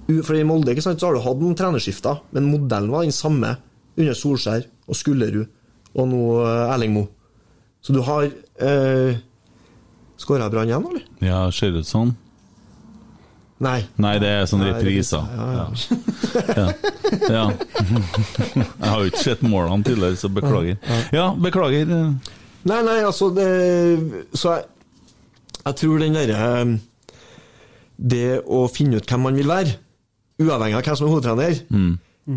[0.06, 3.16] For i Molde ikke sant, så har du hatt noen trenerskifter, men modellen var den
[3.16, 3.56] samme
[3.98, 5.48] under Solskjær og Skullerud
[5.96, 7.10] og nå eh, Erling Moe.
[7.82, 9.18] Så du har eh,
[10.22, 11.08] Skåra Brann igjen, eller?
[11.26, 12.14] Ja, ser ut sånn?
[13.64, 13.78] Nei.
[14.04, 15.24] Nei, det er sånne repriser.
[15.32, 15.66] Ja, ja.
[16.58, 16.66] Ja.
[17.32, 17.44] ja.
[18.82, 20.76] Jeg har jo ikke sett målene tidligere, så beklager.
[21.16, 21.88] Ja, beklager.
[22.66, 23.46] Nei, nei, altså det
[24.34, 24.66] Så jeg,
[25.62, 26.48] jeg tror den derre
[27.96, 29.78] Det å finne ut hvem man vil være,
[30.42, 31.62] uavhengig av hvem som er hovedtrener,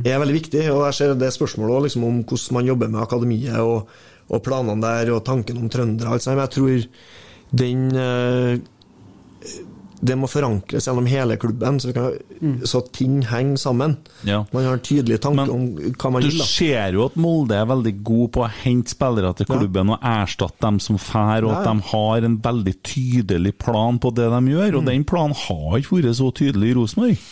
[0.04, 0.64] er veldig viktig.
[0.70, 3.88] Og jeg ser det spørsmålet også, liksom, om hvordan man jobber med akademiet og,
[4.28, 6.36] og planene der, og tanken om trøndere og alt sånt.
[6.36, 6.78] Men jeg tror
[7.58, 8.60] den eh,
[10.00, 12.54] det må forankres gjennom hele klubben, så, kan, mm.
[12.68, 13.96] så ting henger sammen.
[14.28, 14.44] Ja.
[14.52, 16.38] Man har en tydelig tanke Men om hva man Du vil.
[16.38, 20.06] Du ser jo at Molde er veldig god på å hente spillere til klubben og
[20.06, 24.30] erstatte dem som fær, og Ja, at de har en veldig tydelig plan på det
[24.30, 24.70] de gjør.
[24.70, 24.78] Mm.
[24.80, 27.28] Og den planen har ikke vært så tydelig i Rosenborg.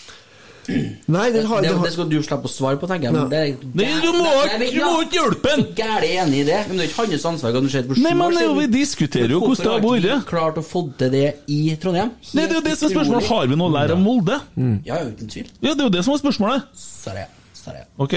[0.66, 3.14] Nei, den har, det, det, har det skal du slippe å svare på, tenker jeg.
[3.14, 4.30] Men Det er, Nei, du må
[4.66, 5.62] ikke- hjelpe ham!
[5.78, 6.58] Gæren enig i det.
[6.68, 7.52] Men det er ikke hans ansvar.
[7.54, 9.86] Kan du se Nei, men det jo- vi diskuterer jo hvordan det har vært.
[9.86, 12.10] Hvorfor har klart å få til det i Trondheim?
[12.34, 13.28] Nei, det er jo det som er spørsmålet.
[13.30, 14.40] Har vi noe å lære av Molde?
[14.84, 15.46] Ja, uten tvil.
[15.62, 16.62] Ja, det er jo det som er spørsmålet.
[16.74, 17.24] Sorry.
[17.54, 17.82] Sorry.
[17.98, 18.12] Ok,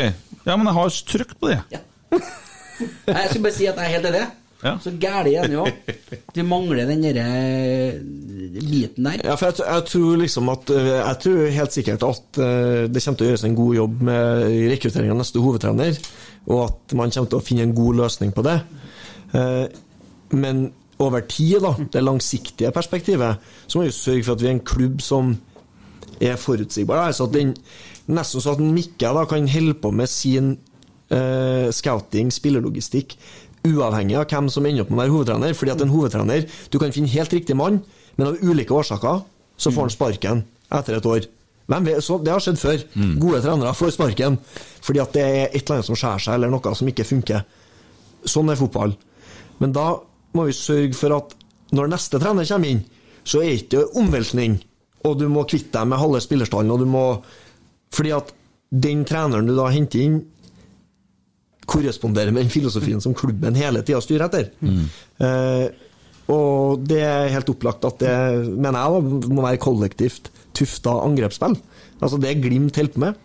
[0.46, 1.62] ja, men jeg har trykt på det.
[1.72, 1.80] Ja.
[3.10, 4.28] Nei, Jeg skulle bare si at jeg er helt enig.
[4.60, 4.74] Ja.
[4.84, 5.66] Så gæli er han jo.
[6.36, 7.28] Du mangler den derre
[8.60, 9.22] biten der.
[9.24, 13.04] Ja, for jeg, jeg tror liksom at eh, Jeg tror helt sikkert at eh, det
[13.04, 16.02] kommer til å gjøres en god jobb med rekruttering av neste hovedtrener,
[16.50, 18.58] og at man kommer til å finne en god løsning på det.
[19.38, 19.66] Eh,
[20.30, 20.68] Men
[21.00, 24.66] over tid, da, det langsiktige perspektivet, så må vi sørge for at vi er en
[24.68, 25.38] klubb som
[26.22, 27.08] er forutsigbar.
[27.08, 27.54] Altså at den,
[28.12, 30.58] nesten så at Mikke kan holde på med sin
[31.14, 33.16] uh, scouting, spillelogistikk,
[33.68, 35.58] uavhengig av hvem som ender opp med å være hovedtrener.
[35.58, 37.82] Fordi at en hovedtrener Du kan finne helt riktig mann,
[38.16, 39.22] men av ulike årsaker
[39.60, 41.28] så får han sparken etter et år.
[41.70, 42.84] Vet, så Det har skjedd før.
[43.20, 44.40] Gode trenere får sparken
[44.82, 47.44] fordi at det er et eller annet som skjærer seg, eller noe som ikke funker.
[48.26, 48.96] Sånn er fotball.
[49.60, 50.00] Men da
[50.34, 51.36] må vi sørge for at
[51.76, 52.82] når neste trener kommer inn,
[53.24, 54.58] så er det ikke omveltning,
[55.06, 57.06] og du må kvitte deg med halve spillerstallen, og du må
[57.90, 58.28] Fordi at
[58.70, 60.20] den treneren du da henter inn,
[61.70, 64.50] korresponderer med den filosofien som klubben hele tida styrer etter.
[65.26, 65.86] Eh,
[66.30, 68.16] og det er helt opplagt at det,
[68.54, 71.56] mener jeg, da, må være kollektivt tufta angrepsspill.
[72.00, 73.24] Altså det Glimt holder på med.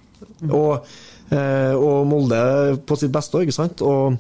[0.49, 0.87] Og,
[1.35, 2.41] eh, og Molde
[2.87, 3.85] på sitt beste ikke sant.
[3.85, 4.17] Og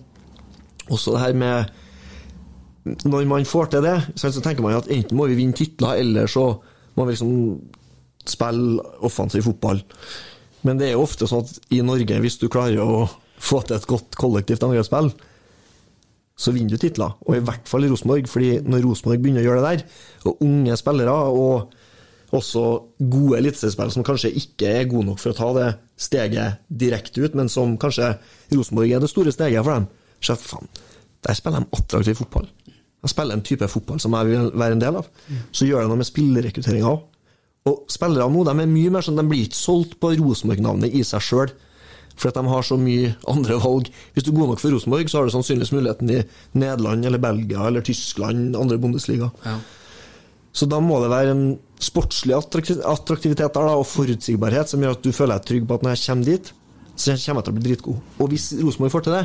[0.93, 1.81] også det her med
[3.09, 6.27] Når man får til det, så tenker man at enten må vi vinne titler, eller
[6.29, 6.51] så
[6.97, 7.63] må vi liksom
[8.29, 9.81] spille offensiv fotball.
[10.65, 13.07] Men det er jo ofte sånn at i Norge, hvis du klarer å
[13.39, 15.13] få til et godt kollektivt angrepsspill,
[16.35, 17.15] så vinner du titler.
[17.29, 19.99] Og i hvert fall i Rosenborg, fordi når Rosenborg begynner å gjøre det der,
[20.31, 22.65] og unge spillere, og også
[22.99, 25.69] gode eliteseriespillere som kanskje ikke er gode nok for å ta det
[26.01, 28.17] steget direkte ut, men som kanskje
[28.55, 29.87] Rosenborg er det store steget for dem,
[30.25, 30.71] så faen,
[31.25, 32.49] der spiller de attraktiv fotball.
[33.05, 35.09] De spiller en type fotball som jeg vil være en del av.
[35.53, 37.03] Så gjør de noe med spillerekrutteringa òg.
[37.69, 41.05] Og spillere nå de er mye mer sånn, de blir ikke solgt på Rosenborg-navnet i
[41.07, 41.53] seg sjøl.
[42.15, 43.89] For at de har så mye andre valg.
[44.15, 46.21] Hvis du er god nok for Rosenborg, så har du sannsynligvis muligheten i
[46.55, 49.31] Nederland eller Belgia eller Tyskland, andre Bundesliga.
[49.45, 49.59] Ja.
[50.55, 51.47] Så da må det være en
[51.83, 55.83] sportslig attraktivitet der, da, og forutsigbarhet som gjør at du føler deg trygg på at
[55.83, 56.53] når jeg kommer dit,
[56.95, 58.05] så kommer jeg til å bli dritgod.
[58.23, 59.25] Og hvis Rosenborg får til det,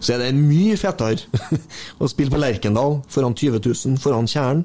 [0.00, 1.60] så er det mye fetere
[2.02, 4.64] å spille på Lerkendal foran 20 000 foran Tjern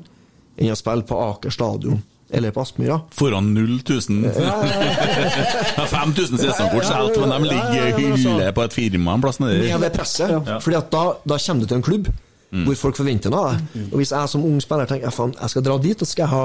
[0.55, 2.01] enn å spille på Aker stadion
[2.33, 2.99] eller på Aspmyra.
[3.13, 4.31] Foran 0 000.
[4.41, 9.67] Ja, 5000 sesongkort solgt, men de ligger i hylle på et firma en plass nedi.
[9.69, 10.33] Med det presset.
[10.63, 12.09] Fordi at da, da kommer du til en klubb
[12.55, 13.85] hvor folk forventer noe av deg.
[13.91, 16.31] Og hvis jeg som ung spiller tenker jeg, jeg skal dra dit og skal jeg
[16.31, 16.43] ha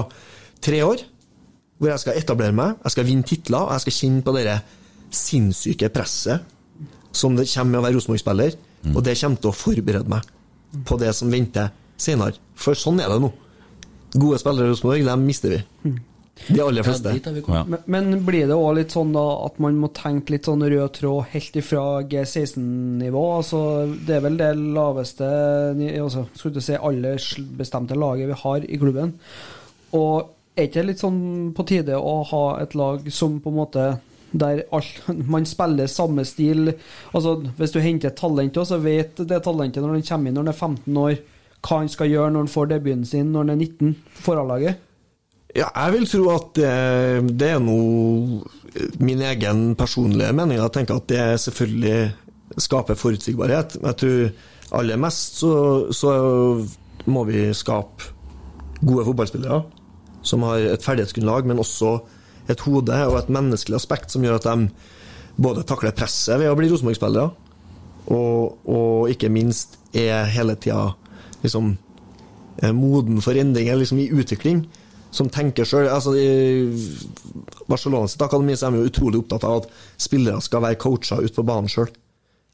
[0.65, 1.05] tre år
[1.81, 4.57] hvor jeg skal etablere meg, jeg skal vinne titler, og jeg skal kjenne på det
[5.17, 6.43] sinnssyke presset
[7.17, 8.57] som det kommer med å være Rosenborg-spiller,
[8.93, 10.27] og det kommer til å forberede meg
[10.87, 11.71] på det som venter
[12.01, 12.37] senere.
[12.55, 13.31] For sånn er det nå.
[14.13, 15.61] Gode spillere i Rosenborg, dem mister vi.
[16.49, 17.13] De aller fleste.
[17.49, 17.65] Ja.
[17.69, 20.95] Men, men blir det òg litt sånn da at man må tenke litt sånn rød
[20.97, 23.25] tråd helt ifra G16-nivå?
[23.37, 23.63] Altså,
[24.07, 25.29] det er vel det laveste
[25.77, 29.15] altså, Skulle du si aldersbestemte laget vi har i klubben.
[29.97, 31.21] Og er ikke det litt sånn
[31.57, 33.91] på tide å ha et lag som på en måte
[34.31, 35.03] der alt,
[35.35, 36.69] man spiller samme stil
[37.11, 40.47] Altså Hvis du henter et talent, så vet det talentet når den kommer inn når
[40.47, 41.17] den er 15 år,
[41.61, 44.87] hva han skal gjøre når han får debuten sin når han er 19 for A-laget.
[45.57, 46.71] Ja, jeg vil tro at det,
[47.41, 48.45] det er noe
[49.03, 50.61] min egen personlige mening.
[50.61, 52.13] Jeg tenker at det selvfølgelig
[52.61, 53.77] skaper forutsigbarhet.
[53.83, 55.53] Jeg tror aller mest så,
[55.91, 56.13] så
[57.11, 58.13] må vi skape
[58.81, 59.61] gode fotballspillere
[60.23, 61.97] som har et ferdighetsgrunnlag, men også
[62.51, 64.69] et hode og et menneskelig aspekt som gjør at de
[65.41, 67.31] både takler presset ved å bli Rosenborg-spillere,
[68.11, 70.91] og, og ikke minst er hele tida
[71.45, 71.73] liksom
[72.63, 74.65] eh, moden for endring, eller liksom i utvikling,
[75.11, 75.89] som tenker sjøl.
[75.91, 76.15] Altså,
[77.71, 79.69] Barcelona sitt akademi så er vi jo utrolig opptatt av at
[80.01, 81.91] spillere skal være coacha ute på banen sjøl.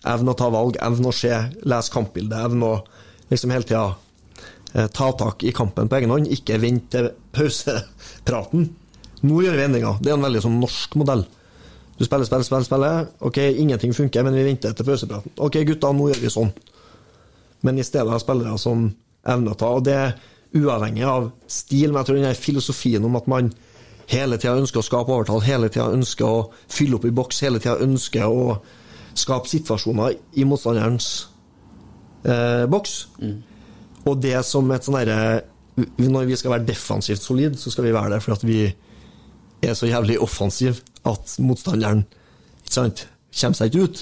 [0.07, 1.33] Evne å ta valg, evne å se,
[1.67, 2.81] lese kampbildet, evne å
[3.33, 3.87] liksom hele tida
[4.75, 8.69] eh, ta tak i kampen på egen hånd, ikke vente til pausepraten.
[9.27, 9.99] Nå gjør vi endringer.
[10.01, 11.25] Det er en veldig sånn norsk modell.
[11.97, 13.07] Du spiller, spiller, spiller, spiller.
[13.25, 15.33] Ok, ingenting funker, men vi venter til pausepraten.
[15.41, 16.53] Ok, gutta, nå gjør vi sånn.
[17.67, 18.89] Men i stedet har spillere som
[19.27, 20.17] evner å ta, og det er
[20.57, 23.51] uavhengig av stil, men jeg tror den filosofien om at man
[24.11, 27.61] hele tida ønsker å skape overtall, hele tida ønsker å fylle opp i boks, hele
[27.63, 28.59] tida ønsker å
[29.17, 31.11] skape situasjoner i motstanderens
[32.27, 32.97] eh, boks.
[34.07, 35.45] Og det som et sånn derre
[35.77, 38.61] Når vi skal være defensivt solid, så skal vi være det fordi vi
[39.69, 42.07] er så jævlig offensiv at motstanderen
[42.65, 44.01] ikke sant, kommer seg ikke ut.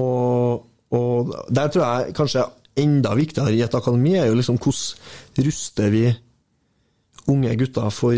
[0.00, 0.64] Og,
[0.96, 5.90] og der tror jeg kanskje enda viktigere i et akademi er jo liksom hvordan ruster
[5.94, 6.06] vi
[7.30, 8.16] unge gutter for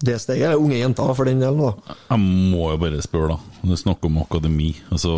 [0.00, 1.60] det steget, eller unge jenter for den delen.
[1.60, 1.94] da.
[2.08, 3.58] Jeg må jo bare spørre, da.
[3.60, 4.70] Det er snakk om akademi.
[4.88, 5.10] Altså,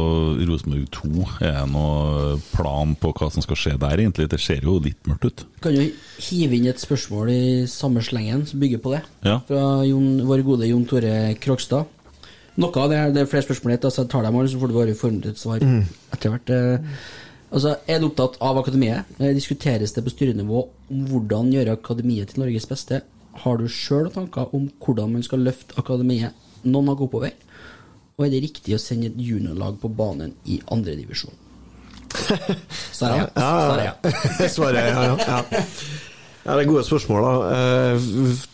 [0.49, 4.27] Rosenborg 2, er det noen plan på hva som skal skje der, egentlig?
[4.33, 5.45] Det ser jo litt mørkt ut.
[5.63, 5.87] Kan jo
[6.27, 9.05] hive inn et spørsmål i samme slengen som bygger på det.
[9.23, 9.39] Ja.
[9.47, 11.87] Fra Jon, vår gode Jon Tore Krogstad.
[12.59, 14.69] Noe av det det er flere spørsmål hit, altså jeg tar dem alle, så får
[14.75, 16.51] du bare formet et svar etter hvert.
[16.51, 16.99] eh.
[17.53, 19.05] Altså, Er du opptatt av akademiet?
[19.21, 23.03] Eh, Diskuteres det på styrenivå om hvordan gjøre akademiet til Norges beste?
[23.45, 26.33] Har du sjøl tanker om hvordan man skal løfte akademiet
[26.65, 27.33] noen hakk oppover?
[28.19, 31.33] Og er det riktig å sende et juniorlag på banen i andredivisjon?
[32.93, 33.29] Svaret ja.
[33.37, 34.49] Svaret ja.
[34.53, 35.39] Svaret er ja, ja.
[35.39, 35.63] ja.
[36.43, 37.23] Ja, det er gode spørsmål.
[37.23, 37.33] da.
[37.55, 38.07] Eh,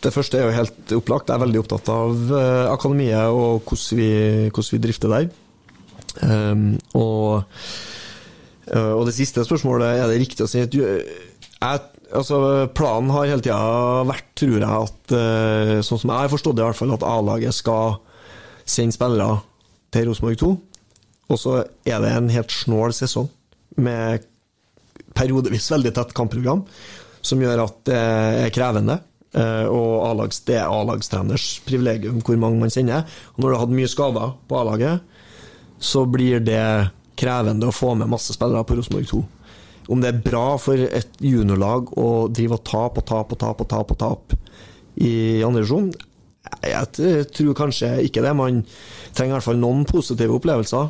[0.03, 1.31] Det første er jo helt opplagt.
[1.31, 4.09] Jeg er veldig opptatt av eh, akademiet og hvordan vi,
[4.53, 5.29] hvordan vi drifter der.
[6.93, 7.43] Og,
[8.77, 11.81] og det siste spørsmålet, er det riktig å si at du, jeg,
[12.15, 12.39] altså,
[12.75, 13.59] Planen har hele tida
[14.09, 17.05] vært, tror jeg, at eh, sånn som jeg har forstått det, i hvert fall, at
[17.07, 17.97] A-laget skal
[18.69, 19.39] sende spillere
[19.93, 20.51] til Rosenborg 2.
[21.29, 23.29] Og så er det en helt snål sesong
[23.81, 24.25] med
[25.17, 26.63] periodevis veldig tett kampprogram,
[27.25, 28.99] som gjør at det er krevende.
[29.33, 33.05] Eh, Og det er A-lagstreners privilegium hvor mange man sender.
[33.35, 35.03] Og når du har hatt mye skader på A-laget,
[35.79, 36.63] så blir det
[37.19, 39.21] krevende å få med masse spillere på Rosenborg 2.
[39.89, 43.65] Om det er bra for et juniorlag å drive og tape og tape og tape
[43.65, 44.37] og tape og tape
[45.01, 45.13] i
[45.45, 45.89] andre divisjon,
[46.65, 48.31] jeg tror kanskje ikke det.
[48.37, 48.61] Man
[49.13, 50.87] trenger i hvert fall noen positive opplevelser.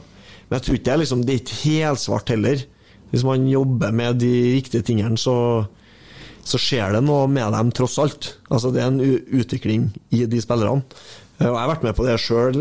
[0.49, 2.63] Men jeg tror ikke det er liksom, det er ikke helsvart heller.
[3.11, 5.36] Hvis man jobber med de riktige tingene, så,
[6.45, 8.34] så skjer det noe med dem tross alt.
[8.49, 9.01] Altså Det er en
[9.41, 10.86] utvikling i de spillerne.
[11.39, 12.59] Eh, Og Jeg har vært med på det sjøl,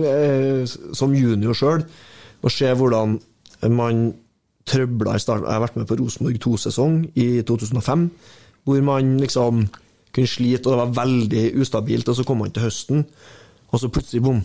[0.97, 1.85] som junior sjøl,
[2.43, 3.19] og se hvordan
[3.67, 4.13] man
[4.69, 5.47] trøbla i starten.
[5.47, 8.11] Jeg har vært med på Rosenborg 2-sesong i 2005,
[8.69, 9.67] hvor man liksom
[10.15, 12.09] kunne slite, og det var veldig ustabilt.
[12.09, 13.07] Og så kom man til høsten,
[13.69, 14.43] og så plutselig, bom,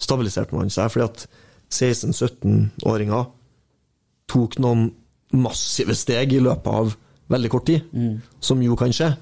[0.00, 0.90] stabiliserte man seg.
[0.92, 1.26] fordi at
[1.72, 3.24] 16-17-åringer
[4.32, 4.90] tok noen
[5.32, 6.94] massive steg i løpet av
[7.32, 7.80] veldig kort tid,
[8.40, 9.14] som jo kan skje.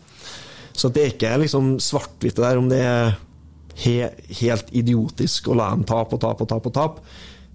[0.74, 3.18] Så det er ikke liksom svart-hvitt der om det er
[3.80, 4.08] he
[4.42, 7.04] helt idiotisk å la dem tape og tape og tape og tape.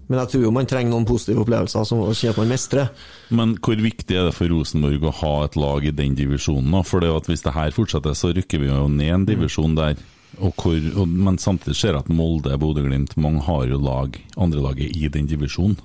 [0.06, 2.90] Men jeg tror jo man trenger noen positive opplevelser som kjenne at man mestrer.
[3.34, 6.70] Men hvor viktig er det for Rosenborg å ha et lag i den divisjonen?
[6.76, 6.84] da?
[6.86, 9.98] For det at hvis det her fortsetter, så rykker vi jo ned en divisjon der.
[10.36, 14.94] Og hvor, og, men samtidig ser jeg at Molde, Bodø-Glimt, mange har jo lag, andrelaget
[14.94, 15.78] i den divisjonen.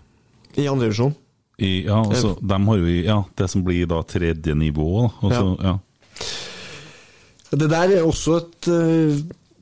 [0.60, 1.16] I andre divisjon.
[1.62, 5.06] I, ja, altså, har jo ja, det som blir da tredje nivå.
[5.22, 5.74] Også, ja.
[5.74, 7.52] ja.
[7.52, 9.20] Det der er også et uh,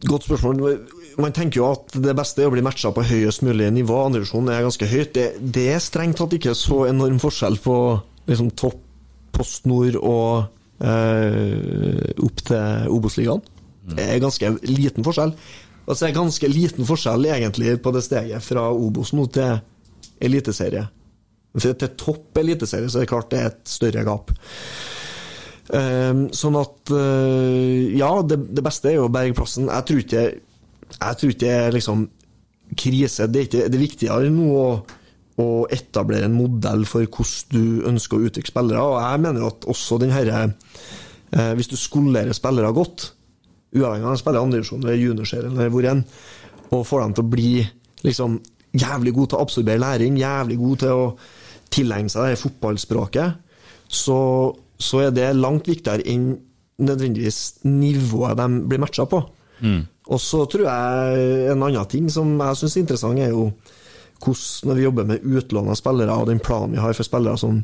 [0.07, 0.77] godt spørsmål.
[1.17, 3.97] Man tenker jo at det beste er å bli matcha på høyest mulig nivå.
[4.05, 5.13] Andredivisjon er ganske høyt.
[5.15, 7.75] Det, det er strengt tatt ikke så enorm forskjell på
[8.29, 8.85] liksom, topp
[9.39, 13.43] Post Nord og eh, opp til Obos-ligaen.
[13.95, 15.31] Det er ganske liten forskjell.
[15.85, 19.61] Og det er ganske liten forskjell egentlig på det steget fra Obos nå til
[20.21, 20.83] eliteserie.
[21.57, 24.35] Til topp eliteserie så er det klart det er et større gap.
[25.69, 29.69] Um, sånn at uh, Ja, det, det beste er jo å berge plassen.
[29.69, 30.23] Jeg tror ikke
[30.95, 32.07] Jeg tror ikke det er liksom
[32.77, 33.27] krise.
[33.27, 34.65] Det er, ikke, det er viktigere nå å,
[35.39, 38.83] å etablere en modell for hvordan du ønsker å utvikle spillere.
[38.83, 43.11] Og jeg mener at også den herre eh, Hvis du skolerer spillere godt,
[43.75, 46.05] uavhengig av om de spiller andredivisjon eller juniorserie eller hvor enn,
[46.69, 47.51] og får dem til å bli
[48.05, 48.39] liksom
[48.77, 51.05] jævlig gode til å absorbere læring, jævlig gode til å
[51.73, 53.37] tilegne seg det fotballspråket,
[53.89, 54.19] så,
[54.77, 56.31] så er det langt viktigere enn
[56.79, 59.21] nødvendigvis nivået de blir matcha på.
[60.09, 63.49] Og så tror jeg en annen ting som jeg syns er interessant, er jo
[64.19, 67.39] hvordan når vi jobber med utlån av spillere, og den planen vi har for spillere
[67.39, 67.61] som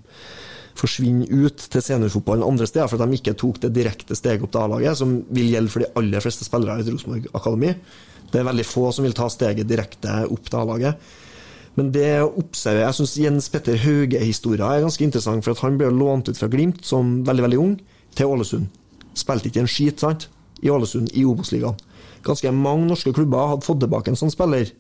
[0.76, 4.54] forsvinner ut til seniorfotballen andre steder, for at de ikke tok det direkte steget opp
[4.54, 7.72] til A-laget, som vil gjelde for de aller fleste spillere i Rosenborg Akademi.
[8.32, 11.14] Det er veldig få som vil ta steget direkte opp til A-laget.
[11.76, 15.92] Men det å observere Jeg syns Jens Petter Hauge-historia er ganske interessant, for han ble
[15.92, 17.76] lånt ut fra Glimt som veldig, veldig ung,
[18.16, 18.70] til Ålesund.
[19.16, 20.30] Spilte ikke en skit, sant,
[20.64, 21.76] i Ålesund, i Obos-ligaen.
[22.26, 24.72] Ganske mange norske klubber hadde fått tilbake en sånn spiller,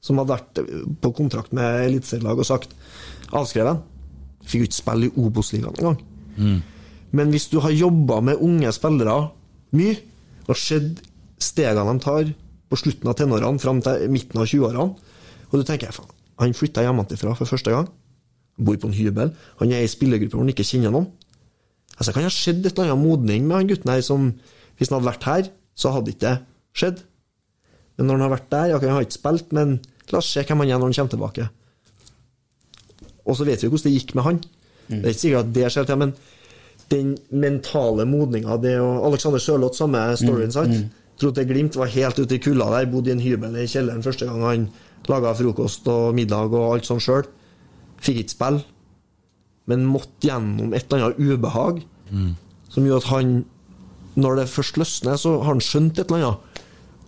[0.00, 0.60] som hadde vært
[1.02, 2.72] på kontrakt med eliteserielag og sagt
[3.36, 3.82] avskreven.
[4.48, 5.98] Fikk jo ikke spille i Obos-ligaen engang.
[7.12, 9.18] Men hvis du har jobba med unge spillere
[9.76, 9.96] mye,
[10.48, 11.02] og sett
[11.40, 12.32] stegene de tar
[12.70, 15.14] på slutten av tenårene fram til midten av 20-årene,
[15.50, 17.88] og du tenker faen, han flytta hjemmefra for første gang,
[18.60, 21.10] bor på en hybel, han er i spillergruppe hvor han ikke kjenner noen.
[21.98, 24.32] Altså, kan ha skjedd et eller annet modning med han gutten her som
[24.78, 26.36] Hvis han hadde vært her, så hadde ikke det
[26.76, 27.02] skjedd.
[27.96, 29.78] Men når han har vært der, ok, han har ikke spilt, men
[30.10, 31.48] la oss se hvem han er når han kommer tilbake.
[33.26, 34.40] Og så vet vi hvordan det gikk med han.
[34.90, 36.14] Det er ikke sikkert at det skjer men
[36.90, 38.56] den mentale modninga
[39.06, 40.72] Alexander Sørloth, samme storyen, sant?
[41.20, 44.26] Trodde Glimt var helt ute i kulda der, bodde i en hybel i kjelleren første
[44.26, 44.68] gang han
[45.06, 47.28] laga frokost og middag og alt sånt sjøl.
[48.00, 48.64] Fikk ikke spille,
[49.68, 51.82] men måtte gjennom et eller annet ubehag
[52.72, 53.44] som gjorde at han,
[54.16, 56.49] når det først løsner, så har han skjønt et eller annet.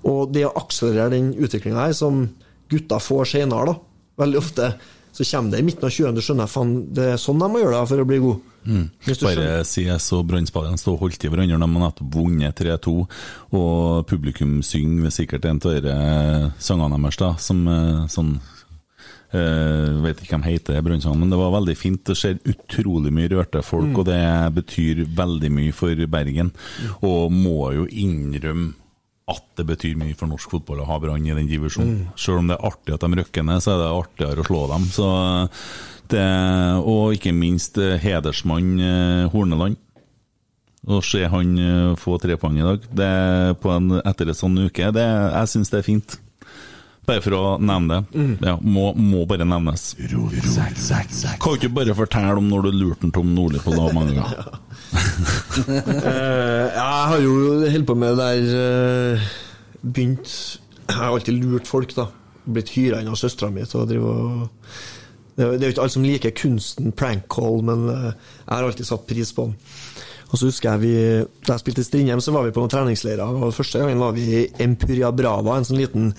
[0.09, 2.24] Og det å akselerere den utviklinga her, som
[2.73, 3.79] gutta får seinere,
[4.20, 4.74] Veldig ofte
[5.12, 7.61] så kommer det i midten av 20-årene, du skjønner faen, det er sånn de må
[7.61, 8.49] gjøre det for å bli god.
[8.62, 8.85] Mm.
[9.27, 9.49] Bare.
[9.66, 11.59] CS og Brannspadden står og holdt i hverandre.
[11.59, 12.95] De har nettopp vunnet 3-2,
[13.59, 15.97] og publikum synger sikkert en av de
[16.62, 18.35] sangene deres, da, som eh, sånn
[19.33, 22.03] Uh, vet ikke hvem heter Brannsangen, men det var veldig fint.
[22.05, 24.20] Det ser utrolig mye rørte folk, og det
[24.59, 26.51] betyr veldig mye for Bergen.
[27.01, 28.81] Og må jo innrømme
[29.32, 32.09] at det betyr mye for norsk fotball å ha Brann i den divisjonen.
[32.20, 34.62] Selv om det er artig at de rykker ned, så er det artigere å slå
[34.72, 34.84] dem.
[34.92, 35.09] Så
[36.12, 36.26] det,
[36.84, 39.78] og ikke minst eh, hedersmann eh, Horneland.
[40.82, 43.12] Å se han eh, få tre poeng i dag det,
[43.62, 46.16] på en, etter en sånn uke, det, jeg syns det er fint.
[47.06, 48.24] Bare for å nevne det.
[48.46, 49.88] Ja, må, må bare nevnes.
[51.42, 54.52] Kan du ikke bare fortelle om når du lurte Tom Nordli på lag mange ganger?
[55.52, 57.32] Eh, jeg har jo
[57.69, 59.24] holdt på med det der eh,
[59.82, 60.31] Begynt
[60.89, 62.06] Jeg har alltid lurt folk, da.
[62.48, 64.73] Blitt hyra inn av søstera mi til å drive og
[65.32, 68.89] det er jo ikke alle som liker kunsten prank call, men eh, jeg har alltid
[68.89, 69.55] satt pris på den.
[70.28, 70.97] Og så husker jeg vi,
[71.40, 73.39] Da jeg spilte i Strindheim, så var vi på noen treningsleirer.
[73.40, 76.12] og Første gangen var vi i Empuria Brava, en sånn liten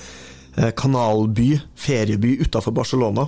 [0.78, 3.28] kanalby, ferieby utafor Barcelona.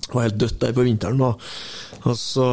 [0.00, 1.20] Det var helt dødt der på vinteren.
[1.24, 2.48] Og så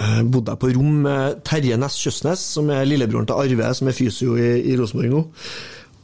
[0.00, 3.96] bodde jeg på rom med Terje Næss Kjøsnes, som er lillebroren til Arve, som er
[3.96, 5.22] fysio i, i Rosenborg nå.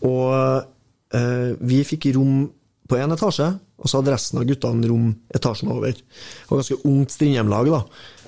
[0.04, 2.46] Og eh, vi fikk rom
[2.86, 5.96] på én etasje, og så hadde resten av guttene rom etasjen over.
[5.96, 7.80] Det var ganske ungt Strindheim-lag, da.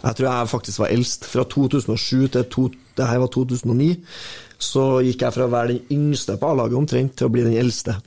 [0.03, 1.27] Jeg tror jeg faktisk var eldst.
[1.29, 2.67] Fra 2007 til to,
[2.99, 3.91] det her var 2009,
[4.59, 7.59] så gikk jeg fra å være den yngste på A-laget omtrent, til å bli den
[7.61, 7.99] eldste.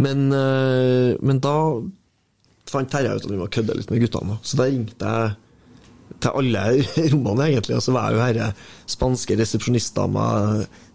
[0.00, 1.56] Men, eh, men da
[2.70, 4.38] fant Terje ut at vi må kødde litt med guttene.
[4.42, 5.36] Så da ringte jeg
[6.22, 6.64] til alle
[7.12, 8.50] rommene, egentlig, og så var jo herre
[8.90, 10.26] spanske resepsjonistdama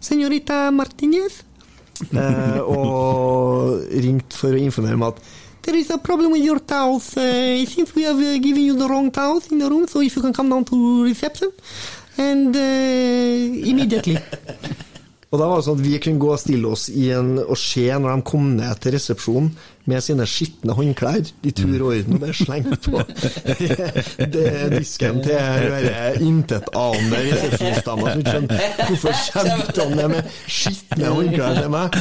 [0.00, 1.42] Senorita Martinez.
[1.96, 5.22] Eh, og ringte for å informere meg at
[5.64, 7.16] There is a problem with your towels.
[7.16, 10.00] Uh, it seems we have uh, given you the wrong towels in the room, so
[10.00, 11.50] if you can come down to reception
[12.18, 14.18] and uh, immediately.
[15.36, 17.58] Og da var det sånn at Vi kunne gå og stille oss i en, og
[17.60, 19.50] se når de kom ned til resepsjonen
[19.86, 23.02] med sine skitne håndklær i tur og orden, og det er slengt på
[24.34, 30.32] det er disken til denne intetanende resepsjonsdama som ikke skjønner hvorfor kjente han ned med
[30.56, 32.00] skitne håndklær til meg.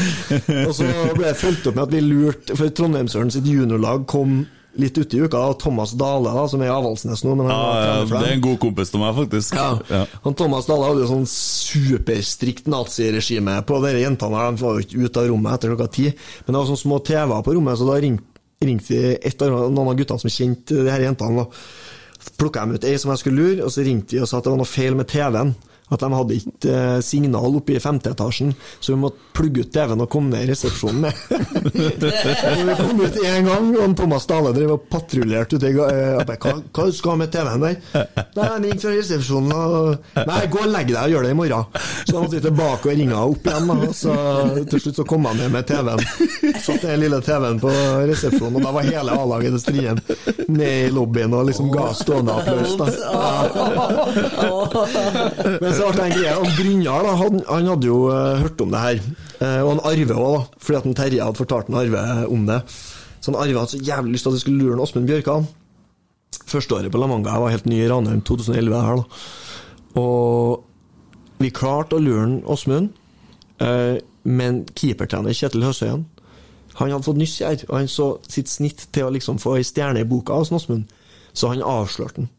[0.64, 4.46] Og så ble det fulgt opp med at vi lurte For Trondheimsøren sitt juniorlag kom
[4.78, 5.38] litt ute i uka.
[5.38, 7.36] da, Thomas Dale, da, som er i Avaldsnes nå.
[7.36, 9.56] Men han Ja, ja, det er en god kompis til meg, faktisk.
[9.56, 9.80] Ja.
[9.90, 10.04] Ja.
[10.26, 14.36] Han Thomas Dale hadde jo sånn superstrikt naziregime på de jentene.
[14.38, 16.08] her, De var jo ikke ute av rommet etter klokka ti.
[16.46, 19.92] Men det var sånne små TV-er på rommet, så da ringte vi et av noen
[19.92, 21.44] av guttene som kjente de her jentene.
[21.46, 22.32] da.
[22.40, 24.44] Plukka dem ut ei som jeg skulle lure, og så ringte vi og sa at
[24.48, 25.56] det var noe feil med TV-en.
[25.94, 29.72] At de hadde ikke eh, signal oppe i femte etasjen, så vi måtte plugge ut
[29.76, 31.14] TV-en og komme ned i resepsjonen med.
[32.66, 36.54] Vi kom ut én gang, og Thomas Dale drev og patruljerte ute i eh, Hva,
[36.74, 37.76] hva skal du med TV-en der?
[38.36, 41.38] Nei, han ringte fra resepsjonen og Nei, gå og legg deg og gjør det i
[41.38, 41.64] morgen.
[42.06, 44.14] Så måtte vi tilbake og ringe opp igjen, og så
[44.72, 46.02] til slutt så kom han ned med TV-en.
[46.66, 47.72] Satt den lille TV-en på
[48.10, 49.98] resepsjonen, og da var hele A-laget til Strien
[50.48, 52.74] ned i lobbyen og liksom ga stående applaus.
[52.80, 52.86] da.
[55.62, 59.02] Men så ble det en Brynjar han, han hadde jo uh, hørt om det her.
[59.40, 62.62] Uh, og han Arve òg, fordi at en Terje hadde fortalt en Arve om det.
[63.20, 65.48] Så han Arve hadde så jævlig lyst til at jeg skulle lure en Åsmund Bjørkan.
[66.46, 69.22] Første året på La Manga, jeg var helt ny i Ranheim, 2011 her da.
[70.02, 70.66] Og
[71.42, 72.92] vi klarte å lure Åsmund,
[73.64, 73.96] uh,
[74.26, 76.06] men keepertrener Kjetil Høsøyen
[76.76, 79.68] han hadde fått nyss her, og han så sitt snitt til å liksom få ei
[79.68, 80.90] stjerne i boka hos Åsmund,
[81.32, 82.32] så han avslørte den.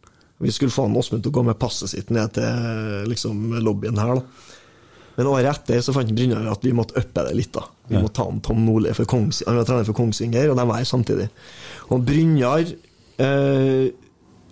[0.42, 3.98] Vi skulle få han Åsmund til å gå med passet sitt ned til liksom, lobbyen
[4.00, 4.18] her.
[4.18, 4.56] da.
[5.16, 7.52] Men året etter så fant Brynjar at vi måtte uppe det litt.
[7.54, 7.64] da.
[7.88, 10.88] Vi måtte ta en Tom Nordli, han var trener for Kongsvinger, og de var her
[10.88, 11.30] samtidig.
[11.88, 12.68] Og Brynjar
[13.22, 13.86] eh,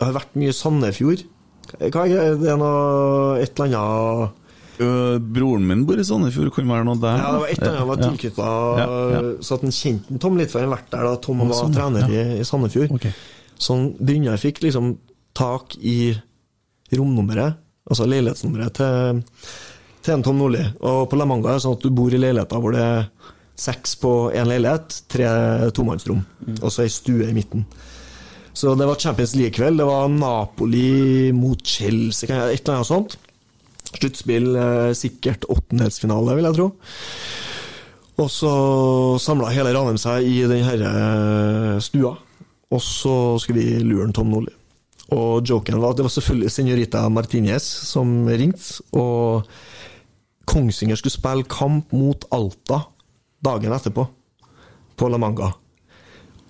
[0.01, 1.27] har vært mye i Sandefjord.
[1.81, 2.49] Hva er det?
[2.49, 4.41] Er noe, et eller annet
[4.75, 7.21] Uh, broren min bor i Sandefjord, kan være noe der?
[7.21, 8.07] Ja, det var et eller annet han var Ja.
[8.09, 8.47] tilknytta
[8.81, 9.21] Ja, ja.
[9.39, 12.09] Så at han kjente Tom litt, for han vært der da Tom var sånn, trener
[12.11, 12.25] ja.
[12.35, 12.91] i, i Sandefjord.
[12.97, 13.13] Okay.
[13.55, 14.97] Så Brynjar fikk liksom
[15.35, 16.15] tak i
[16.95, 17.59] romnummeret,
[17.91, 19.23] altså leilighetsnummeret til,
[20.05, 20.63] til en Tom Nordli.
[20.87, 23.09] Og på La Manga er det sånn at du bor i leiligheter hvor det er
[23.59, 25.27] seks på én leilighet, tre
[25.75, 26.23] tomannsrom,
[26.61, 27.67] og så ei stue i midten.
[28.55, 29.81] Så det var Champions League-kveld.
[29.81, 33.17] Det var Napoli mot Chelsea, et eller annet sånt.
[33.95, 36.69] Sluttspill, eh, sikkert åttendelsfinale, vil jeg tro.
[38.23, 38.53] Og så
[39.19, 42.15] samla hele Ranheim seg i den her eh, stua,
[42.71, 44.55] og så skulle vi lure Tom Nordli.
[45.13, 49.45] Og joken var at det var selvfølgelig Senorita Martinez som ringte, og
[50.49, 52.81] Kongsvinger skulle spille kamp mot Alta
[53.45, 54.07] dagen etterpå,
[54.97, 55.51] på La Manga.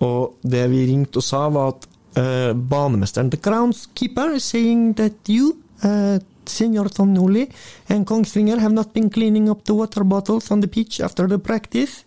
[0.05, 1.87] Og det vi ringte og sa, var at
[2.19, 7.47] eh, banemesteren The groundskeeper is saying that you, uh, Senor Tonnoli
[7.89, 11.39] and Kongsvinger have not been cleaning up the water bottles on the pitch after the
[11.39, 12.05] practice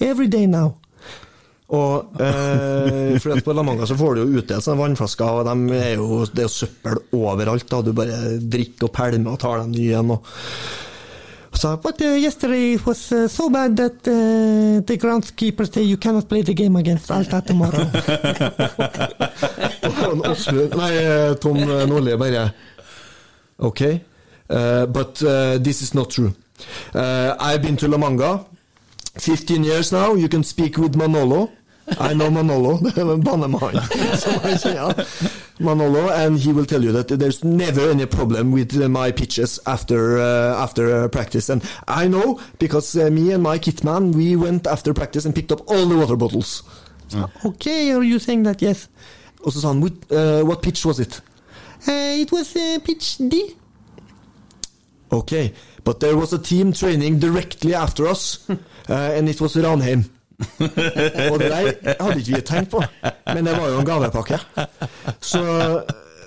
[0.00, 0.77] every day now.
[1.68, 5.76] Og eh, for På La Manga så får du jo utdelt sånne vannflasker, og de
[5.76, 7.68] er jo, det er jo søppel overalt.
[7.68, 10.10] da Du bare drikker og pælmer og tar dem nye igjen.
[10.14, 10.24] Og,
[11.52, 15.98] so, but uh, yesterday it was uh, so bad that uh, the groundskeeper say you
[15.98, 17.84] cannot play the game against Alta tomorrow.
[20.78, 22.52] Nei, eh, Tom Nordli bare
[23.58, 23.82] Ok,
[24.48, 25.18] but
[25.64, 26.32] this is not true.
[26.94, 28.46] I've been to La Manga.
[29.18, 31.50] 15 years now, you can speak with Manolo.
[31.98, 32.78] I know Manolo,
[33.24, 33.58] bannemann
[34.18, 35.06] som jeg.
[35.58, 39.58] Manolo, and he will tell you that there's never any problem with uh, my pitches
[39.66, 41.48] after uh, after uh, practice.
[41.48, 45.50] And I know because uh, me and my kitman, we went after practice and picked
[45.50, 46.62] up all the water bottles.
[47.08, 48.60] So, okay, are you saying that?
[48.60, 48.88] Yes.
[49.48, 51.20] Sa "What, uh, what pitch was it?
[51.88, 53.56] Uh, it was uh, pitch D.
[55.10, 55.54] Okay,
[55.84, 58.46] but there was a team training directly after us,
[58.88, 60.04] and it was Ranheim.
[61.30, 62.82] og det der hadde ikke vi tenkt på,
[63.34, 64.38] men det var jo en gavepakke.
[65.20, 65.42] Så,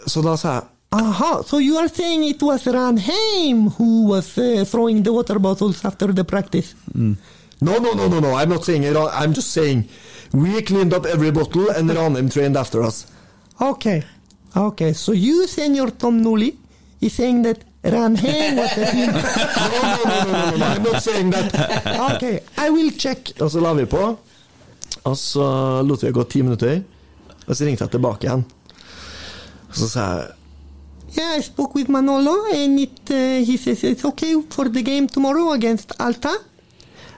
[0.08, 4.66] så da sa jeg Aha, so you are saying it was Ranheim who was uh,
[4.66, 6.76] throwing the water bottles after the practice?
[6.94, 7.16] No,
[7.80, 8.36] no, no, no, no.
[8.36, 8.98] I'm not saying it.
[8.98, 9.88] I'm just saying
[10.34, 13.06] we cleaned up every bottle and Ranheim trained after us.
[13.62, 14.04] Okay,
[14.54, 14.92] okay.
[14.92, 16.58] So you, Senor Tom Nuli,
[17.00, 19.10] is saying that Ranheim hang the team?
[19.10, 22.14] no, no, no, no, no, no, I'm not saying that.
[22.16, 23.34] Okay, I will check.
[23.42, 24.18] Og så la vi på,
[25.04, 26.84] og så lot vi det gå ti minutter,
[27.48, 28.46] og så ringte jeg tilbake igjen.
[29.70, 30.30] Og så sa jeg
[31.18, 35.08] Yeah, I spoke with Manolo, and it, uh, he says it's okay for the game
[35.08, 36.32] tomorrow against Alta.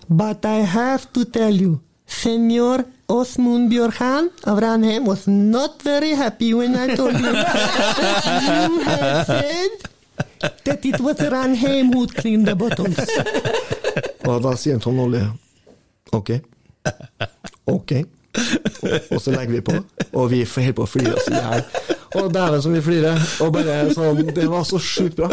[0.10, 6.54] But I have to tell you, Senor Osmund Bjørkan of Ranheim was not very happy
[6.56, 8.24] when I told him that
[8.58, 9.93] you have said
[10.66, 13.00] that it was Ranheim who cleaned the bottles.
[14.28, 15.26] Og da sier Tom Olje
[16.14, 16.30] OK.
[17.72, 17.92] OK.
[18.34, 19.76] Og, og så legger vi på,
[20.18, 21.66] og vi holder på å flire oss i hjel.
[22.20, 23.22] Og dæven som vi flirer.
[23.46, 25.30] Og bare sånn, Det var så sjukt bra.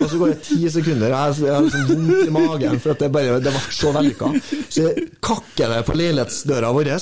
[0.00, 3.10] Og så går det ti sekunder, og jeg har sånn vondt i magen, for det
[3.14, 4.32] bare, det ble så vellykka.
[4.68, 4.88] Så
[5.24, 6.92] kakker det på leilighetsdøra vår.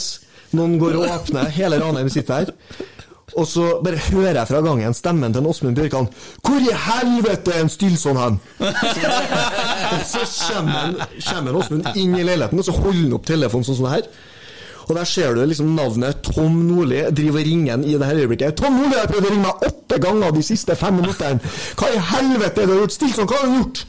[0.52, 2.52] Noen går og åpner, hele Ranheim sitter her.
[3.38, 6.10] Og så bare hører jeg fra gangen stemmen til en Åsmund Bjørkan.
[6.44, 8.36] Hvor i helvete er en Stilson hen?
[10.12, 10.26] Så
[11.30, 14.06] kommer Åsmund inn i leiligheten, og så holder han opp telefonen sånn det her.
[14.88, 18.56] Og der ser du liksom navnet Tom Nordli driver ringen i det her øyeblikket.
[18.58, 21.52] Tom Nordli har prøvd å ringe meg åtte ganger de siste fem minuttene.
[21.78, 22.96] Hva i helvete er det du har gjort?
[22.96, 23.84] Stilson, hva har du gjort?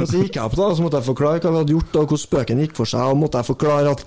[0.00, 1.98] og så gikk jeg opp da, og så måtte jeg forklare hva vi hadde gjort,
[2.00, 3.12] og hvordan spøken gikk for seg.
[3.12, 4.06] Og måtte jeg forklare at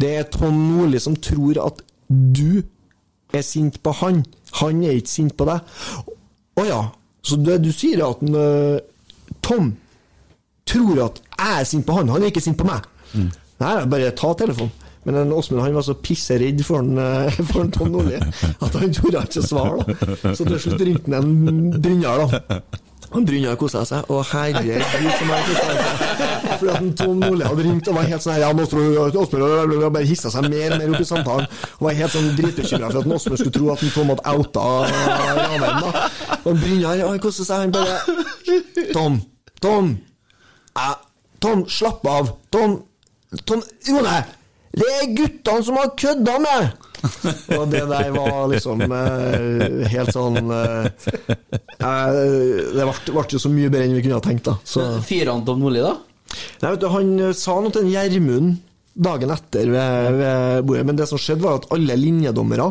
[0.00, 2.62] det er Tom Nordli som tror at du
[3.38, 4.22] er sint på han.
[4.60, 5.74] Han er ikke sint på deg.
[6.56, 6.80] Å ja,
[7.26, 9.72] så det du sier er at øh, Tom
[10.66, 12.86] tror at jeg er sint på han, han er ikke sint på meg.
[13.62, 14.72] Nei, bare ta telefonen.
[15.06, 18.74] Men en Åsmund han var så pisseredd for, en, eh, for en Tom Nordli at
[18.74, 19.84] han torde ikke å svare.
[19.86, 20.32] da.
[20.34, 22.58] Så til slutt ringte han en Brynjar, da.
[23.16, 24.10] Han Brynjar kosa seg.
[24.12, 24.82] Å herregud,
[25.16, 26.16] som han kosa seg.
[26.60, 30.48] Fordi at Tom Nordli hadde ringt og var helt sånn ja, Åsmund bare hissa seg
[30.52, 31.48] mer og mer opp i samtalen.
[31.78, 35.88] Og var helt sånn dritbekymra for at Åsmund skulle tro at Tom hadde outa Ranheim.
[36.42, 37.64] Og Brynjar han kosa seg.
[37.64, 39.20] Han bare Tom,
[39.64, 39.94] Tom,
[40.76, 40.96] eh,
[41.40, 42.34] Tom, slapp av.
[42.52, 42.82] Tom,
[43.48, 44.18] Tom, Jone.
[44.76, 46.85] Det er guttene som har kødda med!
[47.56, 50.86] Og det der var liksom eh, helt sånn eh,
[51.78, 52.20] eh,
[52.72, 54.56] Det ble, ble jo så mye bedre enn vi kunne ha tenkt, da.
[54.64, 55.96] Så, Fyrer han Tom Nordli, da?
[56.62, 58.56] nei, vet du, han eh, sa noe til en Gjermund
[59.06, 62.70] dagen etter ved, ved bordet, men det som skjedde, var at alle linjedommere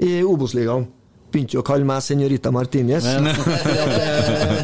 [0.00, 0.86] i Obos-ligaen
[1.32, 3.06] begynte jo å kalle meg Senorita Martinez.
[3.06, 3.30] Men.
[3.34, 4.08] det,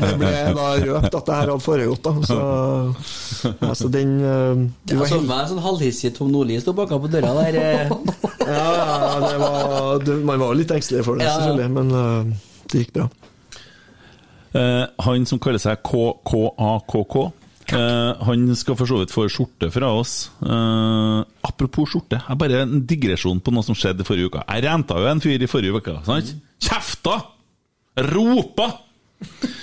[0.02, 2.12] det ble da røpt at det her hadde foregått, da.
[2.30, 6.98] Så, altså, den eh, du var så meg en sånn halvhissig Tom Nordli stå baka
[7.02, 7.60] på døra der.
[7.62, 7.94] eh.
[8.46, 8.66] Ja,
[9.24, 11.32] det var, det, man var litt engstelig for det, Ja.
[11.40, 12.36] selvfølgelig, men
[12.70, 13.08] det gikk bra.
[14.56, 17.16] Uh, han som kaller seg KKAKK,
[17.74, 20.30] eh, han skal for så vidt få skjorte fra oss.
[20.44, 24.44] Eh, apropos skjorte, jeg bare en digresjon på noe som skjedde forrige uke.
[24.46, 25.96] Jeg renta jo en fyr i forrige uke.
[26.06, 26.34] sant?
[26.62, 27.20] Kjefta!
[28.12, 28.68] Ropa!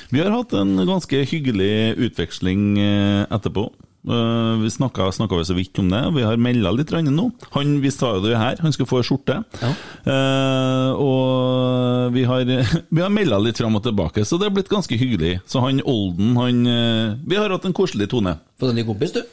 [0.09, 3.67] Vi har hatt en ganske hyggelig utveksling eh, etterpå.
[4.03, 7.29] Eh, vi snakka, så vidt om det, vi har melda litt nå.
[7.55, 9.37] Han, vi sa jo det her, han skal få ei skjorte.
[9.63, 12.43] Eh, og vi har,
[12.95, 15.37] vi har melda litt fram og tilbake, så det har blitt ganske hyggelig.
[15.47, 18.35] Så han Olden, han eh, Vi har hatt en koselig tone.
[18.59, 19.23] Fått en ny kompis, du?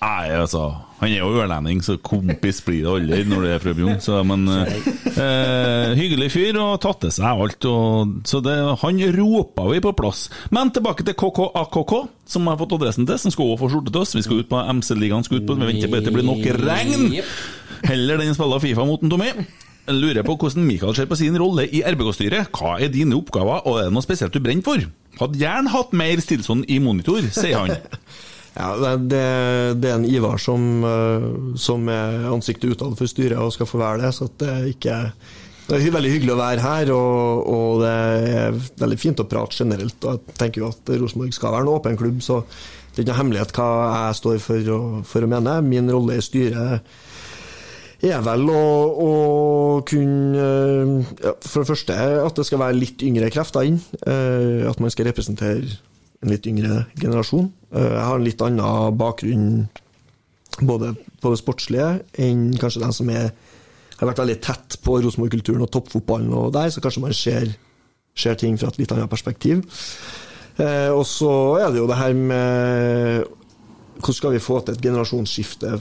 [0.00, 0.62] Nei, altså
[1.02, 3.98] Han er jo ørlending, så kompis blir det aldri når du er fra Bjugn.
[4.28, 7.64] Men eh, hyggelig fyr, og tatt til seg alt.
[7.68, 10.26] Og, så det, han ropa vi på plass.
[10.52, 11.94] Men tilbake til KKAKK,
[12.32, 13.20] som har fått adressen til.
[13.20, 14.16] Som skal også få skjorte til oss.
[14.16, 15.24] Vi skal ut på MC-ligaen.
[15.24, 17.08] skal ut på, Vi venter på at det blir nok regn!
[17.88, 19.32] Heller den spiller Fifa mot en Tommy.
[19.90, 22.52] Lurer på hvordan Mikael ser på sin rolle i RBK-styret.
[22.56, 24.84] Hva er dine oppgaver, og er det noe spesielt du brenner for?
[25.20, 27.80] Hadde gjerne hatt mer Stilson i monitor, sier han.
[28.56, 29.20] Ja, det,
[29.78, 33.78] det, er en Ivar som, øh, som er ansiktet utad for styret og skal få
[33.78, 34.96] være det, så det er ikke
[35.70, 37.90] det er veldig hyggelig å være her, og, og det
[38.34, 40.02] er veldig fint å prate generelt.
[40.02, 43.12] og Jeg tenker jo at Rosenborg skal være en åpen klubb, så det er ikke
[43.12, 44.72] noe hemmelighet hva jeg står for
[45.06, 45.54] for å mene.
[45.62, 46.90] Min rolle i styret
[48.02, 48.64] er vel å,
[49.04, 49.12] å
[49.86, 53.78] kunne øh, ja, For det første at det skal være litt yngre krefter inn.
[54.08, 55.78] øh, At man skal representere
[56.20, 57.52] en litt yngre generasjon.
[57.74, 59.68] Øh, Jeg har en litt annen bakgrunn
[60.60, 61.90] både på det sportslige
[62.20, 63.30] enn kanskje den som er
[64.00, 67.50] har vært veldig tett på Rosenborg-kulturen og toppfotballen og der, så kanskje man ser,
[68.16, 69.60] ser ting fra et litt annet perspektiv.
[70.56, 73.28] Eh, og så er det jo det her med
[74.00, 75.74] hvordan skal vi få til et generasjonsskifte?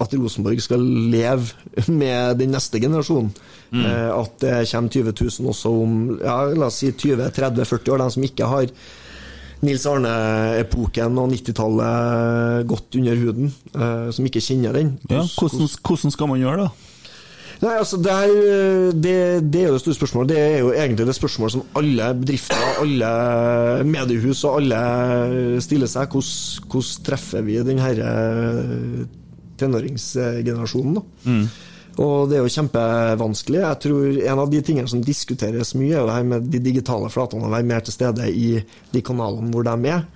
[0.00, 0.80] At Rosenborg skal
[1.12, 1.52] leve
[1.92, 3.28] med den neste generasjonen.
[3.76, 8.10] Eh, at det kommer 20 000 også om ja, la oss si 20-30-40 år, de
[8.16, 8.72] som ikke har
[9.62, 14.96] Nils Arne-epoken og 90-tallet godt under huden, eh, som ikke kjenner den.
[15.10, 16.70] Ja, hvordan, hvordan skal man gjøre det?
[17.62, 18.30] Nei, altså det, er,
[18.98, 19.14] det,
[19.54, 20.32] det er jo det store spørsmålet.
[20.32, 23.10] Det er jo egentlig det spørsmålet som alle bedrifter, alle
[23.86, 24.80] mediehus og alle
[25.62, 26.10] stiller seg.
[26.10, 29.04] Hvordan, hvordan treffer vi den her eh,
[29.62, 30.98] tenåringsgenerasjonen?
[30.98, 31.04] da?
[32.00, 33.58] Og det er jo kjempevanskelig.
[33.60, 37.10] Jeg tror En av de tingene som diskuteres mye, er det her med de digitale
[37.12, 37.44] flatene.
[37.44, 38.54] Å være mer til stede i
[38.92, 40.06] de kanalene hvor de er.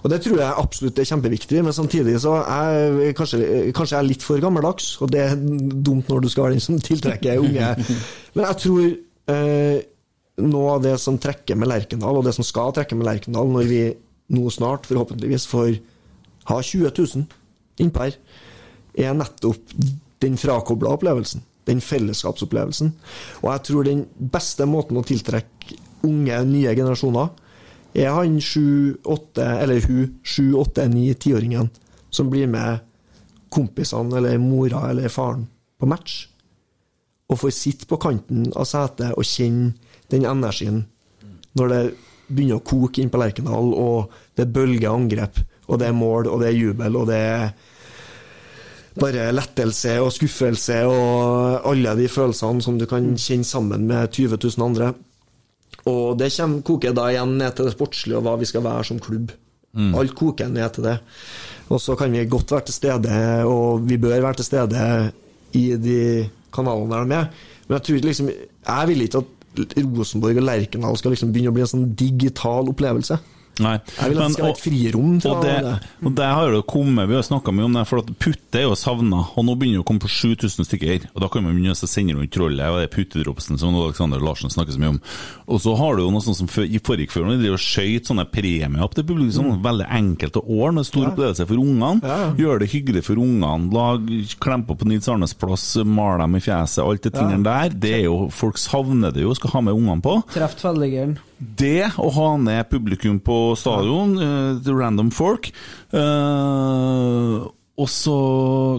[0.00, 4.08] Og Det tror jeg absolutt er kjempeviktig, men samtidig så er kanskje, kanskje jeg er
[4.08, 4.94] litt for gammeldags.
[5.04, 7.72] Og det er dumt når du skal være den som tiltrekker unge.
[8.34, 8.84] Men jeg tror
[9.34, 9.78] eh,
[10.40, 13.68] noe av det som trekker med Lerkendal, og det som skal trekke med Lerkendal når
[13.68, 13.82] vi
[14.30, 15.74] nå snart forhåpentligvis får
[16.48, 17.26] ha 20 000
[17.82, 18.16] innpå her,
[18.98, 19.74] er nettopp
[20.20, 21.44] den frakobla opplevelsen.
[21.68, 22.92] Den fellesskapsopplevelsen.
[23.42, 27.30] Og jeg tror den beste måten å tiltrekke unge, nye generasjoner
[28.00, 31.70] er han sju, åtte, eller hun sju, åtte, ni, tiåringen
[32.10, 32.86] som blir med
[33.50, 35.48] kompisene eller mora eller faren
[35.78, 36.26] på match.
[37.30, 39.76] og får sitte på kanten av setet og kjenne
[40.10, 40.80] den energien
[41.54, 41.82] når det
[42.26, 46.42] begynner å koke inn på Lerkendal, og det bølger angrep, og det er mål, og
[46.42, 47.52] det er jubel, og det er
[48.98, 54.38] bare lettelse og skuffelse og alle de følelsene som du kan kjenne sammen med 20
[54.40, 54.90] 000 andre.
[55.90, 58.88] Og det kommer, koker da igjen ned til det sportslige og hva vi skal være
[58.90, 59.30] som klubb.
[59.96, 60.96] Alt koker ned til det.
[61.70, 65.12] Og så kan vi godt være til stede, og vi bør være til stede
[65.54, 66.00] i de
[66.52, 67.28] kanalene der de er.
[67.68, 68.30] Men jeg tror liksom
[68.66, 69.36] Jeg vil ikke at
[69.96, 73.16] Rosenborg og Lerkendal skal liksom begynne å bli en sånn digital opplevelse.
[73.60, 73.76] Nei.
[73.96, 75.56] Jeg vil at det skal være et frirom fra og det,
[76.06, 78.66] og det har jo kommet, Vi har snakka mye om det, for at Putte er
[78.66, 79.22] jo savna.
[79.36, 81.08] Og nå begynner det å komme på 7000 stykker.
[81.14, 84.52] Og Da kan man begynne å sende rundt trollet og det puttedropsen som Alexander Larsen
[84.52, 85.00] snakker så mye om.
[85.50, 88.08] Og så har du jo noe sånt som i forrige før, når de og skøyt
[88.10, 89.30] sånne premier opp til publikum.
[89.30, 92.00] Sånn, Veldig enkelt å ordne, stor opplevelse for ungene.
[92.00, 92.04] Mm.
[92.06, 92.30] Ja, ja.
[92.40, 93.70] Gjør det hyggelig for ungene.
[93.74, 94.06] Lag,
[94.42, 96.82] klemper på Nils Arnes plass, mal dem i fjeset.
[96.84, 97.74] Alt det tingene der.
[97.74, 100.20] Det er jo, Folk savner det jo, skal ha med ungene på.
[100.32, 101.18] Treff tverrliggeren.
[101.40, 105.48] Det å ha ned publikum på stadion, uh, the random folk
[105.96, 107.46] uh,
[107.80, 108.16] Og så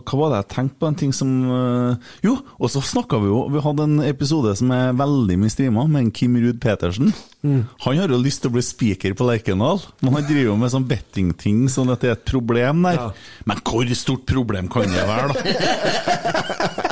[0.06, 0.90] Hva var det jeg tenkte på?
[0.92, 4.74] En ting som uh, Jo, og så snakka vi jo Vi hadde en episode som
[4.76, 7.10] er veldig mye streama, med en Kim Ruud Petersen.
[7.42, 10.74] Han har jo lyst til å bli speaker på Lerkendal, men han driver jo med
[10.76, 13.08] sånn bettingting, sånn at det er et problem der.
[13.50, 16.38] Men hvor stort problem kan det være, da?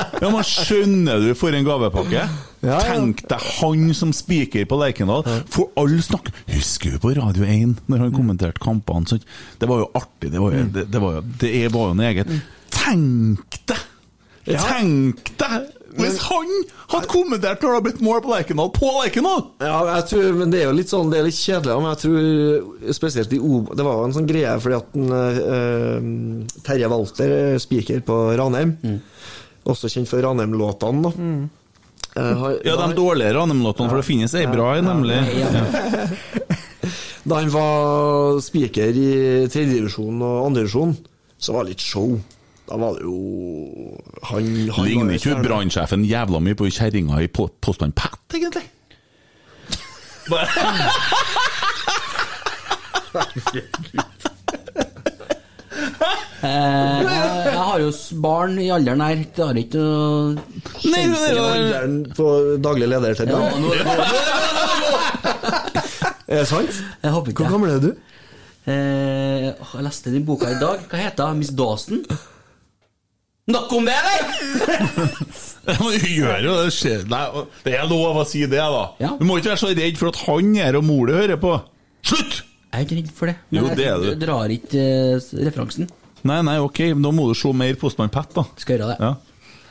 [0.20, 2.26] Ja, men Skjønner du for en gavepakke?
[2.60, 2.80] Ja, ja.
[2.92, 5.24] Tenk deg han som spiker på Lerkendal.
[5.48, 9.08] For alle snakk Husker du på Radio 1 når han kommenterte kampene?
[9.08, 9.24] sånn?
[9.60, 10.32] Det var jo artig.
[10.34, 12.34] Det var jo, det, det var jo, det var jo noe eget.
[12.74, 13.86] Tenk deg!
[14.50, 15.70] Tenk deg!
[15.98, 16.50] Hvis han
[16.92, 19.40] hadde kommentert når det hadde blitt mål på Lerkendal, på Lerkendal!
[19.64, 22.02] Ja, jeg tror, men det er jo litt sånn, det er litt kjedelig, men jeg
[22.04, 26.90] tror spesielt i Oba Det var jo en sånn greie fordi at en, uh, Terje
[26.92, 28.76] Walter, spiker på Ranheim,
[29.66, 31.10] også kjent for Ranheim-låtene, da.
[31.10, 31.48] Eh,
[32.40, 35.20] har- Ja, de dårligere Ranheim-låtene, for det finnes ei bra en, nemlig.
[35.40, 35.48] Ja.
[37.30, 39.10] Da han var speaker i
[39.52, 40.94] tredjedivisjon og andredivisjon,
[41.38, 42.14] så var det litt show.
[42.70, 43.18] Da var det jo
[44.30, 48.64] Han, han Ligner ikke brannsjefen jævla mye på kjerringa i po- Postmann Pat, egentlig?
[50.30, 50.48] Eh,
[56.00, 57.90] jeg, jeg har jo
[58.24, 59.18] barn i alderen her.
[59.36, 60.34] Det har ikke noe
[60.90, 62.26] Nei, det er jo- Alderen på
[62.64, 63.68] daglig leder til ja, nå, nå,
[66.30, 66.70] Er det sant?
[67.02, 67.90] Jeg håper ikke Hvor gammel er du?
[68.70, 70.78] Eh, jeg leste den boka i dag.
[70.90, 71.38] Hva heter hun?
[71.40, 71.98] Miss Dawson?
[73.50, 74.20] Nok om det, eller?!
[75.70, 76.70] Du gjør jo det.
[76.74, 77.24] skjer- Nei,
[77.66, 78.84] det er lov å si det, da.
[79.02, 79.10] Ja.
[79.18, 81.52] Du må ikke være så redd for at han er og mor hører på.
[82.06, 82.34] Slutt!
[82.70, 83.36] Jeg er ikke redd for det.
[83.50, 84.26] Jo, Men det er jeg du.
[84.26, 85.88] drar ikke eh, referansen.
[86.22, 88.44] Nei, nei, ok, da må du se mer Postmann Pat, da.
[88.60, 88.98] Skal gjøre det.
[89.00, 89.16] Ja.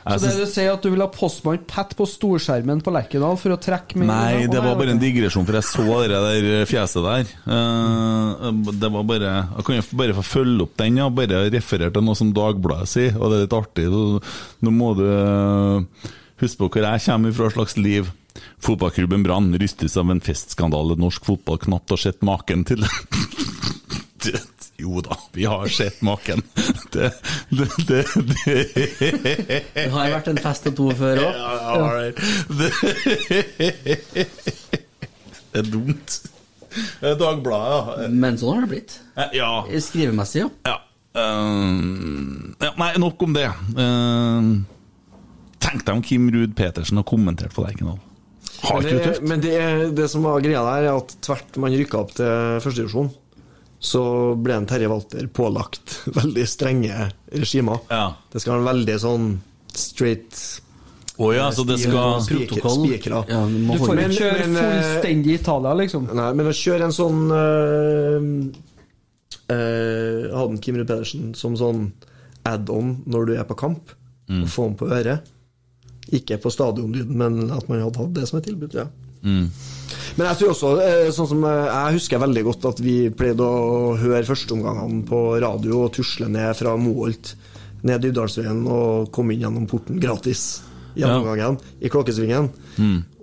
[0.00, 2.90] Jeg Så det synes- du sier at du vil ha postmann Pat på storskjermen på
[2.90, 6.16] Lerkendal for å trekke med Nei, det var bare en digresjon, for jeg så det
[6.16, 7.28] der fjeset der.
[7.52, 8.50] Eh,
[8.80, 11.08] det var bare Jeg kan jo bare få følge opp den, ja.
[11.10, 13.88] Bare referere til noe som Dagbladet sier, og det er litt artig.
[13.92, 14.22] Nå-
[14.62, 16.08] Nå må du eh,
[16.40, 18.10] huske på hvor jeg kommer fra slags liv.
[18.62, 22.84] Fotballklubben Brann rystes av en festskandale norsk fotball knapt har sett maken til.
[24.80, 26.42] Jo da, vi har sett maken.
[26.92, 27.12] Det,
[27.48, 28.04] det, det,
[28.44, 29.62] det.
[29.74, 31.34] Det har vært en fest og to før òg.
[31.36, 32.00] Ja.
[32.48, 32.70] Det
[35.50, 36.16] det er dumt.
[36.70, 38.10] Det er Dagbladet, ja.
[38.14, 38.96] Men sånn har det blitt.
[39.36, 39.50] Ja.
[39.82, 40.50] Skrivemessig, ja.
[40.70, 40.76] ja.
[41.10, 43.48] Um, ja nei, nok om det.
[43.74, 44.52] Um,
[45.58, 47.98] tenk deg om Kim Ruud Petersen har kommentert på Lerkendal.
[48.60, 49.26] Har Men ikke det det, tøft?
[49.28, 49.56] men det,
[49.96, 53.10] det som var greia der, er at tvert man rykka opp til førstedivisjon,
[53.80, 54.02] så
[54.36, 57.80] ble en Terje Walter pålagt veldig strenge regimer.
[57.88, 58.10] Ja.
[58.32, 59.30] Det skal være veldig sånn
[59.72, 60.36] straight
[61.20, 62.84] Å ja, så det skal Protokoll.
[62.90, 66.08] Ja, du får ikke kjøre eh, fullstendig Italia, liksom.
[66.16, 68.28] Nei, men å kjøre en sånn øh,
[69.52, 71.90] øh, hadde en Kim Ruud Pedersen som sånn
[72.48, 73.92] add-on når du er på kamp,
[74.30, 75.28] og få den på øret.
[76.16, 78.74] Ikke på stadionlyden, men at man hadde hatt det som et tilbud.
[78.74, 78.88] ja
[80.16, 83.44] Men jeg tror også, eh, sånn som eh, jeg husker veldig godt at vi pleide
[83.44, 87.34] å høre førsteomgangene på radio og tusle ned fra Moholt
[87.86, 90.62] ned Dybdalsveien og komme inn gjennom porten gratis
[90.98, 92.50] gjennomgangen i Klokkesvingen.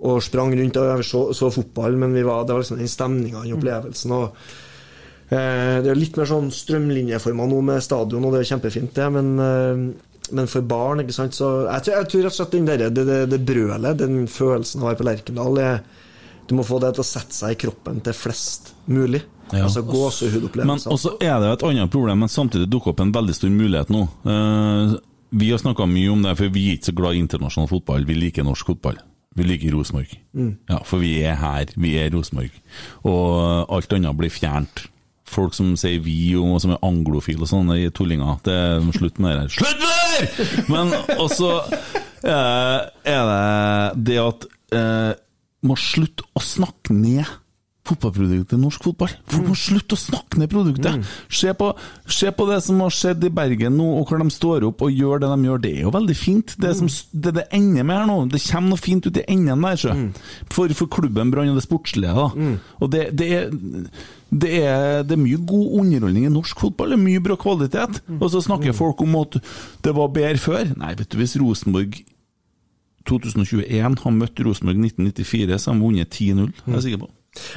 [0.08, 3.42] Og sprang rundt og så, så fotball, men vi var, det var liksom den stemninga,
[3.44, 4.14] den opplevelsen.
[4.14, 4.36] og
[5.30, 9.08] eh, Det er litt mer sånn strømlinjeforma nå med stadion, og det er kjempefint, det,
[9.14, 9.82] men eh,
[10.32, 12.84] men for barn, ikke sant, så Jeg tror, jeg tror rett og slett den der,
[12.90, 15.80] det, det, det brølet, den følelsen av å være på Lerkendal, er
[16.48, 19.20] du må få det til å sette seg i kroppen til flest mulig.
[19.52, 19.66] Ja.
[19.66, 20.92] Altså gåsehudopplevelser.
[20.92, 23.52] Og så er det jo et annet problem, men samtidig dukker opp en veldig stor
[23.52, 24.06] mulighet nå.
[24.24, 24.96] Uh,
[25.28, 28.06] Vi har snakka mye om det, for vi er ikke så glad i internasjonal fotball.
[28.08, 28.96] Vi liker norsk fotball.
[29.36, 30.14] Vi liker Rosenborg.
[30.70, 31.68] Ja, for vi er her.
[31.76, 32.54] Vi er Rosenborg.
[33.04, 34.86] Og alt annet blir fjernt.
[35.28, 38.40] Folk som sier vi, og som er anglofile og sånne tullinger.
[38.48, 39.56] Det er slutt med det der.
[39.60, 40.68] Slutt med det der!
[40.72, 41.50] Men også
[42.22, 42.78] eh,
[43.14, 45.12] er det det at eh,
[45.66, 47.26] må slutte å snakke ned
[47.88, 49.14] fotballproduktet norsk fotball.
[49.32, 51.08] Folk må slutte å snakke ned produktet.
[51.40, 51.70] Se, på,
[52.18, 54.92] se på det som har skjedd i Bergen nå, og hvor de står opp og
[54.94, 55.62] gjør det de gjør.
[55.64, 56.54] Det er jo veldig fint.
[56.60, 59.66] Det som, det, det ender med her nå, det kommer noe fint ut i enden
[59.66, 59.96] der, sjø.
[60.54, 62.14] For, for klubben Brann og det sportslige.
[62.14, 62.54] da.
[62.82, 63.50] Og det, det er
[64.28, 68.02] det er, det er mye god underholdning i norsk fotball, det er mye bra kvalitet.
[68.18, 69.38] Og så snakker folk om at
[69.86, 70.74] det var bedre før.
[70.76, 71.96] Nei, vet du, hvis Rosenborg
[73.08, 76.50] 2021 har møtt Rosenborg 1994, så har de vunnet 10-0.
[76.58, 77.10] Det er jeg sikker på.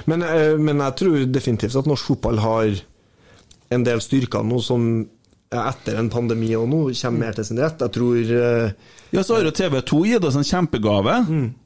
[0.09, 2.77] Men, eh, men jeg tror definitivt at norsk fotball har
[3.71, 4.87] en del styrker nå som
[5.51, 7.81] etter en pandemi og nå kommer mer til sin rett.
[7.83, 8.71] Jeg tror eh,
[9.11, 11.17] Ja, så har jo TV 2 gitt oss en kjempegave.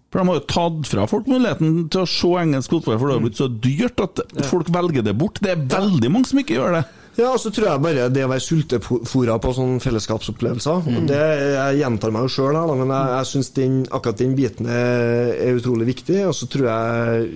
[0.10, 3.16] For de har jo tatt fra folk muligheten til å se engelsk fotball, for det
[3.18, 5.42] har blitt så dyrt at folk velger det bort.
[5.44, 6.84] Det er veldig mange som ikke gjør det.
[7.16, 11.20] Ja, og så tror jeg bare det å være sultefòra på sånne fellesskapsopplevelser og det,
[11.56, 13.52] Jeg gjentar meg jo sjøl men jeg, jeg syns
[13.88, 16.20] akkurat den biten er, er utrolig viktig.
[16.28, 17.30] Og så tror jeg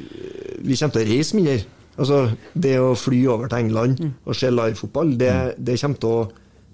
[0.60, 1.58] vi kommer til å reise mindre.
[2.00, 2.20] Altså,
[2.56, 6.28] det å fly over til England og se livefotball, det, det kommer til å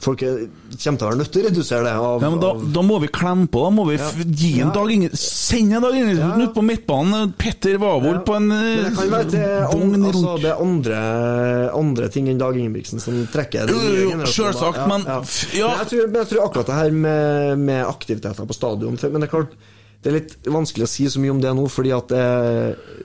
[0.05, 1.93] Folk er, kommer til å være nødt til å redusere det.
[2.05, 4.09] Av, Ja, men da, da må vi klemme på, da må vi Ja.
[4.21, 4.71] gi en.
[4.75, 6.45] Dag Inge Send en Dag Ingebrigtsen Ja.
[6.45, 7.33] ut på midtbanen.
[7.41, 10.99] Petter Wavold på en men det kan være det, eh, an, altså, det andre,
[11.73, 14.87] andre ting enn Dag Ingebrigtsen som trekker generasjoner.
[14.87, 15.19] men ja.
[15.19, 19.21] Men, jeg tror, men jeg tror akkurat det her med, med aktiviteter på stadion Men
[19.21, 19.55] det er klart
[20.05, 22.25] det er litt vanskelig å si så mye om det nå, fordi at det,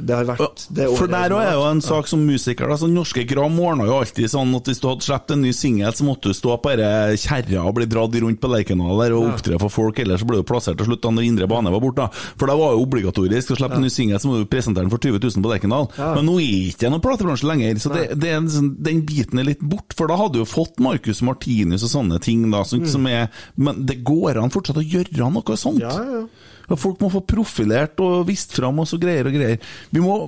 [0.05, 2.69] det har vært det For der òg er jo en sak som musiker.
[2.69, 5.95] Altså, norske Gram ordna jo alltid sånn at hvis du hadde sluppet en ny singel,
[5.97, 9.57] så måtte du stå på denne kjerra og bli dratt rundt på Lerkendal og opptre
[9.63, 12.11] for folk, ellers så ble du plassert til slutt da når indre bane var borte.
[12.37, 14.93] For det var jo obligatorisk å slippe en ny singel, så må du presentere den
[14.93, 15.89] for 20 000 på Lerkendal.
[15.97, 19.49] Men nå er det ikke noen platebransje lenger, så det, det sånn, den biten er
[19.49, 19.97] litt bort.
[19.97, 23.33] For da hadde du jo fått Marcus Martinus og sånne ting, da, som, som er
[23.57, 25.81] Men det går an fortsatt å gjøre noe sånt.
[25.81, 26.51] Ja, ja, ja.
[26.79, 29.59] Folk må få profilert og vist fram og så greier og greier.
[29.91, 30.21] Vi må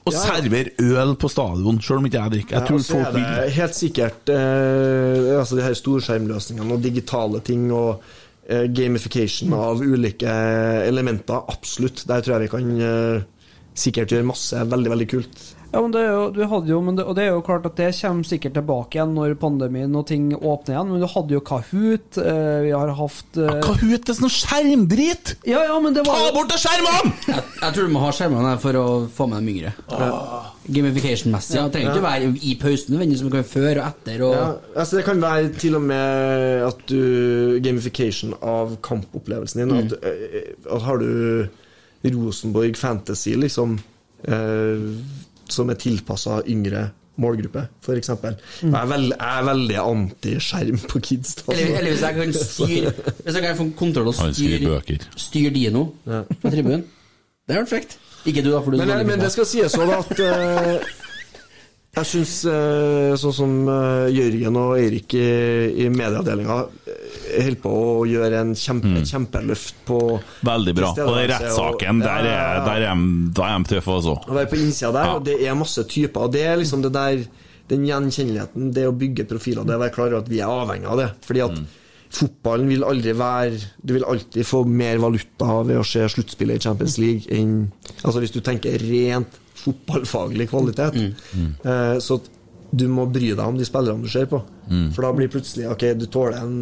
[0.00, 0.18] og Ja.
[0.24, 2.56] servere øl på stadion, sjøl om ikke jeg drikker.
[2.56, 7.66] Jeg tror ja, folk vil helt sikkert eh, altså de her storskjermløsningene og digitale ting
[7.70, 8.00] og
[8.48, 10.32] eh, gamification av ulike
[10.88, 11.44] elementer.
[11.52, 12.06] Absolutt.
[12.08, 13.22] Der tror jeg vi kan eh,
[13.76, 15.44] sikkert gjøre masse veldig, veldig kult.
[15.70, 17.66] Ja, men det er jo, du hadde jo, men det, og det er jo klart
[17.68, 20.90] at det kommer sikkert tilbake igjen når pandemien og ting åpner igjen.
[20.90, 25.36] Men du hadde jo Kahoot, eh, vi har hatt eh, Kahoot er sånn skjermdrit!
[25.46, 27.12] Ja, ja, men det var Ta bort de skjermene!
[27.28, 29.74] Jeg, jeg tror du må ha skjermene for å få med dem yngre.
[30.70, 31.56] Gamification-messig.
[31.58, 31.68] Ja.
[31.72, 34.26] Trenger ikke være i pausen nødvendigvis, men kan før og etter.
[34.26, 39.76] Og, Ja, altså Det kan være til og med at du Gamification av kampopplevelsen din.
[39.86, 41.46] At, eh, at har du
[42.10, 43.78] Rosenborg Fantasy, liksom,
[44.24, 44.86] eh,
[45.54, 46.88] som er tilpassa yngre
[47.20, 48.08] målgruppe, f.eks.
[48.08, 48.36] Jeg,
[48.70, 51.34] er veld, jeg er veldig anti-skjerm på kids.
[51.40, 51.52] da.
[51.52, 52.92] eller, eller hvis jeg kan styre
[53.24, 54.80] Hvis jeg kan få kontroll og styre,
[55.16, 56.86] styr Dino Dino på tribunen.
[57.48, 57.98] Det er frekt.
[58.24, 60.90] Ikke du, da, for du men, Men, men det skal sies sånn at eh,
[61.96, 62.34] jeg syns
[63.20, 65.30] sånn som eh, Jørgen og Eirik i,
[65.82, 66.60] i medieavdelinga
[67.30, 69.08] holder på å gjøre en kjempe, mm.
[69.08, 69.98] kjempeløft på
[70.46, 70.92] Veldig bra.
[70.94, 72.64] Og den rettssaken, der Ja, ja, er, ja.
[72.66, 73.04] der er,
[73.60, 74.16] de- tøffe, altså.
[74.26, 76.26] Å være på innsida der, og det er masse typer.
[76.26, 77.26] Og det er liksom det der
[77.70, 80.88] Den gjenkjenneligheten, det å bygge profiler, det å være klar over at vi er avhengig
[80.90, 81.10] av det.
[81.22, 81.60] Fordi at
[82.10, 86.64] fotballen vil aldri være Du vil alltid få mer valuta ved å se sluttspillet i
[86.64, 87.68] Champions League enn
[88.02, 91.00] Altså hvis du tenker rent fotballfaglig kvalitet.
[91.64, 92.20] Eh, så
[92.70, 94.38] du må bry deg om de spillerne du ser på.
[94.94, 96.52] For da blir plutselig Ok, du tåler en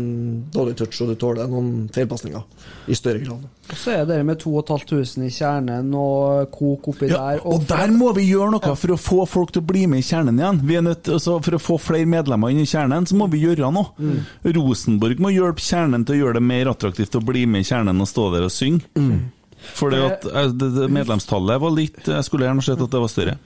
[0.54, 2.40] dårlig touch, og du tåler noen feilpasninger.
[2.88, 3.42] I større grad.
[3.68, 7.42] Og Så er det med 2500 i kjernen og kok oppi Ja, der.
[7.44, 10.06] og der må vi gjøre noe for å få folk til å bli med i
[10.08, 10.62] kjernen igjen.
[10.64, 13.44] Vi er nødt, altså, for å få flere medlemmer inn i kjernen, så må vi
[13.44, 13.92] gjøre noe.
[14.48, 18.00] Rosenborg må hjelpe kjernen til å gjøre det mer attraktivt å bli med i kjernen
[18.00, 18.80] og stå der og synge.
[19.78, 23.10] Fordi at eh, det, det, medlemstallet var litt Jeg skulle gjerne sett at det var
[23.12, 23.38] større.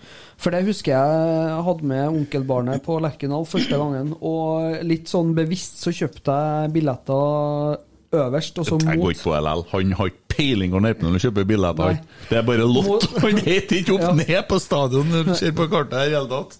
[0.43, 5.83] For det husker jeg hadde med onkelbarnet på Lerkendal første gangen, og litt sånn bevisst
[5.85, 7.79] så kjøpte jeg billetter
[8.13, 9.63] øverst, og så Jeg går ikke på LL.
[9.73, 11.95] Han har ikke peiling når han kjøper billetter.
[11.95, 12.27] Nei.
[12.29, 13.07] Det er bare lott.
[13.23, 14.13] Han heter ikke opp Ja.
[14.19, 16.59] ned på stadion når du ser på kartet her i hele tatt.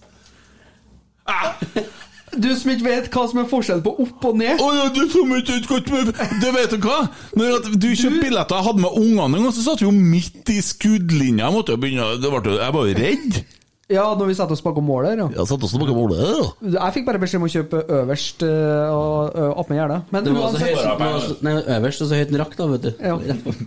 [2.41, 5.01] Du som ikke vet hva som er forskjellen på opp og ned Oh, ja, du
[5.11, 5.59] som ikke
[5.93, 7.01] med Det vet du hva?
[7.37, 9.93] Når at du kjøpte billetter, jeg hadde med ungene en gang, så satt vi jo
[9.93, 11.45] midt i skuddlinja.
[11.45, 13.43] Jeg måtte begynne det ble, Jeg var jo redd.
[13.91, 15.27] Ja, når vi satte oss bakom målet her, ja.
[15.35, 16.21] Jeg oss bakom bak målet.
[16.23, 16.77] ja.
[16.79, 18.53] Jeg fikk bare beskjed om å kjøpe øverst Opp
[18.95, 19.99] og uh, attmed gjerdet.
[20.15, 22.91] Men Det var så høyt, nei, øverst og så høyt den rakk, da, vet du.
[23.03, 23.17] ja,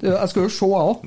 [0.09, 1.05] Jeg skal jo se, jeg òg.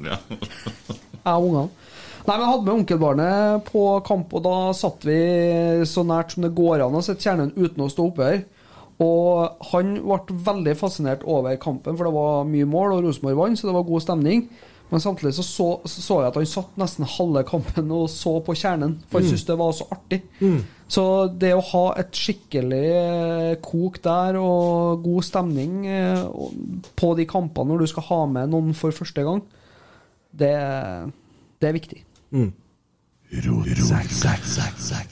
[1.19, 1.88] Jeg og ungene.
[2.29, 5.17] Nei, men Jeg hadde med onkelbarnet på kamp, og da satt vi
[5.89, 8.41] så nært som det går an å sitte kjernen uten å stå oppe her.
[9.01, 13.57] Og han ble veldig fascinert over kampen, for det var mye mål, og Rosenborg vant,
[13.57, 14.43] så det var god stemning.
[14.91, 18.55] Men samtidig så, så så jeg at han satt nesten halve kampen og så på
[18.57, 20.19] kjernen, for han syntes det var så artig.
[20.89, 21.05] Så
[21.41, 26.21] det å ha et skikkelig eh, kok der og god stemning eh,
[26.97, 29.41] på de kampene når du skal ha med noen for første gang,
[30.29, 30.53] det,
[31.61, 32.03] det er viktig.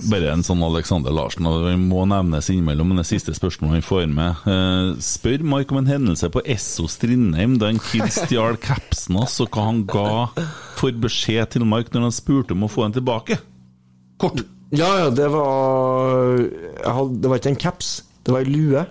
[0.10, 4.07] Bare en sånn Alexander Larsen, og vi må nevnes innimellom det siste spørsmålet vi får
[4.10, 4.39] med.
[4.49, 9.38] Eh, spør Mark om en hendelse på Esso Strindheim da en kid stjal capsen hans,
[9.44, 10.07] og hva han ga
[10.80, 13.38] for beskjed til Mark når han spurte om å få den tilbake.
[14.18, 14.41] Kort.
[14.73, 16.41] Ja, ja, det var
[16.84, 17.91] hadde, Det var ikke en caps,
[18.26, 18.81] det var ei lue.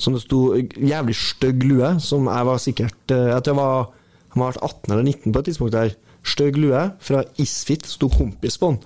[0.00, 3.90] Som det sto Jævlig stygg lue, som jeg var sikkert eh, Jeg tror jeg var,
[4.30, 5.92] jeg var 18 eller 19 på et tidspunkt der.
[6.26, 8.80] Stygg lue fra Isfit, sto kompis på den.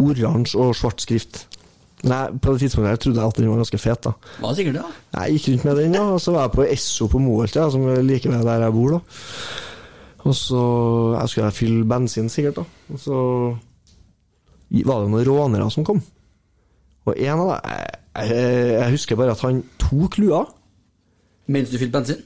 [0.00, 1.44] Oransje og svart skrift.
[2.08, 4.06] Nei, på det tidspunktet jeg trodde jeg at den var ganske fet.
[4.06, 4.84] da Hva sikkert da.
[5.18, 7.66] Jeg gikk rundt med den, ja, og så var jeg på Esso på Moholt, ja,
[7.72, 8.94] som er like ved der jeg bor.
[8.96, 9.00] da
[10.24, 10.62] Og så
[11.18, 12.62] jeg skulle jeg fylle bensin, sikkert.
[12.62, 13.18] da Og så
[14.86, 16.00] var det noen rånere som kom.
[17.08, 18.00] Og en av dem jeg,
[18.30, 20.44] jeg, jeg husker bare at han tok lua.
[21.50, 22.18] Mens du fylte bensin?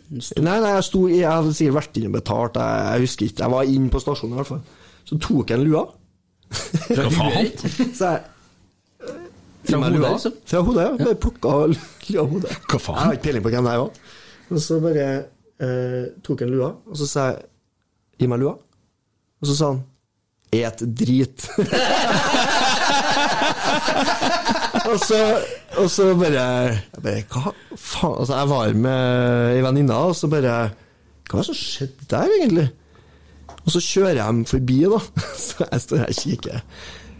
[0.44, 3.40] Nei, nei, jeg, sto, jeg hadde sikkert vært inne og betalt, jeg, jeg husker ikke.
[3.44, 4.64] Jeg var inne på stasjonen i hvert fall.
[5.08, 5.84] Så tok jeg en lua.
[6.54, 7.48] Fra faen?
[7.98, 8.20] Så jeg
[9.64, 10.08] Fra hodet, lua.
[10.12, 10.32] liksom?
[10.50, 10.90] Fra hodet, ja.
[11.00, 12.52] Bare plukka lua av hodet.
[12.68, 12.98] Hva faen?
[13.00, 13.92] Jeg har ikke peiling på hvem det var.
[14.52, 15.06] Og så bare
[15.64, 17.38] eh, tok han lua, og så sa jeg
[18.20, 18.54] Gi meg lua.
[19.42, 19.80] Og så sa han
[20.54, 21.38] Et drit.
[24.90, 25.18] og, så,
[25.80, 28.16] og så bare jeg bare, Hva faen?
[28.20, 30.56] Altså, jeg var med ei venninne, og så bare
[31.28, 32.66] Hva er det som skjedde der, egentlig?
[33.64, 35.00] Og så kjører jeg forbi, da.
[35.40, 36.60] Så jeg står her og kikker.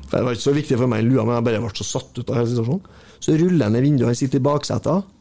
[0.05, 1.87] For Det var ikke så viktig for meg i lua, men jeg bare ble så
[1.89, 3.01] satt ut av hele situasjonen.
[3.25, 5.13] Så ruller jeg ned vinduet, han sitter i baksetet.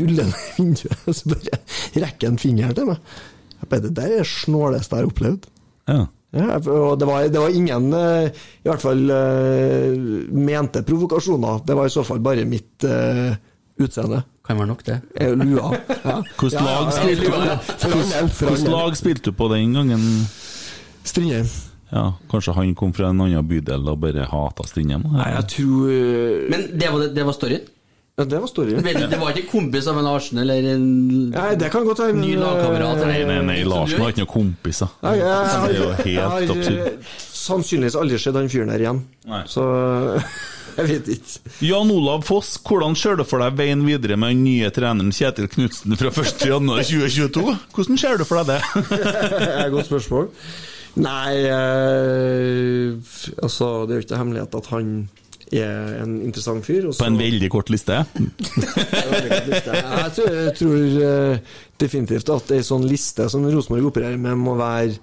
[0.00, 1.60] Ruller ned vinduet, og så bare
[2.06, 3.12] rekker han fingeren til meg.
[3.60, 5.48] Jeg bare, Det der er det snåleste jeg har opplevd.
[5.92, 6.00] Ja.
[6.34, 8.26] Ja, og det var, det var ingen eh,
[8.64, 9.94] i hvert fall eh,
[10.34, 11.60] mente provokasjoner.
[11.66, 13.32] Det var i så fall bare mitt uh,
[13.80, 14.22] utseende.
[14.44, 14.96] Kan være nok, det.
[15.40, 15.70] Lua.
[16.04, 16.16] Ja.
[16.38, 16.84] Hvilket Ja, lag
[18.74, 20.02] lag spilte du på den gangen?
[21.04, 21.48] Strindheim.
[21.94, 25.02] Ja, Kanskje han kom fra en annen bydel og bare hata Strindheim?
[25.14, 25.88] Nei, jeg tror
[26.50, 27.64] Men det var, det var storyen?
[28.16, 28.82] Ja, Det var storyen.
[28.84, 30.84] Det, det var ikke kompis av en Arsen eller en
[31.34, 32.14] Nei, det kan godt være.
[32.14, 33.00] men, ny lagkamerat?
[33.02, 34.92] eh, Nei, nei, nei, Larsen var har ikke noen kompiser.
[35.02, 35.30] Nei, jeg,
[35.74, 36.42] jeg, jeg, har
[36.86, 37.14] eh,
[37.44, 39.00] sannsynligvis aldri sett han fyren her igjen.
[39.30, 39.40] Nei.
[39.50, 39.64] Så
[40.78, 41.52] jeg vet ikke.
[41.66, 45.50] Jan Olav Foss, hvordan ser du for deg veien videre med den nye treneren Kjetil
[45.50, 47.44] Knutsen fra 1.1.2022?
[47.74, 48.86] Hvordan ser du for deg det?
[48.94, 50.30] Det er godt spørsmål.
[51.02, 52.94] Nei eh,
[53.42, 54.90] Altså, det er jo ikke hemmelighet at han
[55.62, 56.88] er en interessant fyr.
[56.88, 57.02] Også...
[57.02, 58.00] På en veldig kort liste?
[59.74, 64.56] Jeg tror, jeg tror eh, definitivt at ei sånn liste som Rosenborg opererer med, må
[64.58, 64.96] være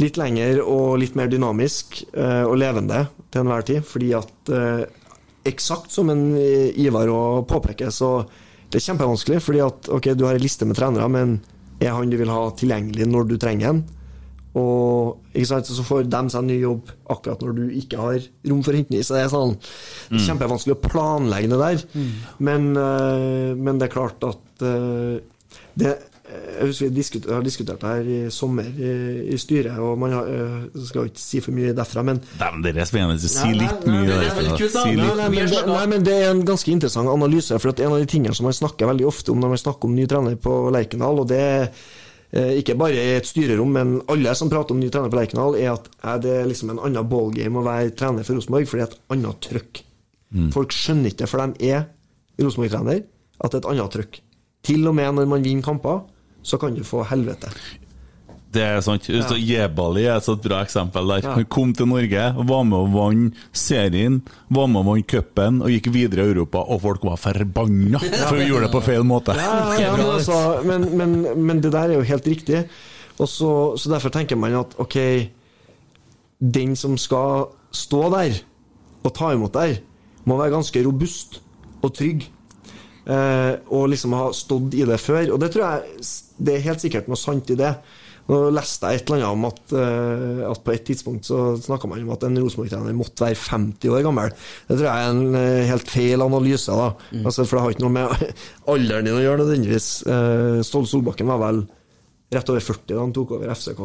[0.00, 3.86] litt lengre og litt mer dynamisk eh, og levende til enhver tid.
[3.86, 4.84] Fordi at eh,
[5.52, 8.20] eksakt som en Ivar å påpeker, så
[8.68, 9.40] det er kjempevanskelig.
[9.44, 11.40] Fordi at ok, du har en liste med trenere, men
[11.82, 13.84] er han du vil ha tilgjengelig når du trenger en?
[14.58, 18.20] Og sant, så får de seg en ny jobb akkurat når du ikke har
[18.50, 19.04] rom for å hente den i.
[19.06, 21.84] Så det er sånn er kjempevanskelig å planlegge det der.
[22.38, 25.20] Men, eh, men det er klart at eh,
[25.74, 25.94] det,
[26.32, 28.92] Jeg husker vi diskuter, har diskutert det her i sommer i,
[29.34, 32.84] i styret, og man har, eh, skal ikke si for mye derfra, men Dæven, dere
[32.84, 33.18] er spennende.
[33.20, 37.56] Si litt mye Nei, nei, men det, nei, men det er en ganske interessant analyse.
[37.60, 39.96] For en av de tingene som man snakker veldig ofte om når man snakker om
[39.96, 41.84] ny trener på Lerkendal, og det er eh,
[42.32, 45.74] ikke bare i et styrerom, men alle som prater om ny trener på Lerkendal, er
[45.74, 48.94] at er det liksom en annen ballgame å være trener for Rosenborg, for det er
[48.94, 49.82] et annet trøkk.
[50.54, 51.82] Folk skjønner ikke det, for de er
[52.40, 53.02] Rosenborg-trener,
[53.36, 54.18] at det er et annet trøkk.
[54.64, 56.00] Til og med når man vinner kamper,
[56.42, 57.50] så kan du få helvete.
[58.52, 59.06] Det er sant.
[59.08, 59.24] Ja.
[59.38, 61.24] Jebali er et bra eksempel der.
[61.24, 61.34] Ja.
[61.38, 64.20] Han kom til Norge, var med og vant serien,
[64.52, 68.36] var med og vant cupen og gikk videre i Europa, og folk var forbanna for
[68.36, 69.36] å gjøre det på feil måte.
[69.38, 71.16] Ja, ja, men, altså, men, men,
[71.46, 72.66] men det der er jo helt riktig.
[73.18, 74.98] Og så, så derfor tenker man at ok,
[76.42, 78.36] den som skal stå der
[79.02, 79.80] og ta imot der,
[80.28, 81.40] må være ganske robust
[81.82, 82.28] og trygg.
[83.02, 85.32] Eh, og liksom ha stått i det før.
[85.34, 86.04] Og det tror jeg
[86.42, 87.72] det er helt sikkert noe sant i det.
[88.32, 91.90] Nå leste jeg et eller annet om at, uh, at på et tidspunkt så snakka
[91.90, 94.32] man om at en Rosenborg-trener måtte være 50 år gammel.
[94.70, 96.80] Det tror jeg er en uh, helt feil analyse.
[96.80, 96.88] da
[97.20, 98.26] altså, For det har ikke noe med
[98.72, 99.92] alderen din å gjøre nødvendigvis.
[100.08, 101.64] Uh, Ståle Solbakken var vel
[102.32, 103.82] rett over 40 da han tok over FCK.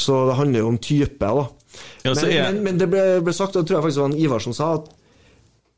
[0.00, 1.44] Så det handler jo om type, da.
[2.02, 2.46] Ja, men, jeg...
[2.46, 4.56] men, men det ble, ble sagt, og det tror jeg faktisk var en Ivar som
[4.56, 4.90] sa, at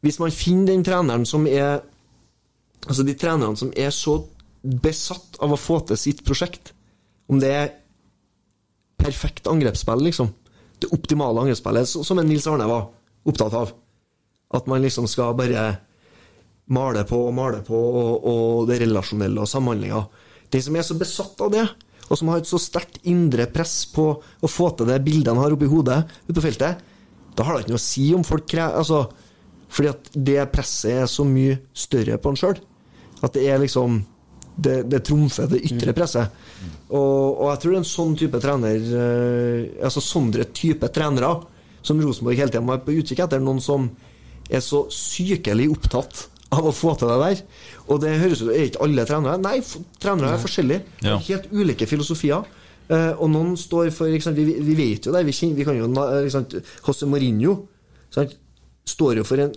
[0.03, 1.83] hvis man finner den treneren som er
[2.83, 4.17] Altså de trenerne som er så
[4.63, 6.73] besatt av å få til sitt prosjekt,
[7.31, 7.69] om det er
[9.03, 10.33] perfekt angrepsspill, liksom,
[10.83, 12.91] det optimale angrepsspillet, som en Nils Arne var
[13.29, 13.73] opptatt av,
[14.53, 15.67] at man liksom skal bare
[16.73, 20.03] male på og male på, og, og det relasjonelle og samhandlinga.
[20.53, 21.65] De som er så besatt av det,
[22.09, 25.41] og som har et så sterkt indre press på å få til det bildet han
[25.41, 26.83] har oppi hodet ute på feltet,
[27.33, 29.07] da har det ikke noe å si om folk krever altså,
[29.73, 32.59] Fordi at det presset er så mye større på han sjøl.
[33.25, 34.03] At det er liksom
[34.53, 36.35] Det, det trumfer det ytre presset.
[36.91, 41.31] Og, og jeg tror det er en sånn type trener eh, Altså sånne type trenere
[41.83, 43.89] som Rosenborg hele tida må være på utkikk etter, noen som
[44.53, 47.41] er så sykelig opptatt av å få til det der.
[47.89, 49.41] Og det høres ut Er ikke alle trenere?
[49.41, 49.57] Nei,
[50.03, 50.99] trenere er forskjellige.
[51.07, 51.17] Ja.
[51.31, 52.45] Helt ulike filosofier.
[52.93, 55.89] Eh, og noen står for sant, vi, vi vet jo det, vi, vi kan jo
[55.89, 57.55] ikke sant, José Mourinho
[58.13, 58.35] sant,
[58.89, 59.53] står jo for en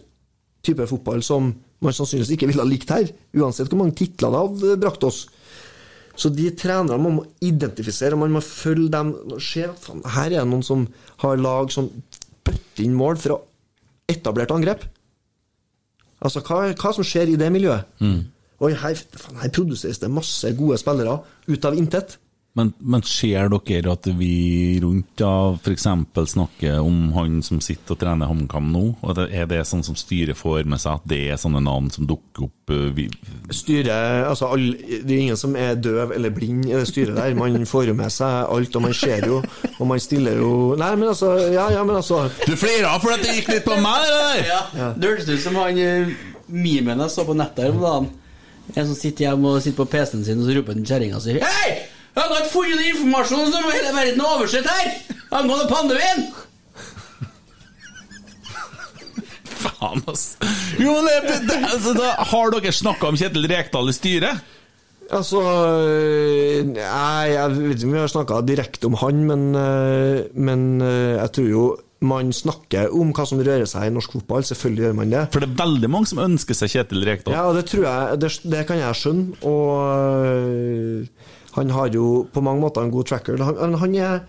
[0.66, 1.50] type fotball som
[1.84, 5.26] man sannsynligvis ikke ville ha likt her, uansett hvor mange titler det hadde brakt oss.
[6.16, 10.30] Så de trenerne man må identifisere, og man må følge dem og se at her
[10.30, 10.86] er det noen som
[11.24, 11.90] har lag som
[12.46, 13.40] bøtter inn mål fra
[14.12, 14.86] etablert angrep.
[16.24, 17.90] Altså, hva, hva som skjer i det miljøet?
[18.64, 21.18] Oi, her, faen, her produseres det masse gode spillere
[21.52, 22.16] ut av intet.
[22.56, 25.88] Men, men ser dere at vi rundt da f.eks.
[26.32, 28.84] snakker om han som sitter og trener HamKam nå?
[29.04, 32.08] Og er det sånn som styret får med seg, at det er sånne navn som
[32.08, 32.72] dukker opp?
[32.72, 33.10] eh, Vi,
[33.52, 37.36] Styret, altså all, Det er ingen som er døv eller blind i det styret der.
[37.36, 39.42] Man får jo med seg alt, og man ser jo,
[39.76, 43.24] og man stiller jo Nei, men altså Ja, ja, men altså du flira for at
[43.26, 44.48] det gikk litt på meg, eller?
[44.48, 44.94] Ja.
[44.96, 46.16] Det hørtes ut som han mimen
[46.48, 48.08] memen jeg så på nettet her om dagen.
[48.76, 51.36] En som sitter hjemme og sitter på PC-en sin, og så roper den kjerringa si
[51.42, 51.95] Hei!
[52.16, 54.92] Jeg har ikke funnet den informasjonen som hele verden har oversett her!
[55.36, 56.28] Angående pandemien!
[59.66, 60.36] Faen, ass.
[60.80, 64.52] Jo, det, det, altså, da, Har dere snakka om Kjetil Rekdal i styret?
[65.14, 70.24] Altså øh, Nei, jeg vet ikke om vi har snakka direkte om han, men, øh,
[70.34, 71.66] men øh, jeg tror jo
[72.06, 74.44] man snakker om hva som rører seg i norsk fotball.
[74.46, 75.22] Selvfølgelig gjør man det.
[75.34, 77.34] For det er veldig mange som ønsker seg Kjetil Rekdal.
[77.34, 79.40] Ja, det tror jeg Det, det kan jeg skjønne.
[79.48, 81.25] Og øh,
[81.56, 83.38] han har jo på mange måter en god tracker.
[83.44, 84.20] Han, han- han er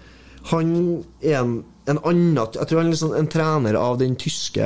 [0.46, 4.62] Han er en, en annen Jeg tror han er liksom en trener av den tyske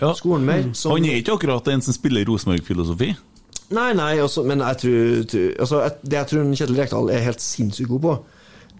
[0.00, 0.12] Ja.
[0.14, 0.70] skolen mer.
[0.72, 3.14] som- Han er ikke akkurat en som spiller Rosenborg-filosofi.
[3.70, 7.88] Nei, nei, også, men jeg tror, altså, Det jeg tror Kjetil Rekdal er helt sinnssykt
[7.88, 8.18] god på,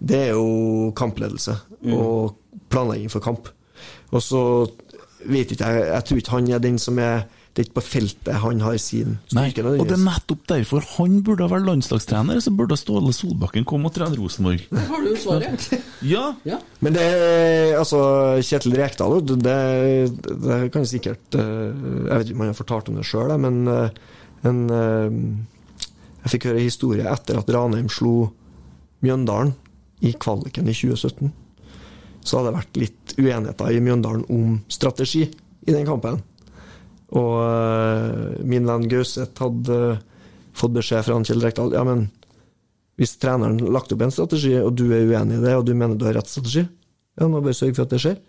[0.01, 1.55] det er jo kampledelse
[1.93, 2.35] og
[2.69, 3.47] planlegging for kamp.
[4.11, 4.67] Og så
[5.25, 7.21] vet ikke jeg Jeg tror ikke han er den som er
[7.55, 9.77] Det er ikke på feltet han har sin Nei, styrke.
[9.79, 12.41] og det er nettopp derfor han burde ha vært landslagstrener.
[12.43, 14.65] Så burde Ståle Solbakken komme og trene Rosenborg.
[14.73, 15.69] Der har du jo svaret.
[16.15, 16.59] Ja, Ja.
[16.83, 17.05] Men det
[17.79, 18.01] altså
[18.43, 22.91] Kjetil Rekdal, det, det, kan jeg sikkert eh, Jeg vet ikke om han har fortalt
[22.91, 24.03] om det sjøl, men eh,
[24.51, 25.87] en, eh,
[26.25, 28.33] Jeg fikk høre en historie etter at Ranheim slo
[29.05, 29.55] Mjøndalen
[30.03, 31.31] i kvaliken i 2017.
[32.19, 36.19] Så hadde det vært litt uenigheter i Mjøndalen om strategi i den kampen.
[37.15, 40.03] Og eh, min venn Gauseth hadde eh,
[40.55, 42.07] fått beskjed fra Kjell Rekdal Ja, men
[42.99, 45.99] hvis treneren lagt opp en strategi, og du er uenig i det, og du mener
[45.99, 48.21] du har rett strategi, ja, må bare sørge for at det skjer.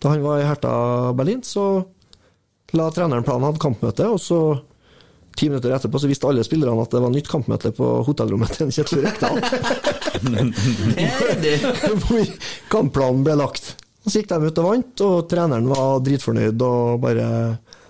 [0.00, 0.70] Da han var i Herta
[1.16, 1.84] Berlin, så
[2.76, 4.38] la treneren planen, hadde kampmøte, og så
[5.36, 8.72] ti minutter etterpå så visste alle spillerne at det var nytt kampmøte på hotellrommet til
[8.72, 9.36] Kjetil Rekdal.
[12.06, 12.32] Hvor
[12.72, 13.74] kampplanen ble lagt.
[14.06, 17.28] Så gikk de ut og vant, og treneren var dritfornøyd og bare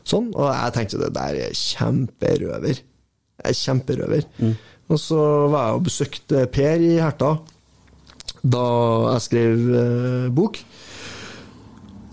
[0.07, 0.31] sånn.
[0.35, 2.81] Og jeg tenkte det der er kjemperøver.
[3.43, 4.27] Jeg er kjemperøver.
[4.87, 5.21] Og så
[5.53, 7.35] var jeg og besøkte Per i Herta
[8.47, 8.65] da
[9.17, 10.61] jeg skrev eh, bok.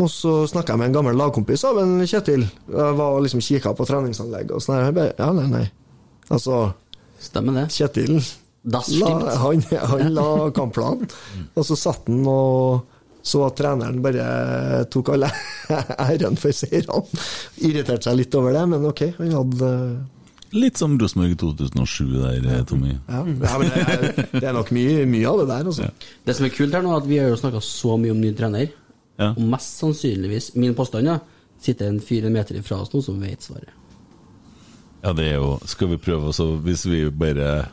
[0.01, 2.47] Og så snakka jeg med en gammel lagkompis av en Kjetil.
[2.73, 4.79] Jeg var liksom kikka på treningsanlegget og sånn.
[4.87, 5.67] Jeg bare, Ja, nei, nei.
[6.33, 6.71] Altså,
[7.21, 7.67] Stemmer det.
[7.75, 8.17] Kjetil
[8.97, 9.11] la,
[9.43, 9.61] han,
[9.91, 10.25] han la
[10.55, 11.09] kampplanen,
[11.53, 12.85] og så satt han og
[13.23, 15.29] så at treneren bare tok alle
[16.09, 17.21] æren for seirene.
[17.63, 19.71] Irriterte seg litt over det, men ok, han hadde
[20.53, 22.11] Litt som Rosenborg 2007
[22.43, 22.91] der, Tommy.
[23.09, 24.03] Ja, ja men det er,
[24.35, 25.87] det er nok mye, mye av det der, altså.
[26.27, 28.21] Det som er kult her nå, er at vi har jo snakka så mye om
[28.21, 28.67] ny trener.
[29.17, 29.31] Ja.
[29.31, 31.09] Og mest sannsynligvis, min påstand,
[31.63, 33.73] sitter en fire meter ifra oss nå som vet svaret.
[35.03, 37.67] Ja, det er jo Skal vi prøve oss Hvis vi bare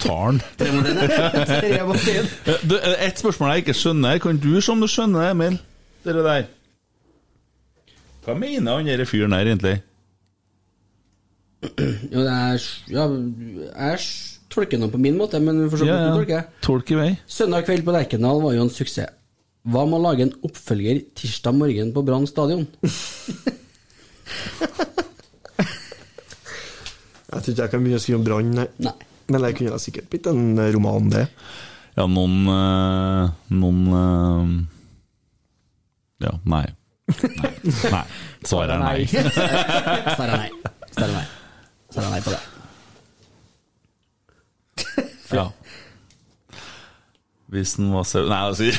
[0.00, 0.40] tar den
[3.06, 4.18] Et spørsmål jeg ikke skjønner.
[4.20, 5.58] Kan du som om du skjønner, Emil?
[6.04, 6.42] Dere der.
[8.24, 9.76] Hva mener han der fyren der, egentlig?
[11.62, 12.58] Jo, det er
[12.92, 13.04] Ja,
[13.88, 13.98] jeg
[14.52, 16.14] tolker noe på min måte, men vi så vidt ja, ja.
[16.14, 16.42] tolker.
[16.64, 17.10] Tolk i vei.
[17.26, 19.10] Søndag kveld på Lerkendal var jo en suksess.
[19.66, 22.64] Hva med å lage en oppfølger tirsdag morgen på Brann stadion?
[27.36, 28.66] Jeg tror ikke jeg kan begynne å skrive om Brann, nei.
[28.86, 28.96] Nei.
[29.26, 30.42] Men det kunne sikkert blitt en
[30.76, 31.24] roman, det.
[31.96, 34.50] Ja, noen eh, Noen eh,
[36.26, 36.66] Ja, nei.
[37.06, 37.52] Nei.
[37.92, 38.04] nei.
[38.46, 39.06] Svaret er nei.
[39.06, 40.50] Svaret er nei.
[40.96, 42.42] Svaret er nei på det.
[45.34, 45.48] Ja.
[47.56, 48.70] Hvis den var sau Nei, altså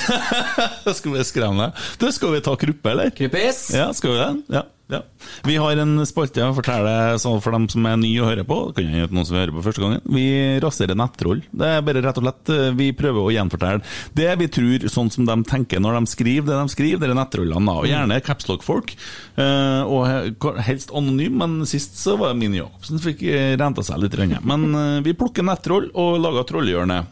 [0.97, 1.85] Skal vi skremme deg?
[2.01, 3.13] Du, skal vi ta Kruppe, eller?
[3.15, 3.67] Kruppis!
[3.75, 4.57] Ja, skal vi det?
[4.57, 4.63] Ja.
[4.93, 4.99] ja.
[5.47, 8.57] Vi har en spalte å fortelle sånn for dem som er nye å høre på.
[8.71, 10.03] Det kan hende noen som hører på første gangen.
[10.13, 10.25] Vi
[10.63, 11.41] raserer nettroll.
[11.51, 13.83] Det er bare rett og slett eh, Vi prøver å gjenfortelle
[14.17, 17.03] det vi tror, sånn som de tenker når de skriver det de skriver.
[17.03, 17.75] Det er nettrollene.
[17.81, 18.95] Og gjerne capslock-folk.
[19.41, 24.01] Eh, og helst anonym, men sist så var det Mini Jacobsen fikk eh, renta seg
[24.03, 24.17] litt.
[24.17, 24.39] grann.
[24.47, 27.03] Men vi plukker nettroll og lager trollehjørne.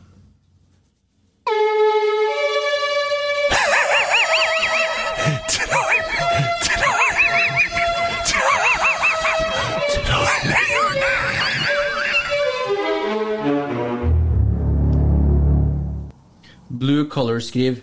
[16.86, 17.76] Blue Color skriver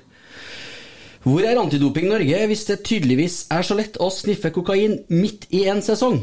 [1.23, 5.65] Hvor er Antidoping Norge hvis det tydeligvis er så lett å sniffe kokain midt i
[5.73, 6.21] en sesong?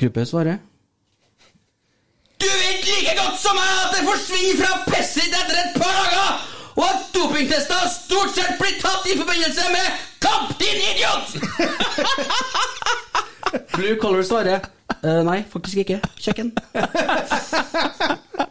[0.00, 0.56] Gruppe svarer
[2.40, 5.92] Du vet like godt som meg at det forsvinner fra pisset ditt etter et par
[5.98, 6.30] dager,
[6.80, 9.86] og at dopingtester stort sett blir tatt i forbindelse med
[10.24, 11.26] kamp, din idiot!
[13.76, 14.64] Blue Color svarer
[15.04, 16.00] uh, Nei, faktisk ikke.
[16.16, 16.54] Kjøkken.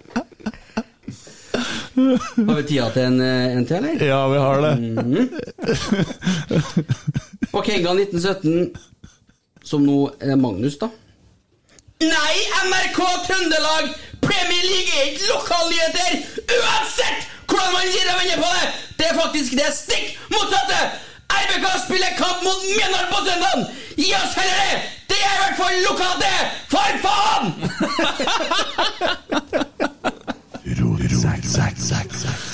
[2.48, 4.06] Har vi tida til en, eh, en til, eller?
[4.08, 4.74] Ja, vi har det.
[7.54, 8.76] Og Kenga 1917,
[9.66, 10.88] som nå er Magnus, da.
[12.00, 12.36] Nei,
[12.70, 13.86] NRK Trøndelag!
[14.22, 16.12] Premier League er ikke lokalnyheter!
[16.60, 17.20] Uansett
[17.50, 18.68] hvordan man gir og vender på det!
[19.00, 20.80] Det er faktisk det stikk motsatte!
[21.40, 23.58] RBK spiller kamp mot Mjøndalen på søndag!
[24.00, 24.76] Gi oss heller det!
[25.12, 26.40] Det er i hvert fall lokalt, det!
[26.72, 27.46] For faen!
[31.20, 32.49] Sack, sack, sack, sack.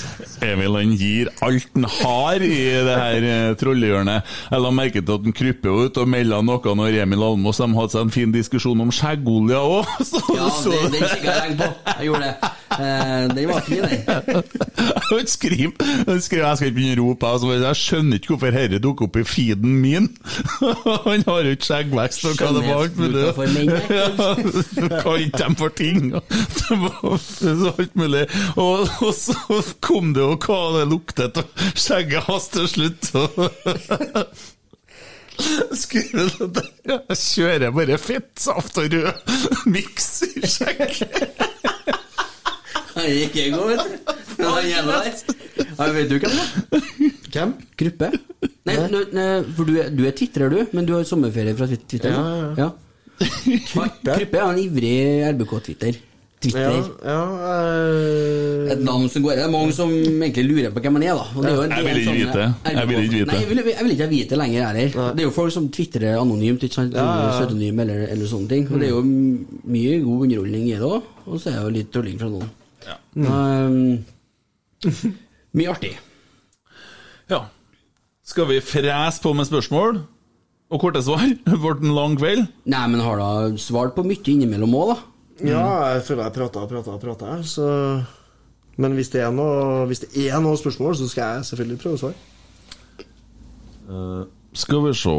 [0.53, 2.57] Emil han gir alt han har i
[2.87, 4.33] det her eh, trollehjørnet.
[4.51, 7.69] Jeg la merke til at han kryper ut og melder noe når Emil Almås de
[7.77, 9.95] hadde seg en fin diskusjon om skjeggolja òg.
[10.35, 11.67] Ja, det, den kikka jeg lenge på.
[11.95, 12.49] Jeg gjorde det.
[12.75, 14.43] Eh, den var fin, den.
[15.09, 15.71] Han skriver,
[16.09, 19.23] Jeg skal ikke begynne å rope, altså, jeg skjønner ikke hvorfor dette dukker opp i
[19.27, 20.09] feeden min.
[21.05, 22.83] Han har jo ikke skjeggvekst og hva det var.
[22.83, 23.23] alt mulig.
[23.25, 26.11] Skjønnhetsfluka for menn, Ja, Kalte dem for ting.
[26.17, 28.25] og Det var så alt mulig.
[28.55, 33.09] Og, og så kom det jo hva det luktet av skjegget hans til slutt.
[35.75, 36.69] Skriver det der.
[37.09, 39.33] Jeg kjører bare fettsaft og rød
[39.73, 41.41] miks i skjegget.
[42.95, 43.81] Han gikk i god.
[44.39, 45.35] Han gjelder der.
[45.75, 47.19] Ja, vet du hvem det er?
[47.35, 47.51] Hvem?
[47.81, 48.07] Gruppe?
[48.65, 51.67] Nei, nei, nei, for du er, du er titrer, du, men du har sommerferie fra
[51.67, 51.99] Twitter?
[51.99, 52.15] Twitter?
[52.61, 52.69] ja.
[53.15, 54.95] Ja, Gruppe er en ivrig
[55.33, 55.99] RBK-twitter.
[56.45, 56.89] Ja, Twitter.
[57.05, 61.05] ja eh, Et navn som går Det er mange som egentlig lurer på hvem han
[61.07, 61.25] er, da.
[61.35, 62.45] Og det er jo en Jeg vil ikke vite.
[62.65, 63.27] Jeg vil ikke vite.
[63.29, 64.97] Nei, jeg vil, jeg vil ikke vite lenger heller.
[65.15, 66.93] Det er jo folk som tvitrer anonymt, ikke sant?
[66.97, 67.31] Ja, ja, ja.
[67.39, 68.67] pseudonym eller, eller sånne ting.
[68.71, 71.75] Og det er jo mye god underholdning i det òg, og så er det jo
[71.79, 72.51] litt trolling fra noen.
[73.15, 74.05] Um,
[75.55, 75.95] mye artig.
[77.31, 77.45] Ja.
[78.25, 79.99] Skal vi frese på med spørsmål
[80.73, 81.25] og korte svar?
[81.45, 82.47] Ble det en lang kveld?
[82.69, 83.29] Nei, men har da
[83.61, 84.97] svart på mye innimellom òg, da?
[85.43, 87.43] Ja, jeg føler jeg prater og prater og prater.
[87.43, 87.67] så
[88.77, 91.99] Men hvis det, er noe, hvis det er noe spørsmål, så skal jeg selvfølgelig prøve
[91.99, 92.17] å svare.
[94.55, 95.13] Skal vi se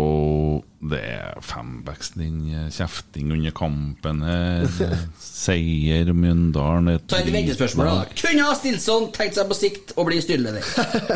[0.91, 4.67] Det er femveksling, kjefting under kampen her.
[5.21, 8.17] Seier, Mjøndalen Ta et ventespørsmål, da.
[8.17, 10.65] Kunne ha stilt sånn, tenkt seg på sikt og bli styreleder.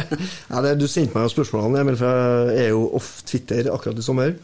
[0.51, 4.01] Ja, det, du sendte meg jo spørsmålene, Emil, for jeg er jo off Twitter akkurat
[4.01, 4.35] i sommer.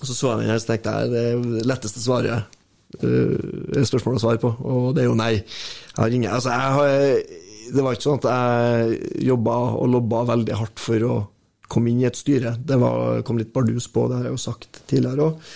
[0.00, 2.59] Så så jeg så tenkte jeg det er det letteste svaret
[3.02, 5.32] uh, spørsmål å svare på, og det er jo nei.
[5.40, 10.24] Jeg har ingen Altså, jeg har Det var ikke sånn at jeg jobba og lobba
[10.32, 11.16] veldig hardt for å
[11.70, 12.56] komme inn i et styre.
[12.66, 15.50] Det var, kom litt bardus på, det har jeg jo sagt tidligere òg.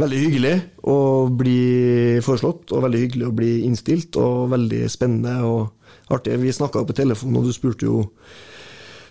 [0.00, 0.54] Veldig hyggelig
[0.88, 0.96] å
[1.38, 6.38] bli foreslått, og veldig hyggelig å bli innstilt, og veldig spennende og artig.
[6.42, 8.06] Vi snakka på telefon, og du spurte jo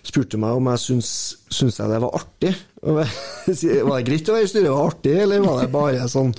[0.02, 2.52] spurte meg om jeg syns, det var artig.
[2.82, 4.68] Var det greit å være i styret?
[4.68, 6.32] Var det artig, eller var det bare sånn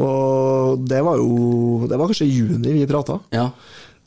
[0.00, 3.18] Og det var jo Det var kanskje i juni vi prata.
[3.34, 3.50] Ja.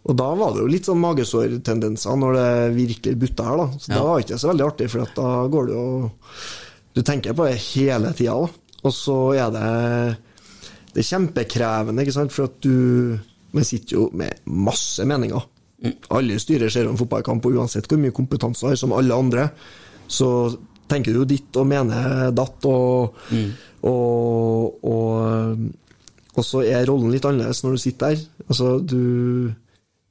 [0.05, 3.67] Og da var det jo litt sånn magesårtendenser når det virkelig butta her, da.
[3.79, 3.95] Så Ja.
[3.95, 6.11] da var det ikke så veldig artig, for da går det jo
[6.95, 8.47] Du tenker på det hele tida, da.
[8.85, 10.17] Og så er det
[10.93, 13.19] Det er kjempekrevende, ikke sant, for at du
[13.53, 15.41] Man sitter jo med masse meninger.
[16.11, 19.49] Alle styrer ser en fotballkamp, og uansett hvor mye kompetanse du har, som alle andre,
[20.09, 20.57] så
[20.91, 23.17] tenker du jo ditt og mener datt, og,
[23.89, 25.65] og, og,
[26.35, 28.25] og så er rollen litt annerledes når du sitter der.
[28.47, 29.53] Altså, du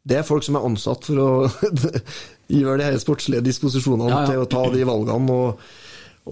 [0.04, 1.30] Det er folk som er ansatt for å
[2.58, 4.26] gjøre de her sportslige disposisjonene Ja, ja.
[4.32, 5.62] til å ta de valgene, og,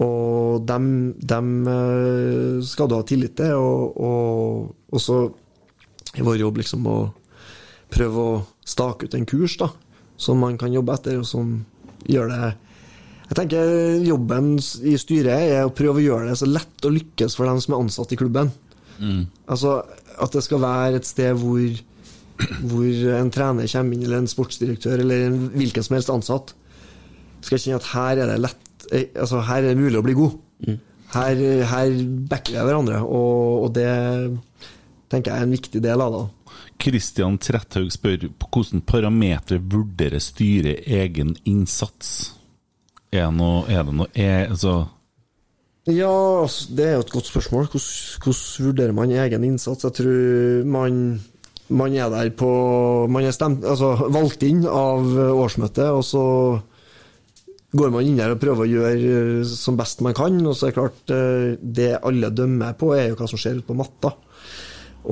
[0.03, 0.85] og dem,
[1.17, 5.23] dem eh, skal du ha tillit til, og så
[6.13, 6.97] er vår jobb liksom å
[7.93, 9.69] prøve å stake ut en kurs da,
[10.17, 11.55] som man kan jobbe etter, og som
[12.09, 12.53] gjør det
[13.33, 14.51] Jeg tenker jobben
[14.85, 17.73] i styret er å prøve å gjøre det så lett å lykkes for dem som
[17.73, 18.51] er ansatt i klubben.
[19.49, 19.79] Altså
[20.21, 21.79] at det skal være et sted hvor,
[22.69, 26.53] hvor en trener kommer inn, eller en sportsdirektør, eller en hvilken som helst ansatt,
[27.41, 30.15] skal kjenne at her er det lett eh, Altså her er det mulig å bli
[30.15, 30.37] god.
[31.13, 31.41] Her,
[31.73, 31.97] her
[32.29, 33.89] backer vi hverandre, og, og det
[35.09, 36.23] tenker jeg er en viktig del av det.
[36.85, 42.33] Kristian Tretthaug spør på hvilke parametere vurderer styret egen innsats?
[43.13, 44.87] Er, noe, er det noe er, altså,
[45.85, 46.09] Ja,
[46.41, 47.69] altså, det er jo et godt spørsmål.
[47.69, 49.85] Hvordan, vurderer man egen innsats?
[49.85, 51.01] Jeg tror man,
[51.69, 52.51] man er der på
[53.11, 55.05] Man er stemt, altså, valgt inn av
[55.37, 56.23] årsmøtet, og så
[57.73, 60.37] går man inn der og prøver å gjøre eh, som best man kan.
[60.45, 63.61] Og så er det klart, eh, det alle dømmer på, er jo hva som skjer
[63.61, 64.13] ute på matta.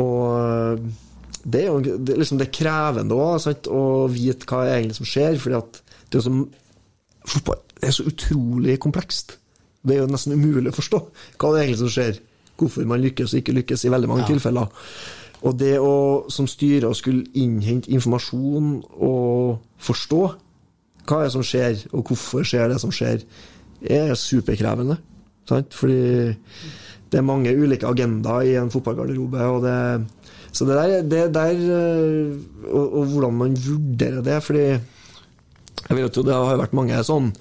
[0.02, 0.84] Og eh,
[1.42, 3.84] det er jo det, liksom det er krevende òg, å
[4.14, 6.44] vite hva egentlig som skjer, fordi at det er jo som
[7.28, 9.38] fotball er så utrolig komplekst.
[9.82, 11.00] Det er jo nesten umulig å forstå
[11.42, 12.20] hva det er egentlig som skjer.
[12.62, 14.70] Hvorfor man lykkes og ikke lykkes i veldig mange tilfeller.
[15.42, 20.22] Og det å som styre å skulle innhente informasjon og forstå
[21.10, 23.24] hva er det som skjer, og hvorfor skjer det som skjer,
[23.82, 25.00] er superkrevende.
[25.50, 25.74] Sant?
[25.74, 26.36] Fordi
[27.12, 29.48] det er mange ulike agendaer i en fotballgarderobe.
[29.56, 29.78] Og det,
[30.54, 32.38] så det der, det der øh,
[32.70, 34.66] og, og hvordan man vurderer det fordi
[35.88, 37.34] jeg vet jo, Det har vært mange sånn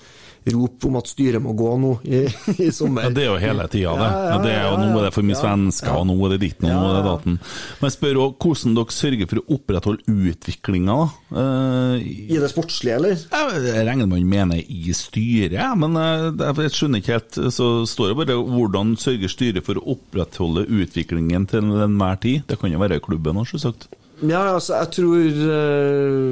[0.50, 2.22] rop om at styret må gå nå i,
[2.64, 3.04] i sommer.
[3.04, 4.06] ja, Det er jo hele tida, det.
[4.08, 6.38] Ja, ja, det er jo Nå er det for mye svensker, og nå er det
[6.46, 7.36] ditt, nå er det daten.
[7.80, 11.36] Men jeg spør òg hvordan dere sørger for å opprettholde utviklinga, da.
[11.42, 13.20] Eh, I det sportslige, eller?
[13.68, 16.26] Jeg regner med han mener i styret, men eh,
[16.64, 17.40] jeg skjønner ikke helt.
[17.60, 22.46] Så står det bare hvordan sørger styret for å opprettholde utviklingen til enhver tid.
[22.48, 23.90] Det kan jo være i klubben òg, selvsagt.
[24.24, 25.28] Ja, altså, jeg tror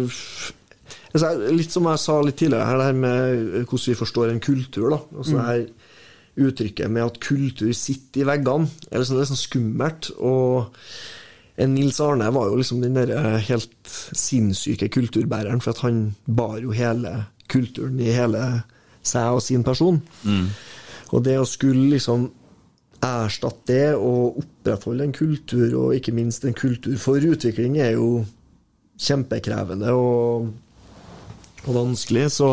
[0.09, 0.55] altså,
[1.15, 4.91] Litt som jeg sa litt tidligere, her, det her med hvordan vi forstår en kultur.
[4.93, 5.69] da altså det her
[6.39, 10.11] Uttrykket med at kultur sitter i veggene, er liksom, det er sånn skummelt.
[10.23, 10.69] Og
[11.59, 16.15] en Nils Arne var jo liksom den der øh, helt sinnssyke kulturbæreren, for at han
[16.31, 18.45] bar jo hele kulturen i hele
[19.03, 19.99] seg og sin person.
[21.11, 22.29] Og det å skulle liksom
[23.03, 28.25] erstatte det og opprettholde en kultur, og ikke minst en kultur for utvikling, er jo
[28.99, 30.49] kjempekrevende og,
[31.69, 32.27] og vanskelig.
[32.35, 32.49] Så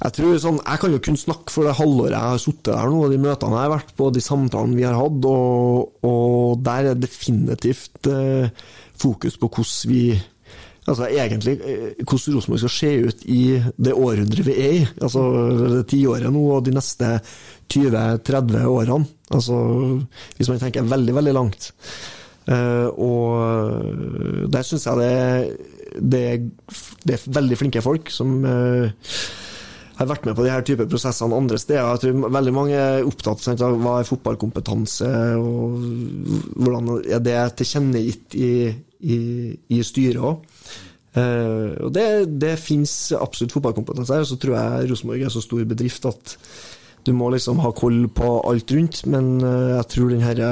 [0.00, 2.90] jeg tror sånn Jeg kan jo kun snakke for det halvåret jeg har sittet der
[2.90, 6.62] nå, og de møtene jeg har vært på, de samtalene vi har hatt, og, og
[6.64, 8.52] der er definitivt eh,
[9.00, 10.04] fokus på hvordan vi
[10.88, 13.42] Altså egentlig eh, hvordan Rosenborg skal se ut i
[13.76, 14.86] det århundret vi er i.
[15.04, 15.22] Altså
[15.76, 17.10] det tiåret nå og de neste
[17.70, 19.04] 20-30 årene.
[19.30, 19.58] Altså
[20.38, 21.68] hvis man tenker veldig, veldig langt.
[22.48, 26.24] Eh, og der syns jeg det, det,
[27.06, 28.90] det er veldig flinke folk som uh,
[30.00, 31.84] har vært med på de her type prosessene andre steder.
[31.84, 35.80] Jeg tror veldig mange er opptatt sant, av hva er fotballkompetanse, og
[36.56, 38.52] hvordan er det tilkjennegitt i,
[39.04, 39.18] i,
[39.76, 40.46] i styret òg.
[41.20, 42.06] og det,
[42.40, 46.36] det fins absolutt fotballkompetanse her, og så tror jeg Rosenborg er så stor bedrift at
[47.06, 50.50] du må liksom ha koll på alt rundt, men uh, jeg tror den herre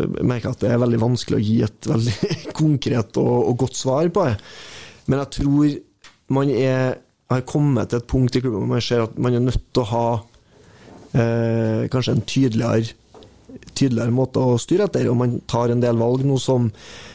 [0.00, 3.78] jeg merker at det er veldig vanskelig å gi et veldig konkret og, og godt
[3.78, 4.36] svar på det.
[5.06, 5.78] Men jeg tror
[6.32, 6.98] man er,
[7.32, 9.84] har kommet til et punkt i klubben hvor man ser at man er nødt til
[9.84, 10.06] å ha
[11.12, 12.94] eh, kanskje en tydeligere,
[13.74, 16.70] tydeligere måte å styre etter, og man tar en del valg nå som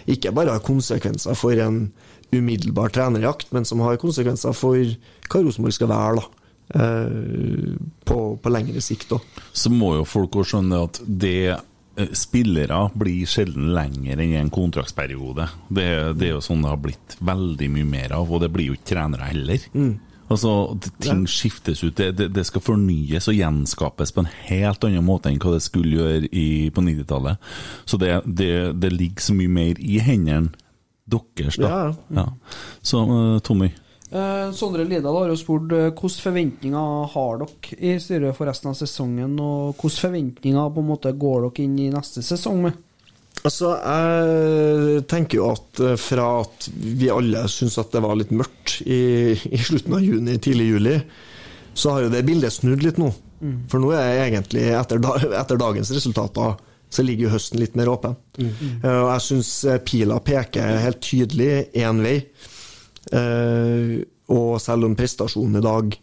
[0.09, 1.87] ikke bare har konsekvenser for en
[2.35, 4.75] umiddelbar trenerjakt, men som har konsekvenser for
[5.31, 6.25] hva Rosenborg skal være da,
[6.81, 7.71] eh,
[8.07, 9.13] på, på lengre sikt.
[9.13, 9.45] Da.
[9.53, 11.39] Så må jo folk også skjønne at det
[12.13, 15.47] Spillere blir sjelden lenger enn en kontraktsperiode.
[15.69, 15.87] Det,
[16.19, 18.77] det er jo sånn det har blitt veldig mye mer av, og det blir jo
[18.77, 19.65] ikke trenere heller.
[20.27, 20.51] Altså,
[20.83, 21.95] Ting ting skiftes ut.
[21.95, 25.63] Det, det, det skal fornyes og gjenskapes på en helt annen måte enn hva det
[25.63, 27.39] skulle gjøre i, på 90-tallet.
[27.87, 30.51] Så det, det, det ligger så mye mer i hendene
[31.07, 31.69] deres, da.
[31.71, 32.25] Ja, Ja.
[32.83, 33.71] Så eh, Tommy.
[34.09, 38.71] Eh, Sondre Lidal har jo spurt eh, hvilke forventninger har dere i styret for resten
[38.71, 42.77] av sesongen, og hvilke forventninger på en måte går dere inn i neste sesong med?
[43.45, 48.31] Altså, jeg tenker jo at eh, fra at vi alle syns at det var litt
[48.35, 49.01] mørkt i,
[49.35, 50.95] i slutten av juni, tidlig juli,
[51.77, 53.11] så har jo det bildet snudd litt nå.
[53.69, 55.11] For nå er jeg egentlig, etter, da,
[55.43, 56.55] etter dagens resultater,
[56.89, 58.15] så ligger jo høsten litt mer åpen.
[58.39, 59.51] Eh, Og jeg syns
[59.85, 62.21] pila peker helt tydelig én vei.
[63.15, 63.97] Eh,
[64.33, 65.93] og selv om prestasjonen i dag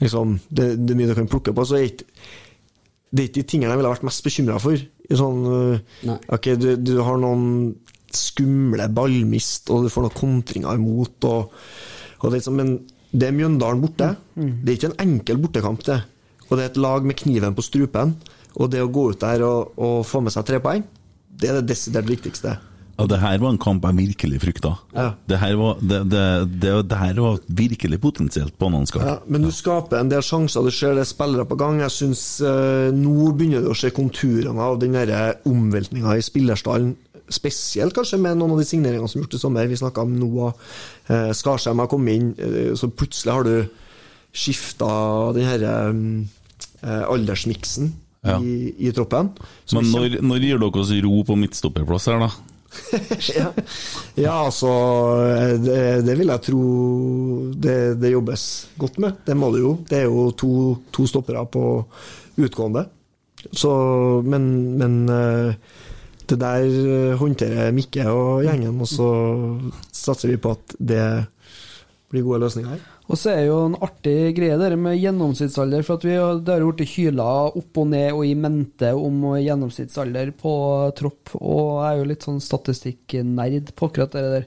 [0.00, 2.08] liksom, det, det er mye du kan plukke på, så er ikke
[3.10, 4.82] det er ikke de tingene jeg ville vært mest bekymra for.
[5.18, 7.72] Sånn, øh, ok, du, du har noen
[8.14, 11.56] skumle ballmist, og du får noen kontringer imot, og,
[12.20, 12.76] og det liksom, men
[13.10, 14.12] det er Mjøndalen borte.
[14.62, 15.98] Det er ikke en enkel bortekamp, det.
[16.46, 18.14] Og det er et lag med kniven på strupen.
[18.58, 20.82] Og det å gå ut der og, og få med seg tre poeng,
[21.40, 22.56] det er det desidert viktigste.
[23.00, 24.74] Ja, det her var en kamp jeg virkelig frykta.
[24.92, 25.06] Ja.
[25.28, 26.24] Det, her var, det, det,
[26.60, 29.06] det, her var virkelig potensielt bananskall.
[29.06, 31.80] Ja, men du skaper en del sjanser, du ser det er spillere på gang.
[31.80, 34.98] Jeg syns eh, nå begynner du å se konturene av den
[35.48, 36.92] omveltninga i spillerstallen.
[37.30, 39.70] Spesielt kanskje med noen av de signeringene som er gjort i sommer.
[39.70, 40.52] Vi snakka om Noah.
[41.08, 43.56] Eh, Skarsheim har kommet inn, eh, så plutselig har du
[44.30, 44.92] skifta
[45.34, 45.74] den herre
[46.84, 48.36] eh, aldersmiksen Ja.
[48.36, 49.30] i, i troppen.
[49.72, 52.49] Men når, når gir dere oss ro på midtstopperplass her, da?
[53.38, 53.48] ja.
[54.14, 54.70] ja, altså
[55.58, 56.62] det, det vil jeg tro
[57.54, 58.44] det, det jobbes
[58.78, 59.20] godt med.
[59.26, 59.74] Det må det jo.
[59.90, 60.52] Det er jo to,
[60.94, 61.64] to stoppere på
[62.40, 62.86] utgående.
[63.56, 63.72] Så,
[64.22, 64.46] men,
[64.78, 65.54] men eh,
[66.30, 69.10] det der eh, håndterer Mikke og gjengen, og så
[69.92, 71.04] satser vi på at det
[72.10, 72.82] blir gode løsninger her.
[73.10, 76.36] Og så er jo en artig greie det der med gjennomsnittsalder, for at vi har,
[76.46, 80.52] det har blitt hyla opp og ned og i mente om gjennomsnittsalder på
[80.98, 84.46] tropp, og jeg er jo litt sånn statistikknerd på akkurat det der.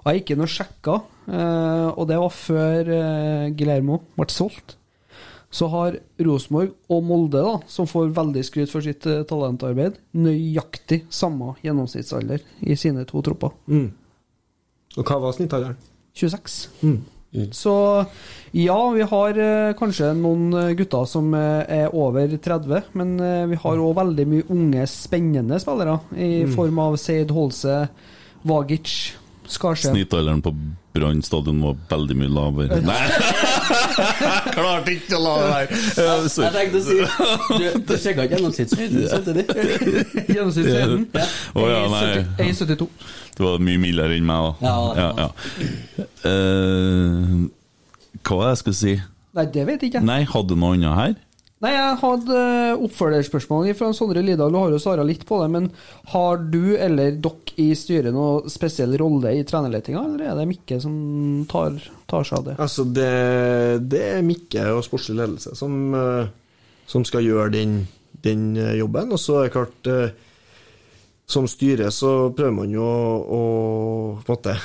[0.00, 0.96] Og jeg gikk inn og sjekka,
[1.30, 4.74] eh, og det var før eh, Guillermo ble solgt.
[5.54, 11.04] Så har Rosenborg og Molde, da, som får veldig skryt for sitt eh, talentarbeid, nøyaktig
[11.14, 13.54] samme gjennomsnittsalder i sine to tropper.
[14.98, 15.78] Og hva var snittalderen?
[16.18, 16.60] 26.
[17.54, 17.72] Så
[18.58, 23.44] ja, vi har eh, kanskje noen eh, gutter som eh, er over 30, men eh,
[23.52, 27.84] vi har òg veldig mye unge, spennende spillere, i form av Seid Holse,
[28.42, 28.96] Vagic,
[29.50, 29.94] Skarsheim.
[29.94, 30.54] Snittalderen på
[30.90, 32.80] Brann stadion var veldig mye lavere.
[32.82, 32.98] Nei!
[34.56, 35.80] Klarte ikke å la det være!
[36.02, 39.44] Ja, Jeg tenkte å si Du, du sjekka ikke gjennomsnittshøyden samtidig?
[40.34, 41.06] Gjennomsnittshøyden.
[41.54, 41.84] Oh, ja,
[42.42, 42.90] 1,72.
[43.40, 44.68] Du var mye mildere enn meg, da.
[44.68, 45.08] Ja, ja.
[45.24, 46.06] ja.
[46.26, 47.48] Uh,
[48.20, 48.94] hva var det jeg skulle si?
[49.38, 50.04] Nei, det vet jeg ikke.
[50.04, 51.18] Nei, hadde du noe annet her?
[51.60, 52.42] Nei, jeg hadde
[52.86, 55.66] oppfølgerspørsmål fra Sondre Lidahl, du har jo svara litt på det, men
[56.08, 60.78] har du eller dere i styret noe spesiell rolle i trenerletinga, eller er det Mikke
[60.80, 60.94] som
[61.50, 61.76] tar,
[62.08, 62.56] tar seg av det?
[62.64, 63.10] Altså, det,
[63.92, 66.32] det er Mikke og sportslig ledelse som, eh,
[66.88, 67.76] som skal gjøre den,
[68.24, 69.12] den eh, jobben.
[69.12, 69.92] Og så er det klart
[71.30, 73.42] Som styre så prøver man jo å, å
[74.26, 74.56] på en måte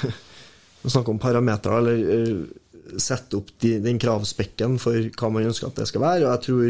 [0.94, 5.82] snakke om parametere, eller eh, sette opp de, den kravspekken for hva man ønsker at
[5.82, 6.26] det skal være.
[6.26, 6.70] Og jeg tror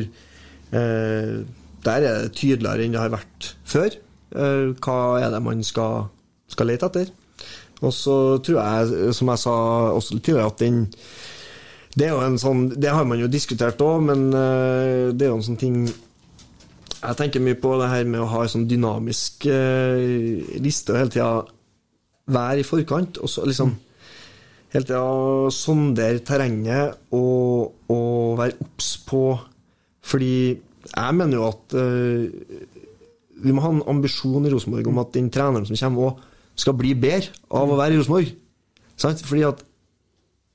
[0.80, 1.38] eh,
[1.86, 4.00] der er det tydeligere enn det har vært før.
[4.36, 6.10] Eh, hva er det man skal,
[6.52, 7.14] skal lete etter?
[7.84, 9.56] Og så tror jeg, som jeg sa
[9.94, 10.86] også tidligere, at den
[11.96, 15.32] det er jo en sånn Det har man jo diskutert òg, men eh, det er
[15.32, 15.78] jo en sånn ting
[17.06, 21.00] Jeg tenker mye på det her med å ha en sånn dynamisk eh, liste og
[21.00, 21.30] hele tida
[22.34, 23.20] være i forkant.
[23.22, 23.74] Og så liksom
[24.74, 25.02] hele tida
[25.54, 29.26] sondere terrenget og, og være obs på
[30.06, 30.34] Fordi
[30.86, 32.66] jeg mener jo at eh,
[33.46, 36.26] vi må ha en ambisjon i Rosenborg om at den treneren som kommer, òg,
[36.56, 38.30] skal bli bedre av å være i Rosenborg.
[39.02, 39.24] Sant?
[39.28, 39.64] Fordi at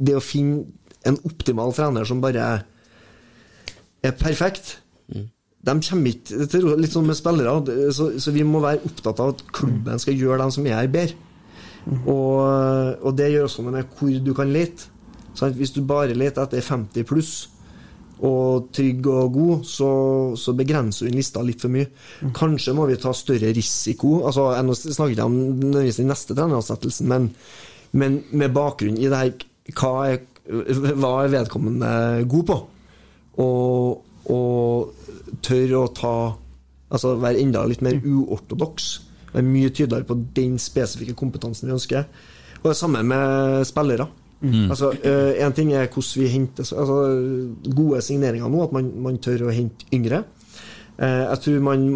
[0.00, 0.64] det å finne
[1.06, 2.46] en optimal trener som bare
[4.00, 4.78] er perfekt
[5.66, 7.52] De kommer ikke til ro- Litt sånn med spillere,
[7.92, 10.88] så, så vi må være opptatt av at klubben skal gjøre dem som er her,
[10.88, 11.18] bedre.
[12.08, 14.88] Og, og det gjør også noe med hvor du kan lete.
[15.36, 15.56] Sant?
[15.56, 17.32] Hvis du bare leter etter 50 pluss
[18.20, 19.86] og trygg og god, så,
[20.36, 21.86] så begrenser inn lista litt for mye.
[22.36, 24.18] Kanskje må vi ta større risiko.
[24.28, 27.30] Altså, jeg snakker ikke om nødvendigvis den neste treneransettelsen, men,
[27.96, 29.32] men med bakgrunn i det her
[29.78, 30.20] hva er,
[31.00, 31.94] hva er vedkommende
[32.28, 32.58] god på?
[33.40, 34.94] Og, og
[35.46, 36.14] tør å ta
[36.90, 38.86] Altså være enda litt mer uortodoks.
[39.30, 42.08] Være mye tydeligere på den spesifikke kompetansen vi ønsker.
[42.64, 44.08] Og det samme med spillere.
[44.72, 44.88] Altså,
[45.38, 46.96] Én ting er hvordan vi henter altså,
[47.76, 50.24] gode signeringer nå, at man, man tør å hente yngre.
[50.98, 51.86] Eh, jeg tror man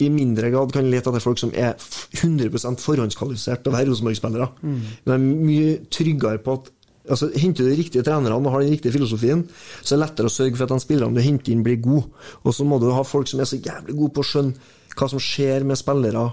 [0.00, 2.48] i mindre grad kan lete etter folk som er f- 100
[2.80, 4.48] forhåndskvalifisert til å være Rosenborg-spillere.
[4.64, 6.72] Men jeg er mye tryggere på at
[7.08, 9.44] altså, Henter du de riktige trenerne og har den riktige filosofien,
[9.80, 12.06] så er det lettere å sørge for at de spillerne du henter inn, blir gode.
[12.44, 15.10] Og så må du ha folk som er så jævlig gode på å skjønne hva
[15.10, 16.28] som skjer med spillere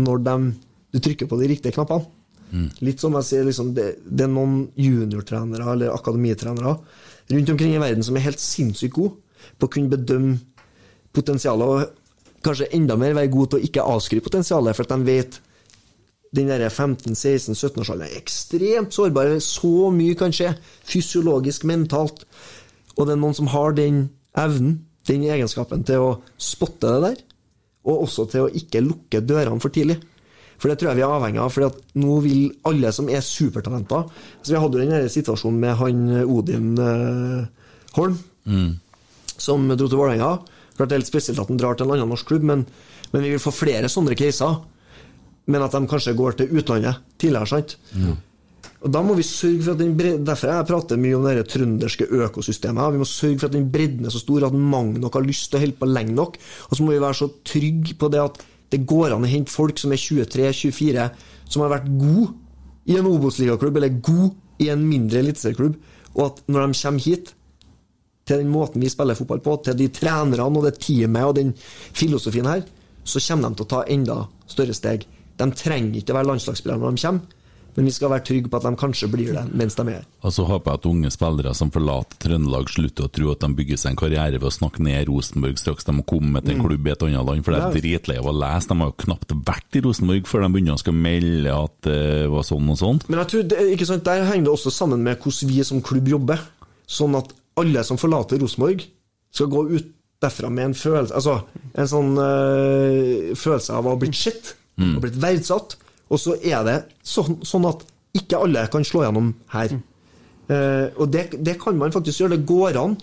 [0.00, 0.36] når de,
[0.94, 2.08] du trykker på de riktige knappene.
[2.82, 6.74] Litt som jeg sier, liksom, det, det er noen juniortrenere eller akademitrenere
[7.30, 9.14] rundt omkring i verden som er helt sinnssykt gode
[9.60, 10.40] på å kunne bedømme
[11.14, 15.06] potensialet, og kanskje enda mer være gode til å ikke avskrive potensialet, for at de
[15.06, 15.38] vet
[16.36, 19.32] den der 15-16-17-årsalderen er ekstremt sårbar.
[19.42, 20.52] Så mye kan skje,
[20.86, 22.22] fysiologisk, mentalt.
[22.96, 24.04] Og det er noen som har den
[24.38, 24.78] evnen,
[25.08, 27.26] den egenskapen, til å spotte det der,
[27.88, 29.98] og også til å ikke lukke dørene for tidlig.
[30.60, 34.02] For det tror jeg vi er avhengig av, for nå vil alle som er supertalenter
[34.04, 38.18] altså Vi hadde jo den der situasjonen med han Odin eh, Holm,
[39.40, 40.34] som dro til Vålerenga.
[40.76, 42.66] Klart det er litt spesielt at han drar til en annen norsk klubb, men,
[43.10, 44.60] men vi vil få flere sånne caser.
[45.46, 47.78] Men at de kanskje går til utlandet tidligere, sant?
[48.80, 51.48] Og da må vi sørge for at den bredden, Derfor jeg prater mye om det
[51.52, 52.94] trønderske økosystemet.
[52.94, 55.50] Vi må sørge for at den bredden er så stor at mange nok har lyst
[55.50, 56.38] til å holde på lenge nok.
[56.70, 58.40] Og så må vi være så trygge på det at
[58.70, 61.08] det går an å hente folk som er 23-24,
[61.50, 62.30] som har vært gode
[62.88, 65.76] i en Obos-ligaklubb, eller god i en mindre eliteserieklubb,
[66.14, 67.34] og at når de kommer hit,
[68.28, 71.50] til den måten vi spiller fotball på, til de trenerne og det teamet og den
[71.58, 72.62] filosofien her,
[73.02, 74.18] så kommer de til å ta enda
[74.50, 75.06] større steg.
[75.40, 77.36] De trenger ikke å være landslagsspillere når de kommer,
[77.76, 80.06] men vi skal være trygge på at de kanskje blir det mens de er her.
[80.26, 83.50] Og så håper jeg at unge spillere som forlater Trøndelag, slutter å tro at de
[83.60, 86.64] bygger seg en karriere ved å snakke ned Rosenborg straks de har kommet til en
[86.66, 88.70] klubb i et annet land, for det er dritleie dritlei av å lese.
[88.72, 92.00] De har jo knapt vært i Rosenborg før de begynner å skal melde at det
[92.34, 93.02] var sånn og sånn.
[93.08, 95.84] Men jeg tror det, ikke sant, der henger det også sammen med hvordan vi som
[95.84, 96.42] klubb jobber.
[96.90, 98.82] Sånn at alle som forlater Rosenborg,
[99.30, 99.90] skal gå ut
[100.20, 101.36] derfra med en følelse Altså
[101.78, 104.18] en sånn øh, følelse av å ha blitt
[104.80, 105.76] sett og blitt verdsatt.
[106.10, 106.76] Og så er det
[107.06, 107.84] sånn, sånn at
[108.18, 109.76] ikke alle kan slå gjennom her.
[110.50, 112.36] Eh, og det, det kan man faktisk gjøre.
[112.36, 112.96] Det går an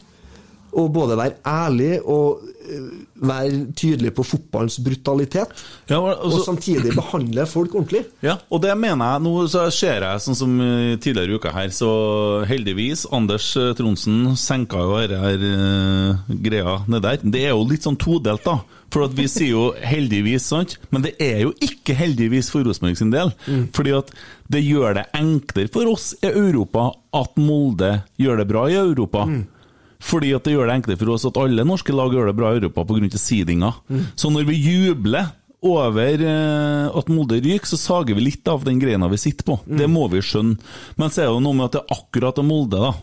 [0.78, 2.88] å både være ærlig og øh,
[3.28, 5.49] være tydelig på fotballens brutalitet,
[5.90, 8.04] Ja, og- og samtidig behandle folk ordentlig.
[8.28, 9.24] Ja, og det mener jeg.
[9.26, 11.90] Nå så ser jeg sånn som eh, tidligere i uka her, så
[12.45, 17.18] heldigvis Anders eh, Tronsen senka jo denne her eh, greia ned der.
[17.24, 18.60] Det er jo litt sånn todelt, da.
[18.94, 20.78] For vi sier jo heldigvis, sant?
[20.94, 23.34] Men det er jo ikke heldigvis for Rosenborg sin del.
[23.76, 24.14] Fordi at
[24.54, 29.26] det gjør det enklere for oss i Europa at Molde gjør det bra i Europa.
[30.03, 32.53] Fordi at det gjør det enklere for oss at alle norske lag gjør det bra
[32.53, 33.10] i Europa pga.
[33.18, 33.74] seedinga.
[34.15, 35.32] Så når vi jubler
[35.65, 39.60] over eh, at Molde ryker, så sager vi litt av den greina vi sitter på.
[39.65, 40.60] Det må vi skjønne.
[40.95, 42.94] Men så er det jo noe med at det er akkurat Molde, da.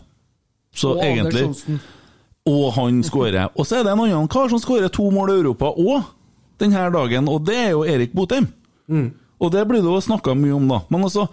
[0.75, 1.79] Så Og egentlig
[2.45, 3.49] Og han skårer.
[3.55, 6.03] Og så er det en annen kar som skårer to mål i Europa òg
[6.61, 8.47] denne dagen, og det er jo Erik Botheim.
[9.39, 10.79] Og det blir det jo snakka mye om, da.
[10.93, 11.27] Men altså,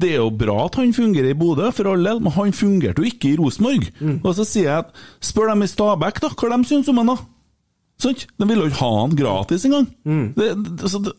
[0.00, 3.02] det er jo bra at han fungerer i Bodø, for all del, men han fungerte
[3.02, 3.86] jo ikke i Rosenborg.
[4.24, 7.14] Og så sier jeg at spør dem i Stabæk, da, hva de syns om han,
[7.14, 7.20] da.
[8.02, 8.26] Sant?
[8.34, 9.86] De ville jo ikke ha han gratis engang.
[10.34, 11.14] Det, det, så det,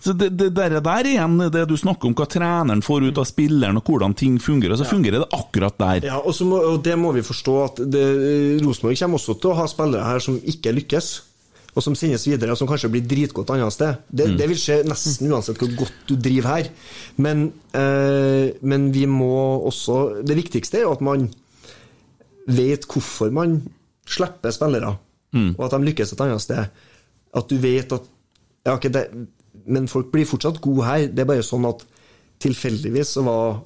[0.00, 3.26] så det, det der, der igjen, det du snakker om hva treneren får ut av
[3.28, 6.06] spilleren, og hvordan ting fungerer, så fungerer det akkurat der.
[6.08, 7.82] Ja, og, så må, og det må vi forstå at
[8.64, 11.10] Rosenborg kommer også til å ha spillere her som ikke lykkes,
[11.74, 14.00] og som sendes videre, og som kanskje blir dritgodt annet sted.
[14.10, 16.70] Det, det vil skje nesten uansett hvor godt du driver her.
[17.22, 17.44] Men,
[17.76, 21.28] eh, men vi må også Det viktigste er jo at man
[22.50, 23.60] vet hvorfor man
[24.08, 24.96] slipper spillere,
[25.54, 26.64] og at de lykkes et annet sted.
[27.36, 28.08] At du vet at
[28.66, 29.06] ja, okay, det,
[29.66, 31.06] Men folk blir fortsatt gode her.
[31.06, 31.84] Det er bare sånn at
[32.40, 33.60] tilfeldigvis så var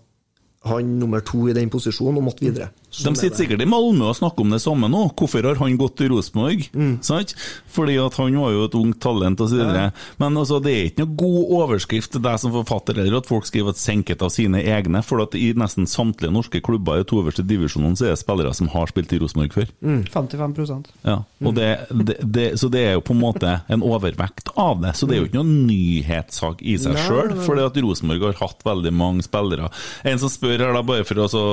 [0.68, 2.70] han nummer to i den posisjonen og måtte videre.
[2.94, 5.08] De Sånn er sitter sikkert i Malmö og snakker om det samme nå.
[5.18, 6.68] Hvorfor har han gått til Rosenborg?
[7.04, 7.34] Sant?
[7.74, 9.58] Fordi at han var jo et ungt talent osv.
[9.58, 9.88] Ja.
[10.22, 13.48] Men altså, det er ikke noe god overskrift til deg som forfatter eller at folk
[13.48, 15.02] skriver at senket av sine egne.
[15.06, 18.54] For at i nesten samtlige norske klubber i to øverste divisjonene så er det spillere
[18.54, 19.74] som har spilt i Rosenborg før.
[20.14, 20.54] 55
[21.02, 24.80] Ja, og det, det, det, Så det er jo på en måte en overvekt av
[24.84, 24.94] det.
[24.98, 28.64] Så det er jo ikke noen nyhetssak i seg sjøl, fordi at Rosenborg har hatt
[28.66, 29.70] veldig mange spillere.
[30.06, 31.44] En som spør her, da, bare for å altså,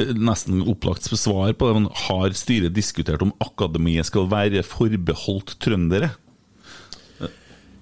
[0.00, 0.14] eh,
[0.54, 6.14] nesten opplagt svar på det, men har styret diskutert om akademiet skal være forbeholdt trøndere?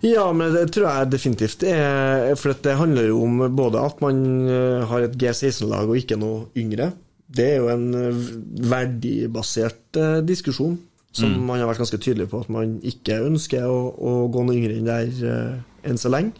[0.02, 4.48] Ja, men det tror jeg definitivt er For det handler jo om både at man
[4.50, 6.90] eh, har et G16-lag og ikke noe yngre.
[7.30, 8.24] Det er jo en eh,
[8.66, 10.80] verdibasert eh, diskusjon
[11.12, 14.56] som man har vært ganske tydelig på at man ikke ønsker å, å gå noe
[14.56, 16.32] yngre enn der enn så lenge.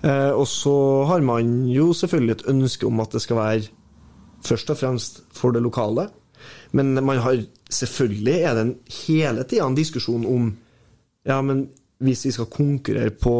[0.00, 0.74] Eh, og så
[1.10, 3.68] har man jo selvfølgelig et ønske om at det skal være
[4.46, 6.08] først og fremst for det lokale.
[6.72, 8.76] Men man har selvfølgelig er det en,
[9.06, 10.52] hele tida en diskusjon om
[11.28, 11.66] ja, men
[12.00, 13.34] hvis vi skal konkurrere på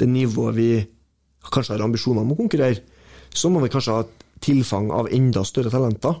[0.00, 0.70] det nivået vi
[1.52, 2.80] kanskje har ambisjoner om å konkurrere,
[3.30, 6.16] så må vi kanskje ha et tilfang av enda større talenter.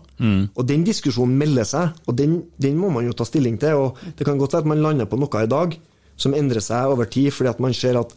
[0.54, 3.74] Og den diskusjonen melder seg, og den, den må man jo ta stilling til.
[3.80, 5.76] og Det kan godt være at man lander på noe i dag
[6.20, 8.12] som endrer seg over tid, fordi at man ser at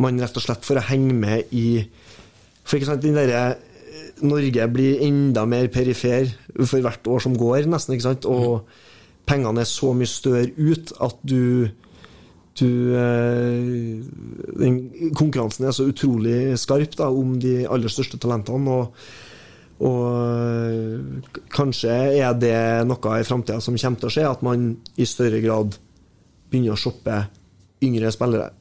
[0.00, 1.84] man rett og slett for å henge med i
[2.64, 3.58] For ikke sant, den derre
[4.22, 6.28] Norge blir enda mer perifer
[6.60, 7.96] for hvert år som går, nesten.
[7.96, 8.66] ikke sant, Og
[9.26, 11.70] pengene er så mye større ut at du
[12.54, 14.04] du, eh,
[14.60, 14.76] den
[15.18, 18.70] konkurransen er så utrolig skarp da, om de aller største talentene.
[18.70, 18.94] Og,
[19.84, 24.68] og eh, kanskje er det noe i framtida som kommer til å skje, at man
[24.96, 25.78] i større grad
[26.50, 27.24] begynner å shoppe
[27.84, 28.52] yngre spillere.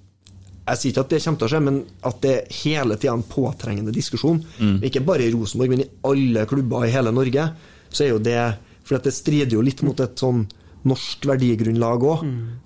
[0.64, 3.18] Jeg sier ikke at det kommer til å skje, men at det hele tida er
[3.20, 4.40] en påtrengende diskusjon.
[4.88, 7.48] Ikke bare i Rosenborg, men i alle klubber i hele Norge.
[7.92, 8.38] Så er jo det
[8.84, 10.42] For det strider jo litt mot et sånn
[10.88, 12.24] norsk verdigrunnlag òg.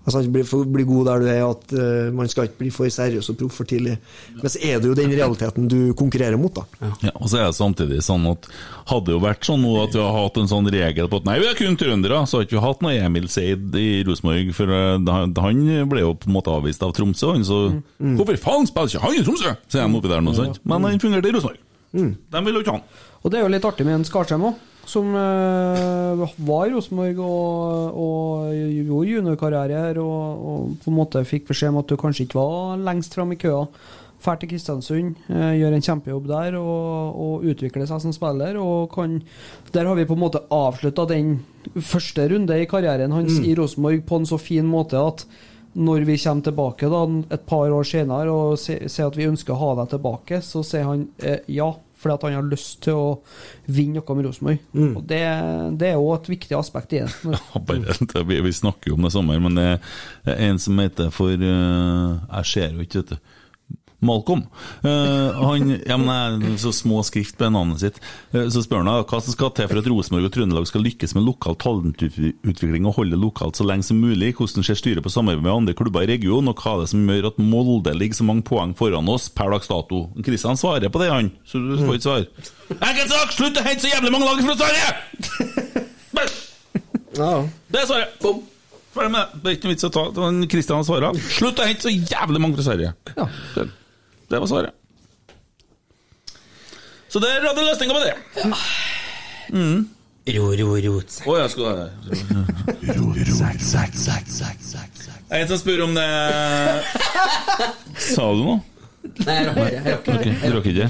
[0.08, 3.30] Altså, bli, bli god der du er, at uh, man skal ikke bli for seriøs
[3.34, 3.98] og proff for tidlig.
[4.40, 6.92] Men så er det jo den realiteten du konkurrerer mot, da.
[7.06, 8.48] Ja, og så er det samtidig sånn at
[8.90, 11.38] hadde jo vært sånn nå at vi har hatt en sånn regel på at nei,
[11.44, 15.42] vi er kun trøndere, så hadde vi hatt noe Emil Seid i Rosenborg, for uh,
[15.44, 17.62] han ble jo på en måte avvist av Tromsø, han, så
[18.18, 19.54] hvorfor faen spiller ikke han i Tromsø?
[19.68, 20.62] Så de han oppi der nå, sant?
[20.68, 21.62] Men han fungerte i Rosenborg.
[21.98, 22.90] De ville jo ikke ha han.
[23.24, 27.22] Og det er jo litt artig med en Skarsheim òg, som uh, var i Rosenborg
[27.24, 32.28] og, og gjorde juniorkarriere og, og på en måte fikk beskjed om at du kanskje
[32.28, 33.66] ikke var lengst fram i køa.
[34.28, 38.58] Drar til Kristiansund, uh, gjør en kjempejobb der og, og utvikler seg som spiller.
[38.60, 39.20] Og kan,
[39.76, 41.38] der har vi på en måte avslutta den
[41.76, 45.28] første runde i karrieren hans i Rosenborg på en så fin måte at
[45.78, 47.02] når vi kommer tilbake da,
[47.36, 50.64] et par år senere og sier sier at vi ønsker å ha deg tilbake, så
[50.66, 53.08] sier han eh, ja, fordi at han har lyst til å
[53.66, 54.60] vinne noe med Rosenborg.
[55.00, 55.22] Og det,
[55.82, 57.12] det er jo et viktig aspekt i det.
[58.18, 59.68] Ja, vi snakker jo om det samme, men det
[60.30, 63.36] er en som heter for eh, Jeg ser jo ikke, vet du.
[64.00, 64.44] Malcolm.
[64.84, 67.98] Uh, han, ja, men det er så små skrift på navnet sitt.
[68.34, 71.16] Uh, så spør han hva som skal til for at Rosenborg og Trøndelag skal lykkes
[71.18, 74.36] med lokal talentutvikling og holde lokalt så lenge som mulig.
[74.38, 77.10] Hvordan ser styret på samarbeid med andre klubber i regionen, og hva er det som
[77.10, 80.06] gjør at Molde ligger så mange poeng foran oss per dags dato?
[80.26, 82.28] Kristian svarer på det, han, så du får ikke svar.
[82.78, 84.88] Enkelt sagt, slutt å hente så jævlig mange lag fra Sverige!
[87.18, 88.14] Det er svaret.
[88.22, 88.44] Bom.
[88.94, 89.42] Ferdig med det.
[89.42, 90.04] Det er ikke noe vits å ta.
[90.52, 91.20] Kristian svarer.
[91.34, 92.94] Slutt å hente så jævlig mange fra Sverige.
[93.56, 93.68] Det,
[94.28, 94.74] det var svaret.
[97.08, 98.16] Så der hadde du løsninga på det.
[100.28, 101.14] Ro, ro, rot.
[101.24, 101.88] Å, jeg skulle
[105.32, 106.08] En som spør om det
[108.10, 108.58] Sa du noe?
[109.24, 109.72] Nei, jeg rakk ikke.
[109.72, 110.04] Jeg rakk
[110.44, 110.90] du rakk ikke.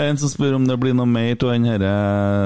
[0.00, 1.84] En som spør om det blir noe mer av den her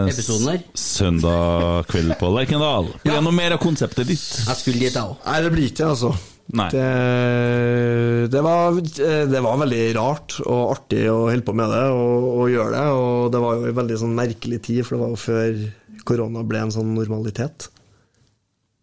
[0.09, 0.62] Episoden her?
[0.74, 2.89] Søndag kveld på Lerkendal.
[3.05, 4.24] Blir det noe mer av konseptet ditt?
[4.48, 5.19] Jeg skulle dit, jeg òg.
[5.28, 6.15] Nei, det blir ikke det, altså.
[6.44, 6.88] Det,
[8.30, 12.52] det, var, det var veldig rart og artig å holde på med det og, og
[12.52, 12.84] gjøre det.
[12.98, 15.62] Og det var jo en veldig sånn merkelig tid, for det var jo før
[16.04, 17.70] korona ble en sånn normalitet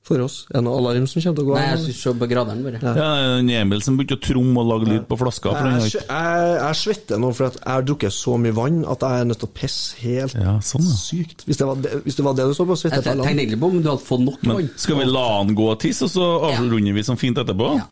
[0.06, 0.36] for oss.
[0.50, 1.56] Er det noe alarm som kommer til å gå?
[1.58, 2.80] Nei, jeg skulle se på graderen, bare.
[2.82, 5.54] Ja, ja, Emil som begynte å tromme og lage lyd på flaska.
[5.62, 9.24] Jeg, jeg, jeg svetter nå for at jeg har drukket så mye vann at jeg
[9.26, 10.98] er nødt til å pisse helt Ja, sånn, ja.
[10.98, 11.46] sykt.
[11.46, 13.34] Hvis det, var det, hvis det var det du så på, Jeg svetter jeg tenkte
[13.36, 14.72] egentlig på om du hadde fått nok vann.
[14.86, 17.76] skal vi la han gå og tisse, og så avrunder vi sånn fint etterpå?
[17.78, 17.90] Ja.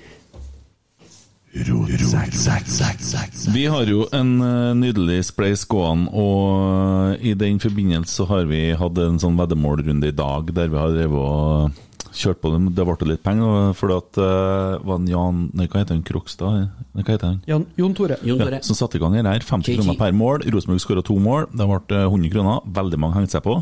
[3.54, 8.68] Vi har jo en eh, nydelig spleis gående, og i den forbindelse så har vi
[8.78, 11.80] hatt en sånn veddemålrunde i dag der vi har drevet og
[12.16, 12.60] kjørt på det.
[12.78, 16.04] Det ble litt penger, for det uh, var en Jan Nei, hva heter han?
[16.08, 16.70] Krokstad?
[16.94, 17.42] Nei, hva heter han?
[17.50, 18.20] Jon, Jon Tore.
[18.26, 19.44] Jon Ja, som satte i gang her.
[19.46, 19.78] 50 KG.
[19.80, 20.46] kroner per mål.
[20.54, 21.50] Rosenborg skåra to mål.
[21.52, 22.64] Det ble eh, 100 kroner.
[22.80, 23.60] Veldig mange hengte seg på.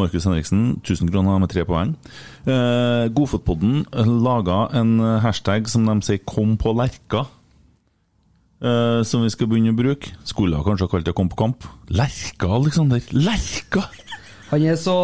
[0.00, 1.96] Markus Henriksen 1000 kroner med tre poeng.
[2.46, 3.84] Uh, Godfotpodden
[4.24, 7.26] laga en hashtag som de sier 'Kom på Lerka'.
[8.60, 10.12] Uh, som vi skal begynne å bruke.
[10.28, 11.64] Skulle ha kanskje ha kalt det 'Kom på kamp'.
[11.88, 13.00] Lerka, Aleksander!
[13.12, 13.88] Lerka!
[14.50, 14.96] Han er så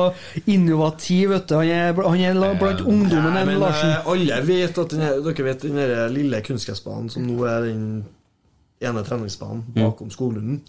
[0.46, 1.54] innovativ, vet du.
[1.60, 3.92] Han er, han er blant blant ungdommen, enn Larsen.
[3.94, 5.80] eh, alle vet at denne, dere vet den
[6.14, 7.86] lille kunstgressbanen som nå er den
[8.84, 10.60] ene treningsbanen bakom skolen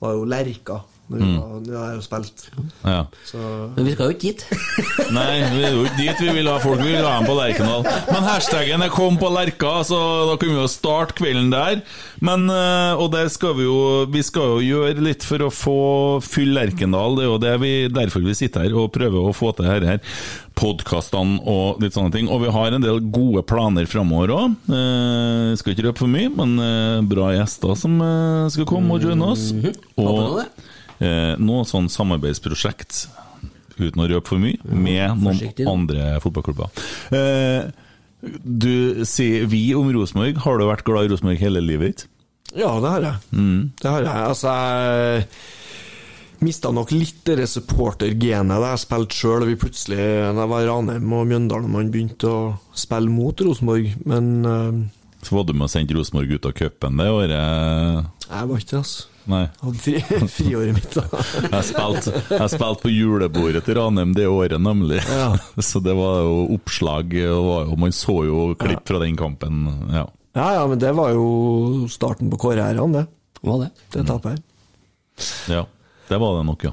[0.00, 0.80] var jo Lerka
[1.10, 2.44] når vi har jeg jo spilt.
[2.86, 3.00] Ja.
[3.26, 3.38] Så
[3.76, 4.44] Men vi skal jo ikke dit.
[5.16, 6.80] Nei, vi er jo ikke dit vi vil ha folk.
[6.84, 7.82] Vi vil ha dem på Lerkendal.
[8.12, 9.98] Men hashtaggen er 'kom på Lerka', så
[10.30, 11.82] da kunne vi jo starte kvelden der.
[12.20, 16.22] Men, eh, Og der skal vi jo Vi skal jo gjøre litt for å få
[16.22, 17.16] fylle Lerkendal.
[17.16, 19.86] Det er jo det vi, derfor vi sitter her og prøver å få til dette
[19.86, 20.00] her.
[20.54, 22.28] Podkastene og litt sånne ting.
[22.28, 24.56] Og vi har en del gode planer framover òg.
[24.68, 29.00] Eh, skal ikke røpe for mye, men eh, bra gjester som eh, skal komme og
[29.06, 29.50] joine oss.
[29.96, 30.48] Håper Og det.
[31.00, 33.06] Eh, noe sånn samarbeidsprosjekt,
[33.80, 36.82] uten å røpe for mye, med noen andre fotballklubber.
[37.16, 37.70] Eh,
[38.44, 40.42] du sier vi om Rosenborg.
[40.44, 42.06] Har du vært glad i Rosenborg hele livet ditt?
[42.52, 43.40] Ja, det har jeg.
[43.80, 44.26] Det har jeg.
[44.26, 49.46] Altså, jeg mista nok litt det supportergenet da jeg spilte sjøl.
[49.48, 52.40] Vi plutselig, da jeg var Ranheim og Mjøndalen, man begynte å
[52.76, 53.92] spille mot Rosenborg.
[54.08, 54.80] Men uh,
[55.24, 58.10] Så var du med og sendte Rosenborg ut av cupen det året?
[58.30, 59.06] jeg var ikke det, altså.
[59.28, 59.44] Nei.
[59.78, 60.00] Fri,
[60.32, 61.04] friåret mitt, da.
[61.52, 65.02] Jeg spilte jeg spilte på julebordet til Ranheim det året, nemlig.
[65.06, 65.34] Ja.
[65.70, 69.66] Så det var jo oppslag, og man så jo klipp fra den kampen.
[69.92, 70.06] Ja.
[70.38, 73.04] Ja ja, men det var jo starten på karrieren, det.
[73.42, 73.70] Var det?
[73.92, 74.42] Det tapet her.
[75.56, 75.64] ja.
[76.10, 76.72] Det var det nok, ja.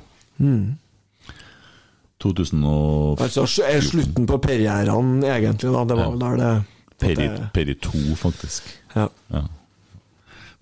[2.21, 5.83] 2004 Altså er slutten på karrieren, egentlig, da.
[5.89, 6.51] Det var vel der det
[6.97, 8.69] Peri, Peri 2, faktisk.
[8.95, 9.07] Ja.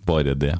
[0.05, 0.57] Bare det.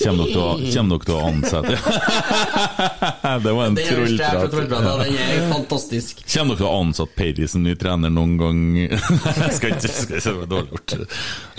[0.00, 1.74] Kommer dere til å, ansette
[3.44, 4.54] Det var en trollprat.
[4.54, 6.24] Den er fantastisk.
[6.34, 8.62] Kommer dere til å ansette Perry som ny trener noen gang?
[8.80, 10.96] Jeg skal ikke ikke- det var dårlig gjort.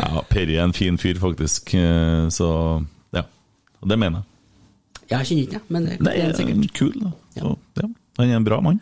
[0.02, 1.74] Ja, Perry er en fin fyr, faktisk.
[1.80, 2.50] eh, Så
[3.16, 3.24] ja.
[3.82, 4.32] Og det mener jeg.
[5.14, 6.74] Jeg kjenner ikke, men det, er sikkert.
[6.74, 7.12] kul, da.
[7.38, 7.90] Så, ja.
[8.18, 8.80] Han er en bra mann.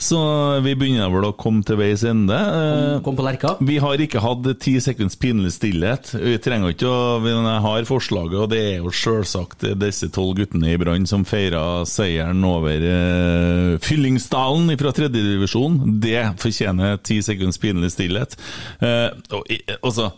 [0.00, 0.16] Så
[0.64, 2.32] vi begynner vel å komme til veis ende.
[2.32, 3.50] Eh, Kom på Lerka.
[3.60, 6.14] Vi har ikke hatt ti sekunds pinlig stillhet.
[6.16, 10.38] Vi trenger ikke å Men jeg har forslaget, og det er jo selvsagt disse tolv
[10.40, 15.76] guttene i Brann som feira seieren over uh, Fyllingsdalen fra tredjedivisjon.
[16.00, 18.38] Det fortjener ti sekunds pinlig stillhet.
[18.80, 20.08] Uh, og, i- altså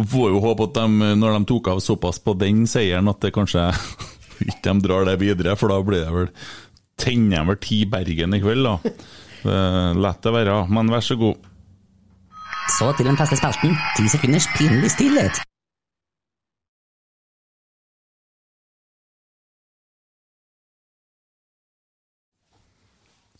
[0.00, 3.34] får jo håpe at de, når de tok av såpass på den seieren, at det
[3.34, 3.66] kanskje
[4.46, 6.30] ikke de drar det videre, for da blir det vel
[7.00, 8.94] Tenner jeg vel ti Bergen i kveld, da.
[9.96, 11.46] La det være, men vær så god.
[12.78, 13.72] Så til den faste spalten.
[13.96, 15.40] Ti sekunders pinlig stillhet.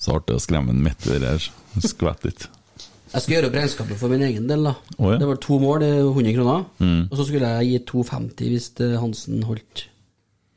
[0.01, 1.47] Så artig å skremme en midt i det der.
[1.85, 2.47] Skvett litt.
[3.11, 4.65] Jeg skal gjøre opp regnskapet for min egen del.
[4.71, 5.19] da Oh, ja.
[5.21, 6.65] Det var to mål, det er 100 kroner.
[7.11, 9.85] Og så skulle jeg gi 250 hvis eh, Hansen holdt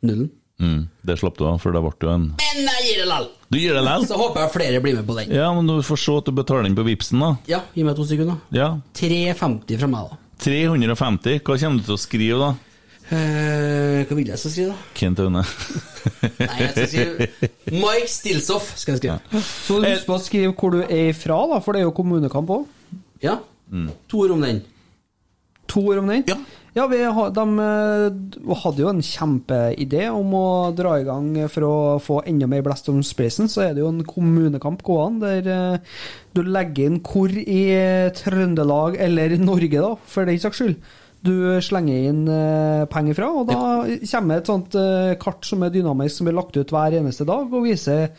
[0.06, 0.30] nullen.
[0.62, 3.26] Mm, det slapp du av, for det ble jo en Men jeg gir det lall!
[3.50, 4.06] Du gir det lall?
[4.08, 5.32] Så håper jeg flere blir med på den.
[5.34, 7.32] Ja, men du får se at du betaler den på Vipsen da.
[7.50, 8.38] Ja, gi meg to sekunder.
[8.54, 8.70] Ja.
[8.98, 10.20] 350 fra meg, da.
[10.46, 11.42] 350.
[11.42, 12.52] Hva kommer du til å skrive, da?
[13.14, 14.92] Eh, hva vil jeg skal skrive, da?
[14.98, 15.44] Kent Aune.
[16.40, 17.28] Nei, jeg skal skrive
[17.74, 18.72] Mike Stilsoff.
[18.80, 19.44] skal jeg skrive.
[19.66, 22.54] Så husk på å skrive hvor du er ifra, da, for det er jo kommunekamp
[22.56, 22.70] òg.
[23.24, 23.40] Ja.
[24.12, 24.62] To ord om den.
[25.74, 26.26] To ord om den?
[26.30, 26.38] Ja.
[26.74, 31.68] Ja, vi har, de eh, hadde jo en kjempeidé om å dra i gang for
[31.68, 33.46] å få enda mer blest om spacen.
[33.52, 36.00] Så er det jo en kommunekamp gående der eh,
[36.34, 37.62] du legger inn hvor i
[38.18, 40.82] Trøndelag eller Norge, da, for den saks skyld,
[41.24, 43.30] du slenger inn eh, penger fra.
[43.38, 43.62] Og da
[44.10, 47.54] kommer et sånt eh, kart som er dynamisk, som blir lagt ut hver eneste dag,
[47.54, 48.10] og viser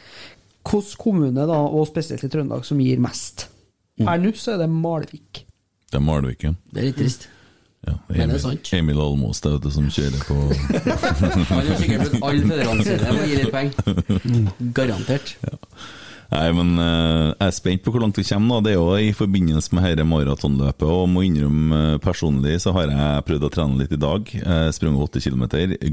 [0.64, 3.48] hvilken kommune, da, og spesielt i Trøndelag, som gir mest.
[3.98, 5.42] Per nå så er det Malvik.
[5.90, 6.56] Det er Malviken.
[6.70, 7.28] Det er litt trist.
[7.84, 8.72] Ja, Men det er Emil, sant.
[8.78, 10.38] Emil Almås det vet du, som kjører på
[11.50, 14.72] Han har sikkert brukt alle fedrene sine på å gi litt penger.
[14.78, 15.36] Garantert.
[16.34, 18.48] Nei, men uh, jeg er spent på hvor langt vi kommer.
[18.48, 18.60] nå.
[18.64, 20.86] Det er jo i forbindelse med dette maratonløpet.
[20.88, 24.32] Og må innrømme uh, personlig så har jeg prøvd å trene litt i dag.
[24.34, 25.44] Jeg sprang 80 km.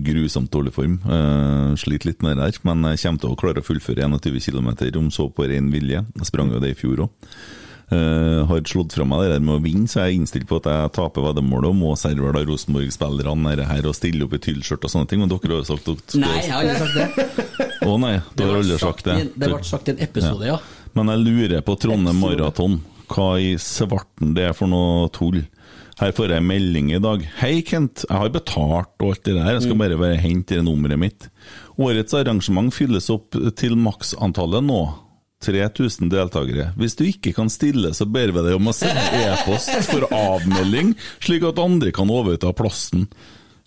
[0.08, 1.00] Grusomt dårlig form.
[1.06, 2.62] Uh, Sliter litt med det der.
[2.68, 4.72] Men jeg kommer til å klare å fullføre 21 km
[5.04, 6.06] om så på ren vilje.
[6.22, 7.34] Jeg sprang jo det i fjor òg.
[7.92, 10.70] Har slått fra meg det der med å vinne, så jeg er innstilt på at
[10.72, 14.94] jeg taper veddemålet og må servere da Rosenborg-spillerne her og stille opp i tyllskjørt og
[14.94, 15.24] sånne ting.
[15.24, 17.48] Men dere har jo sagt at Nei, jeg har aldri sagt det.
[17.92, 19.18] Å nei, du har aldri sagt det.
[19.36, 20.60] Det ble sagt i en episode, ja.
[20.98, 22.80] Men jeg lurer på Trondheim Maraton.
[23.12, 25.42] Hva i svarten det er for noe tull?
[26.02, 27.24] Her får jeg melding i dag.
[27.42, 28.06] Hei, Kent.
[28.08, 29.52] Jeg har betalt og alt det der.
[29.54, 31.28] Jeg skal bare være hente det nummeret mitt.
[31.82, 34.82] Årets arrangement fylles opp til maksantallet nå.
[35.42, 36.70] 3000 deltakere.
[36.80, 40.96] Hvis du ikke kan stille, så ber vi deg om å sende e-post for avmelding,
[41.24, 43.08] slik at andre kan overta plassen.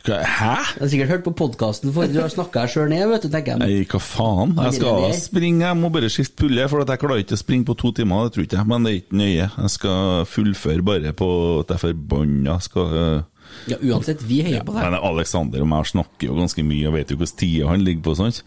[0.05, 0.21] Hæ?
[0.21, 3.31] Jeg har sikkert hørt på podkasten, for du har snakka deg sjøl ned, vet du,
[3.33, 3.61] tenker jeg.
[3.63, 4.53] Nei, hva faen?
[4.67, 7.69] Jeg skal springe, jeg må bare skifte pulle, for at jeg klarer ikke å springe
[7.71, 9.47] på to timer, det tror ikke jeg, men det er ikke nøye.
[9.49, 11.31] Jeg skal fullføre bare på
[11.63, 12.59] at jeg er forbanna.
[12.69, 13.23] Skal øh,
[13.71, 14.85] Ja, uansett, vi heier på deg.
[14.85, 18.05] Men Alexander og jeg snakker jo ganske mye, og vet jo hvilken tida han ligger
[18.05, 18.19] på.
[18.21, 18.45] sant?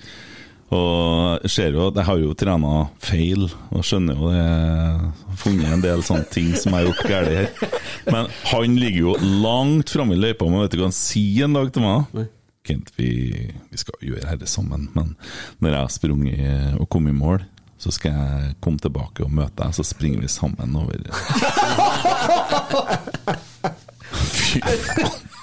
[0.75, 4.41] Og jeg ser jo at jeg har jo trena feil, og skjønner jo det.
[4.41, 7.47] Jeg funnet en del sånne ting som jeg har gjort galt her.
[8.11, 9.13] Men han ligger jo
[9.45, 12.01] langt framme i løypa, men vet du hva han sier en dag til meg?
[12.67, 13.09] Kent, vi,
[13.71, 15.13] vi skal gjøre dette sammen, men
[15.63, 17.39] når jeg har sprunget og kommet i mål,
[17.79, 20.97] så skal jeg komme tilbake og møte deg, så springer vi sammen over
[24.17, 25.36] Fy faen.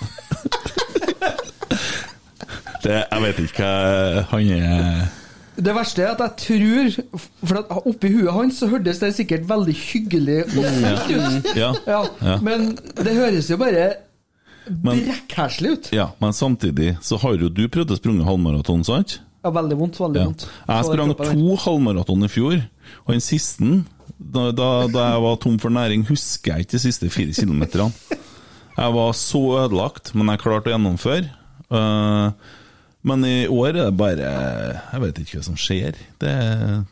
[2.85, 5.05] Det, jeg vet ikke hva han er
[5.57, 6.97] Det verste er at jeg tror
[7.47, 11.53] For at oppi huet hans så hørtes det sikkert veldig hyggelig og fint ut.
[11.57, 11.71] Ja.
[11.89, 12.37] Ja, Ja.
[12.45, 13.87] Men det høres jo bare
[14.69, 15.89] brekkherselig ut.
[15.93, 19.19] Ja, men samtidig så har jo du prøvd å sprunge halvmaraton, sant?
[19.45, 19.99] Ja, veldig vondt.
[20.01, 20.47] Veldig vondt.
[20.69, 22.63] Jeg sprang to halvmaraton i fjor,
[23.05, 23.83] og den siste,
[24.17, 27.93] da, da, da jeg var tom for næring, husker jeg ikke de siste fire kilometerne.
[28.75, 31.29] Jeg var så ødelagt, men jeg klarte å gjennomføre.
[31.71, 32.55] Eh,
[33.05, 34.29] men i år er det bare
[34.95, 35.99] Jeg vet ikke hva som skjer.
[36.23, 36.35] Det,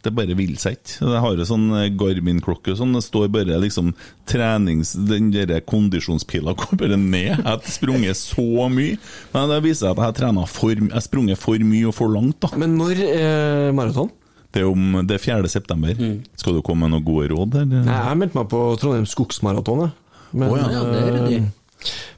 [0.05, 0.97] det bare vil seg ikke.
[1.09, 1.69] Jeg har jo sånn
[1.99, 3.95] Garmin-klokke sånn, det står bare liksom
[4.29, 4.93] trenings...
[5.09, 7.31] Den der kondisjonspila går bare ned.
[7.33, 8.99] Jeg har sprunget så mye.
[9.33, 12.13] Men det viser at jeg har trena for Jeg har sprunget for mye og for
[12.13, 12.53] langt, da.
[12.61, 14.13] Men når er maraton?
[14.53, 15.49] Det er, om, det er 4.
[15.49, 15.97] september.
[16.37, 17.57] Skal du komme med noen gode råd?
[17.63, 17.87] Eller?
[17.89, 19.87] Nei, jeg meldte meg på Trondheim Skogsmaraton.
[19.87, 19.95] jeg.
[20.37, 20.69] Men oh, ja.
[20.73, 21.43] Ja, det er ryddig.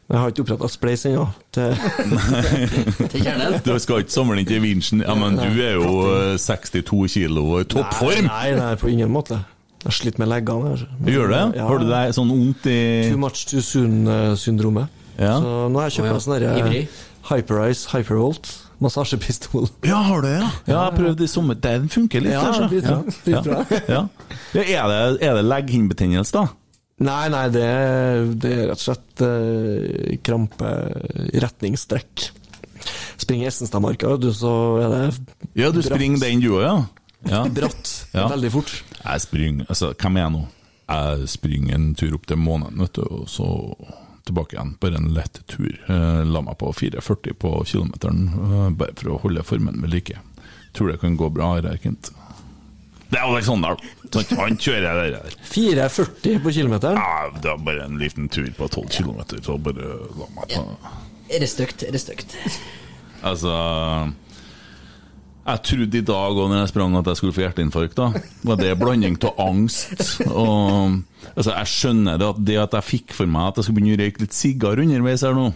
[0.05, 1.24] Eh, jeg har ikke oppretta Spleis ennå.
[1.52, 1.76] til-
[3.14, 3.60] Til kjernen.
[3.64, 5.01] Du skal ikke samle inn til vinsjen?
[5.06, 8.28] Ja, men du er jo eh, 62 kilo og i toppform!
[8.28, 9.40] Nei, nei, på ingen måte.
[9.85, 10.76] Jeg slitt med leggene.
[11.05, 11.40] Gjør det?
[11.59, 11.66] Ja.
[11.68, 12.78] Har du deg sånn vondt i
[13.10, 14.89] Too much too soon-syndromet.
[15.18, 15.36] Ja.
[15.40, 16.86] Så nå har jeg kjøpt meg sånn derre
[17.31, 18.48] Hyperice Hypervolt
[18.85, 19.68] massasjepistol.
[19.86, 20.48] Ja, har du det, ja?
[20.68, 21.55] Ja, jeg prøvde i sommer.
[21.56, 22.35] Den funker litt.
[22.35, 22.82] Ja, det blir
[23.31, 23.44] Ja.
[23.89, 24.01] Ja.
[24.52, 26.43] Ja, er det, er det legghinnebetennelse, da?
[27.03, 27.65] Nei, nei, det,
[28.39, 30.69] det er rett og slett eh, krampe
[31.43, 32.29] retningstrekk.
[33.19, 34.53] Springer Essenstadmarka, du, så
[34.83, 35.03] er det
[35.59, 35.89] Ja, du bratt.
[35.91, 36.77] springer den du òg, ja?
[37.31, 37.43] ja?
[37.59, 38.29] bratt Ja.
[38.31, 38.73] veldig fort.
[39.05, 40.45] Jeg springer Altså, hvem er jeg nå?
[40.85, 43.49] Jeg springer en tur opp til månen, vet du, og så
[44.29, 44.75] tilbake igjen.
[44.81, 45.73] Bare en lett tur.
[45.89, 50.21] Eh, La meg på 4,40 på kilometeren, eh, bare for å holde formen ved like.
[50.77, 52.12] Tror det kan gå bra, Rerkent.
[53.15, 53.78] Det er Alexander,
[54.11, 54.32] sant?
[54.41, 55.35] han kjører det der.
[55.47, 56.99] 4,40 på kilometeren.
[56.99, 59.86] Ja, det er bare en liten tur på 12 km, så bare
[60.19, 60.65] la meg ta
[61.31, 61.85] Er det stygt?
[61.86, 62.35] Er det stygt?
[63.24, 63.55] Altså
[65.45, 67.97] Jeg trodde i dag òg når jeg sprang at jeg skulle få hjerteinfarkt.
[67.97, 68.11] da
[68.51, 70.99] Var det blanding av angst og
[71.36, 73.97] Altså Jeg skjønner det at det at jeg fikk for meg at jeg skulle begynne
[73.97, 75.53] å røyke litt sigar underveis her nå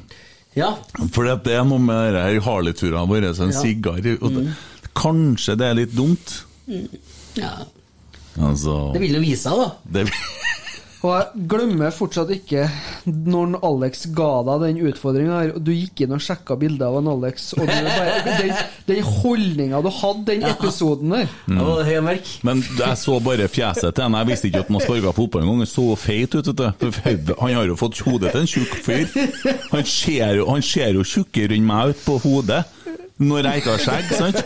[0.56, 0.76] Ja.
[1.12, 3.60] For det er noe med det her Harley-turene våre, så en Ja.
[3.66, 4.54] sigar mm.
[4.94, 6.44] Kanskje det er litt dumt?
[7.42, 7.54] Ja.
[8.38, 9.70] Altså Det vil jo vise seg, da.
[9.96, 10.04] det,
[10.98, 12.64] Og jeg glemmer fortsatt ikke
[13.06, 16.96] når Alex ga deg den utfordringa her, og du gikk inn og sjekka bilder av
[16.98, 18.50] en Alex, og du bare, den,
[18.88, 21.30] den holdninga du hadde den episoden der
[22.02, 22.32] mørk.
[22.46, 24.24] Men jeg så bare fjeset til henne.
[24.24, 25.62] Jeg visste ikke at han sparka fotball engang.
[25.62, 26.50] Han så feit ut.
[26.50, 27.34] vet du.
[27.44, 29.06] Han har jo fått hodet til en tjukk fyr.
[29.70, 32.64] Han ser jo, han ser jo tjukkere enn meg ut på hodet.
[33.18, 34.36] Når jeg ikke har skjegg, sant?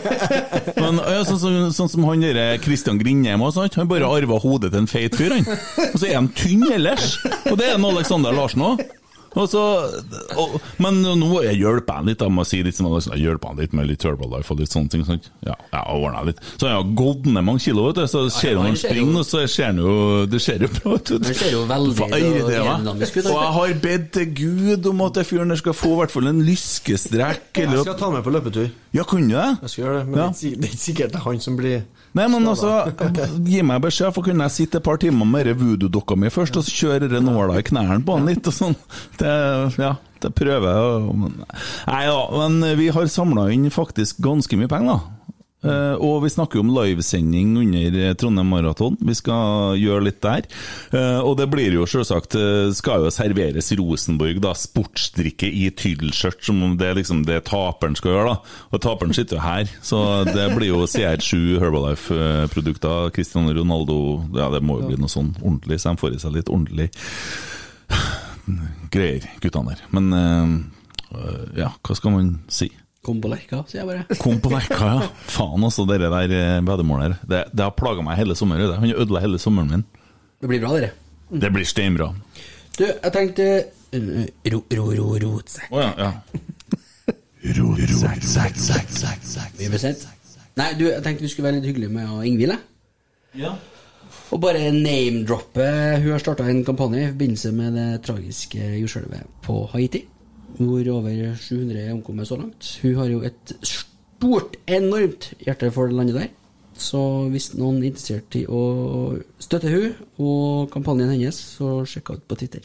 [0.81, 3.75] Men, ja, sånn, som- sånn som han der Christian Grindheim òg.
[3.77, 5.45] Han bare arva hodet til en feit fyr, han.
[5.91, 7.19] Og så er han tynn ellers.
[7.51, 8.81] Og det er han Alexander Larsen òg.
[9.39, 9.61] Og så,
[10.37, 13.61] og, men nå jeg hjelper jeg litt, jeg å si litt sånn, jeg hjelper han
[13.63, 15.05] litt med litt Herbalife og litt sånne ting.
[15.07, 15.29] Sant?
[15.45, 16.43] Ja, jeg har ordnet litt.
[16.57, 19.43] Så han har gått ned mange kilo, vet du, så ser han springer, og så
[19.49, 19.95] ser han jo
[20.29, 21.13] Det ser jo bra ut.
[21.17, 25.29] Han ser jo veldig aerodynamisk ut, Og jeg har bedt til Gud om at den
[25.29, 28.69] fyren der skal få i hvert fall en lyskestrekk, Jeg skal ta med på løpetur.
[28.93, 29.49] Ja, kunne du det?
[29.65, 31.81] Jeg skal gjøre det, men det er ikke sikkert det er han som blir
[32.13, 32.71] Nei, men altså,
[33.51, 36.65] gi meg beskjed, for kunne jeg sitte et par timer med voodoo-dokka mi først, og
[36.67, 38.77] så kjøre den nåla i knærne på han litt, og sånn.
[39.17, 39.33] Det,
[39.81, 41.33] ja, det prøver jeg.
[41.89, 45.32] Nei da, men vi har samla inn faktisk ganske mye penger, da.
[45.63, 48.97] Eh, og vi snakker om livesending under eh, Trondheim Maraton.
[48.99, 50.47] Vi skal gjøre litt der.
[50.93, 52.35] Uh, og det blir jo selvsagt
[52.77, 54.53] Skal jo serveres Rosenborg, da.
[54.57, 58.59] Sportsdrikke i tydelskjørt som om det er liksom det taperen skal gjøre, da.
[58.73, 63.13] Og taperen sitter jo her, så det blir jo CR7 Herbalife-produkter.
[63.15, 63.97] Cristiano Ronaldo
[64.35, 66.89] Ja, det må jo bli noe sånn ordentlig, så de får i seg litt ordentlig
[68.93, 69.83] greier, guttene der.
[69.95, 72.71] Men uh, ja, hva skal man si?
[73.03, 74.15] Kom på lekka, sier jeg bare.
[74.21, 75.07] Kom på lekka, ja.
[75.27, 77.13] Faen, altså, dere der eh, veddemålet her.
[77.27, 78.69] Det, det har plaga meg hele sommeren.
[78.71, 78.77] det.
[78.79, 79.83] Han ødela hele sommeren min.
[80.39, 80.89] Det blir bra, dere.
[81.43, 82.07] Det blir steinbra.
[82.77, 83.43] Du, jeg tenkte
[83.93, 85.69] uh, Ro, ro, ro, rotsekk.
[85.73, 86.11] Å ja, ja.
[87.43, 87.51] Vi
[89.67, 90.01] blir sendt.
[90.59, 92.61] Nei, du, jeg tenkte vi skulle være litt hyggelige med Ingvild, jeg.
[94.33, 95.65] Og bare name-droppe
[96.01, 100.01] Hun har starta en kampanje i forbindelse med det tragiske jordskjelvet på Haiti.
[100.59, 102.67] Hvor over 700 er omkommet så langt.
[102.83, 106.29] Hun har jo et stort, enormt hjerte for det landet der.
[106.77, 106.99] Så
[107.33, 108.61] hvis noen er interessert i å
[109.41, 112.61] støtte hun og kampanjen hennes, så sjekk ut på Twitter.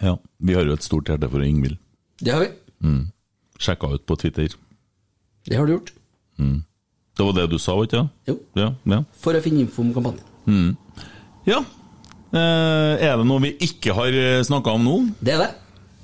[0.00, 0.16] ja.
[0.38, 1.78] Vi har jo et stort hjerte for Ingvild.
[2.22, 2.50] Det har vi.
[2.84, 3.08] Mm.
[3.58, 4.52] Sjekka ut på Twitter.
[5.48, 5.92] Det har du gjort.
[7.18, 8.12] Det var det du sa, ikke sant?
[8.28, 8.36] Jo.
[8.54, 9.00] Ja, ja.
[9.18, 10.76] For å finne info om kampanjen.
[11.48, 11.64] ja.
[12.28, 14.12] Eh, er det noe vi ikke har
[14.44, 14.96] snakka om nå?
[15.24, 15.50] Det er det.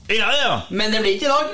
[0.07, 0.63] Ja, ja.
[0.69, 1.47] Men det blir ikke i dag!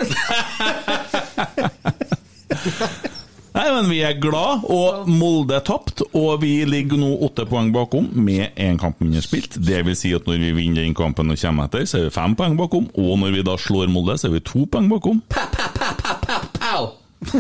[3.51, 7.73] Nei, men vi er glad, og Molde er tapt, og vi ligger nå åtte poeng
[7.75, 9.59] bakom med én kamp mindre spilt.
[9.59, 12.15] Det vil si at når vi vinner den kampen og kommer etter, så er vi
[12.15, 15.23] fem poeng bakom, og når vi da slår Molde, så er vi to poeng bakom.
[16.61, 16.83] Pow!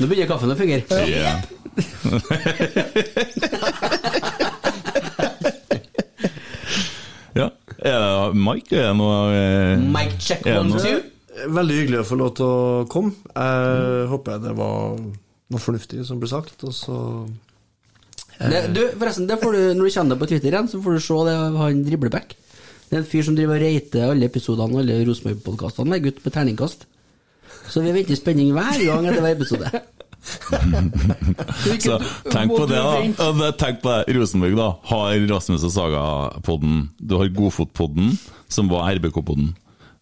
[0.00, 0.82] Nå begynner kaffen å fungere.
[1.10, 1.34] Ja.
[7.36, 7.50] ja.
[7.80, 8.76] Er det Mike?
[8.76, 11.00] Er det noe eh, Mic check er one, noe- two.
[11.54, 13.14] Veldig hyggelig å få lov til å komme.
[13.32, 16.96] Jeg håper det var noe fornuftig som ble sagt, og så
[18.40, 20.96] Det, du, forresten, det får du, når du kjenner deg på Twitter igjen, så får
[20.96, 22.34] du se det han Driblebekk.
[22.90, 26.34] Det er en fyr som driver og reiter alle episodene alle Rosenborg-podkastene med gutt med
[26.34, 26.86] terningkast.
[27.70, 29.70] Så vi venter i spenning hver gang etter hver episode.
[31.80, 31.96] Så
[32.30, 33.52] tenk på det, da.
[33.58, 34.14] Tenk på det.
[34.16, 36.88] Rosenborg da har Rasmus og Saga-podden.
[36.98, 38.14] Du har Godfot-podden,
[38.48, 39.54] som var RBK-podden.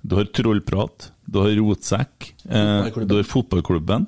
[0.03, 1.11] Du har Trollprat.
[1.29, 2.33] Du har Rotsekk.
[2.49, 4.07] Eh, du har Fotballklubben.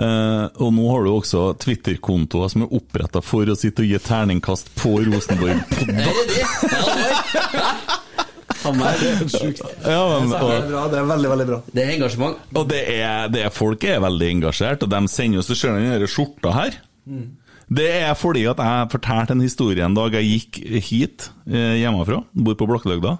[0.00, 3.98] Eh, og nå har du også Twitter-kontoer som er oppretta for å sitte og gi
[4.04, 5.96] terningkast på Rosenborg-podden.
[6.00, 6.44] Er det det?
[6.70, 7.98] Ja, det var-
[8.70, 9.62] Faen meg, sjukt.
[9.84, 11.60] Ja, men, Det er bra, det er veldig, veldig bra.
[11.72, 12.40] Det er engasjement.
[12.54, 15.76] og det er, det er folk er veldig engasjert, og de sender oss Du ser
[15.76, 16.80] den skjorta her.
[17.70, 20.56] Det er fordi at jeg fortalte en historie en dag jeg gikk
[20.88, 23.12] hit eh, hjemmefra, bor på Blokkløgda.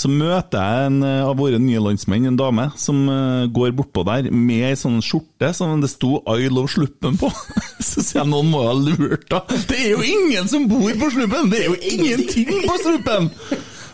[0.00, 4.06] Så møter jeg en eh, av våre nye landsmenn, en dame, som eh, går bortpå
[4.08, 7.28] der med ei sånn skjorte som det sto 'I love Sluppen' på.
[7.88, 9.60] Så sier jeg noen må ha lurt, henne.
[9.68, 11.52] Det er jo ingen som bor på Sluppen!
[11.52, 13.28] Det er jo ingenting på Sluppen!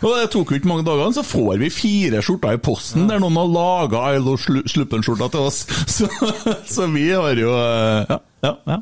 [0.05, 3.23] Og det tok jo ikke mange dagene, så får vi fire skjorter i posten der
[3.23, 4.37] noen har laga love
[4.69, 5.65] Sluppen-skjorta til oss.
[5.95, 6.09] Så,
[6.69, 8.57] så vi har jo eh, Ja, ja.
[8.69, 8.81] ja.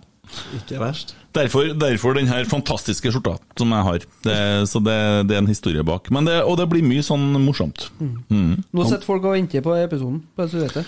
[0.56, 1.12] Ikke verst.
[1.36, 4.06] Derfor, derfor den her fantastiske skjorta som jeg har.
[4.24, 4.36] Det,
[4.68, 4.96] så det,
[5.28, 6.10] det er en historie bak.
[6.12, 7.86] Men det, og det blir mye sånn morsomt.
[8.00, 8.58] Mm.
[8.72, 10.20] Nå sitter folk og venter på episoden.
[10.36, 10.84] Bare så du vet det.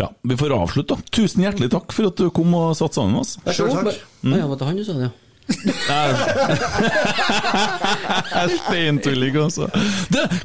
[0.00, 1.12] Ja, Vi får avslutte, da.
[1.20, 3.38] Tusen hjertelig takk for at du kom og satt sammen med oss.
[3.48, 4.04] Sjøl takk.
[4.24, 4.36] Mm.
[4.40, 5.14] ja, var det han du sa det, ja?
[8.58, 9.68] Steintulling, altså.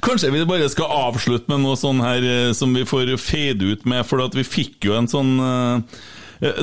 [0.03, 3.85] Kanskje vi bare skal avslutte med noe sånn her eh, som vi får fade ut
[3.89, 5.99] med, for at vi fikk jo en sånn eh,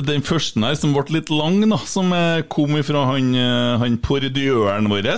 [0.05, 3.99] Den første her som ble litt lang, da, som eh, kom ifra han, eh, han
[4.03, 5.11] pordiøren vår.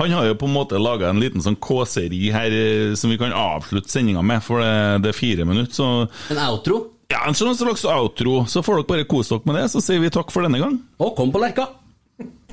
[0.00, 3.18] Han har jo på en måte laga en liten sånn kåseri her eh, som vi
[3.20, 4.72] kan avslutte sendinga med, for det,
[5.04, 5.74] det er fire minutter.
[5.76, 6.86] Så En outro?
[7.12, 8.46] ja, en slags outro.
[8.48, 10.78] Så får dere bare kose dere med det, så sier vi takk for denne gang.
[11.02, 11.68] Og kom på Lerka!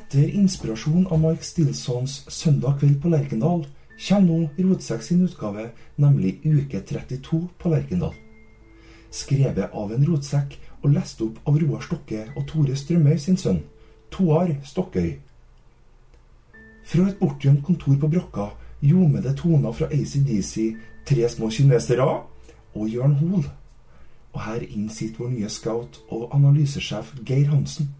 [0.10, 3.68] Etter inspirasjon av Mike Stilsons 'Søndag kveld på Lerkendal'
[4.08, 8.16] kommer nå Rotsekk sin utgave, nemlig Uke 32 på Lerkendal.
[9.12, 13.62] Skrevet av en rotsekk og lest opp av Roar Stokke og Tore Strømøy sin sønn,
[14.10, 15.20] Toar Stokkøy.
[16.84, 18.50] Fra et bortgjemt kontor på Brokka
[18.82, 22.10] ljomer det toner fra ACDC, Tre små kinesere
[22.74, 23.46] og Jørn Hoel.
[24.34, 27.94] Og her inn sitter vår nye scout og analysesjef Geir Hansen.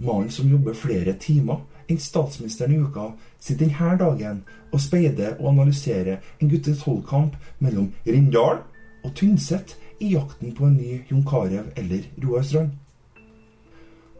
[0.00, 5.50] Mannen som jobber flere timer enn statsministeren i uka, sitter denne dagen og speider og
[5.52, 8.62] analyserer en gutte 12-kamp mellom Rindal
[9.04, 12.70] og Tynset i jakten på en ny Jon Carew eller Roar Strand.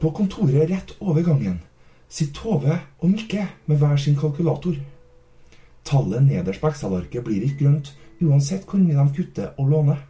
[0.00, 1.60] På kontoret rett over gangen
[2.08, 4.76] sitter Tove og Mikke med hver sin kalkulator.
[5.84, 10.02] Tallet nederst på Excel-arket blir ikke grønt uansett hvor mye de kutter og låner.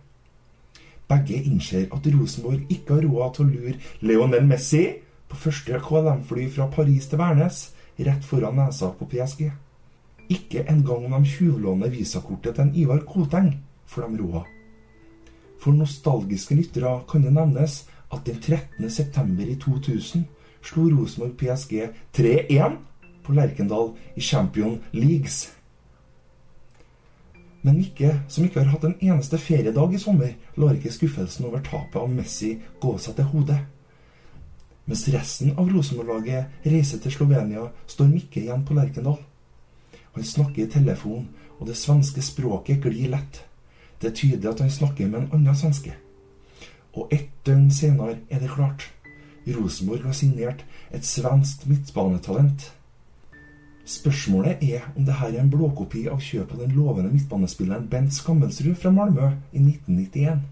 [1.10, 3.76] Begge innser at Rosenborg ikke har råd til å lure
[4.06, 4.84] Lionel Messi
[5.30, 9.50] på første KLM-fly fra Paris til Værnes, rett foran nesa på PSG.
[10.30, 13.52] Ikke engang om de tjuvlåner visakortet til en Ivar Koteng
[13.86, 14.42] får de roa.
[15.60, 18.90] For nostalgiske lyttere kan det nevnes at den 13.
[18.90, 20.26] september i 2000
[20.62, 22.76] slo Rosenborg PSG 3-1
[23.24, 25.50] på Lerkendal i Champion Leagues.
[27.62, 31.60] Men Mikke, som ikke har hatt en eneste feriedag i sommer, lar ikke skuffelsen over
[31.64, 33.58] tapet av Messi gå seg til hodet.
[34.90, 39.20] Mens resten av Rosenborg-laget reiser til Slovenia, står Mikke igjen på Lerkendal.
[40.16, 41.28] Han snakker i telefon,
[41.60, 43.44] og det svenske språket glir lett.
[44.02, 45.92] Det er tydelig at han snakker med en annen svenske.
[46.98, 48.88] Og ett døgn senere er det klart.
[49.46, 52.64] Rosenborg har signert et svensk midtbanetalent.
[53.86, 58.74] Spørsmålet er om dette er en blåkopi av kjøpet av den lovende midtbanespilleren Bent Skammelsrud
[58.74, 60.42] fra Malmö i 1991.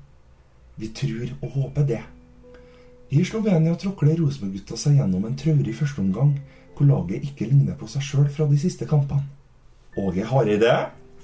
[0.78, 2.00] Vi tror og håper det.
[3.08, 6.34] I Slovenia tråkler Rosenborg-gutta seg gjennom en traurig førsteomgang,
[6.76, 9.24] hvor laget ikke ligner på seg sjøl fra de siste kampene.
[9.96, 10.74] Åge Hareide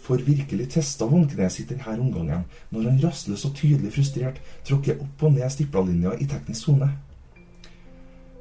[0.06, 5.28] får virkelig testa vognkneet sitt denne omgangen, når han rastløs og tydelig frustrert tråkker opp
[5.28, 6.88] og ned stipplalinja i teknisk sone.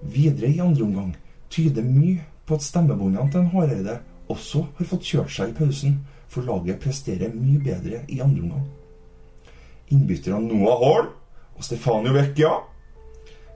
[0.03, 1.13] Videre i andre omgang
[1.51, 3.99] tyder mye på at stemmebåndene til en Hareide
[4.31, 5.99] også har fått kjørt seg i pausen,
[6.31, 8.67] for laget presterer mye bedre i andre omgang.
[9.91, 11.09] Innbytterne Noah Hall
[11.53, 12.61] og Stefanio Vecchia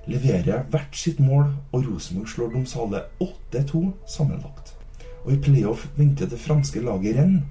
[0.08, 4.74] leverer hvert sitt mål, og Rosenborg slår Domsale 8-2 sammenlagt.
[5.26, 7.42] Og i playoff venter det franske laget renn,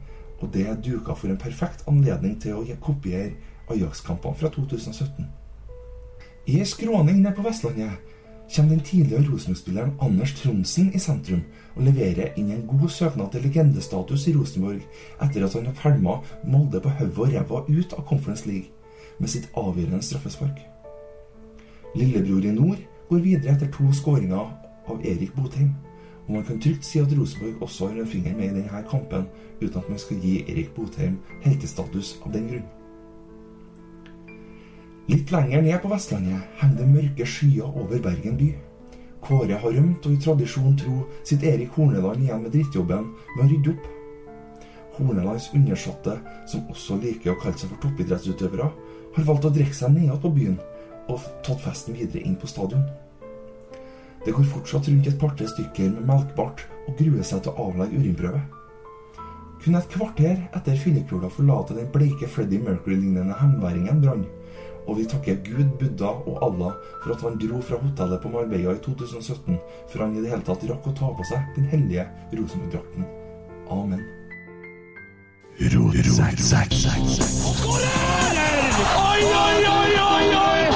[0.41, 3.35] og det er duka for en perfekt anledning til å kopiere
[3.73, 5.27] Ajax-kampene fra 2017.
[6.47, 7.97] I ei skråning nede på Vestlandet
[8.55, 11.43] kommer den tidligere Rosenborg-spilleren Anders Tronsen i sentrum
[11.75, 14.85] og leverer inn en god søknad til legendestatus i Rosenborg
[15.25, 18.71] etter at han har pælma Molde på hodet og ræva ut av Conference League
[19.19, 20.76] med sitt avgjørende straffespark.
[21.97, 24.51] Lillebror i nord går videre etter to skåringer
[24.91, 25.71] av Erik Botheim.
[26.27, 29.29] Og man kan trygt si at Rosenborg også har en finger med i denne kampen,
[29.63, 31.17] uten at man skal gi Erik Botheim
[31.47, 32.67] heltestatus av den grunn.
[35.07, 38.53] Litt lenger ned på Vestlandet henger det mørke skyer over Bergen by.
[39.23, 43.51] Kåre har rømt, og i tradisjon tro sitter Erik Horneland igjen med drittjobben med å
[43.55, 43.93] rydde opp.
[44.99, 46.19] Hornelands undersåtte,
[46.51, 48.73] som også liker å kalle seg for toppidrettsutøvere,
[49.17, 50.59] har valgt å drikke seg nedad på byen
[51.09, 52.85] og tatt festen videre inn på stadion.
[54.27, 58.01] Det går fortsatt rundt et par-tre stykker med melkbart og gruer seg til å avlegge
[58.01, 58.41] urinprøve.
[59.63, 64.27] Kun et kvarter etter fyllekula forlater den bleike Freddie Mercury-lignende hemværingen brann,
[64.87, 68.77] og vi takker Gud, Buddha og Allah for at han dro fra hotellet på Marbella
[68.77, 69.59] i 2017,
[69.91, 73.09] før han i det hele tatt rakk å ta på seg den hellige Rosenborg-drakten.
[73.75, 74.03] Amen.
[79.07, 80.76] Oi, oi, oi!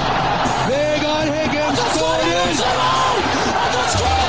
[3.93, 4.20] Let's!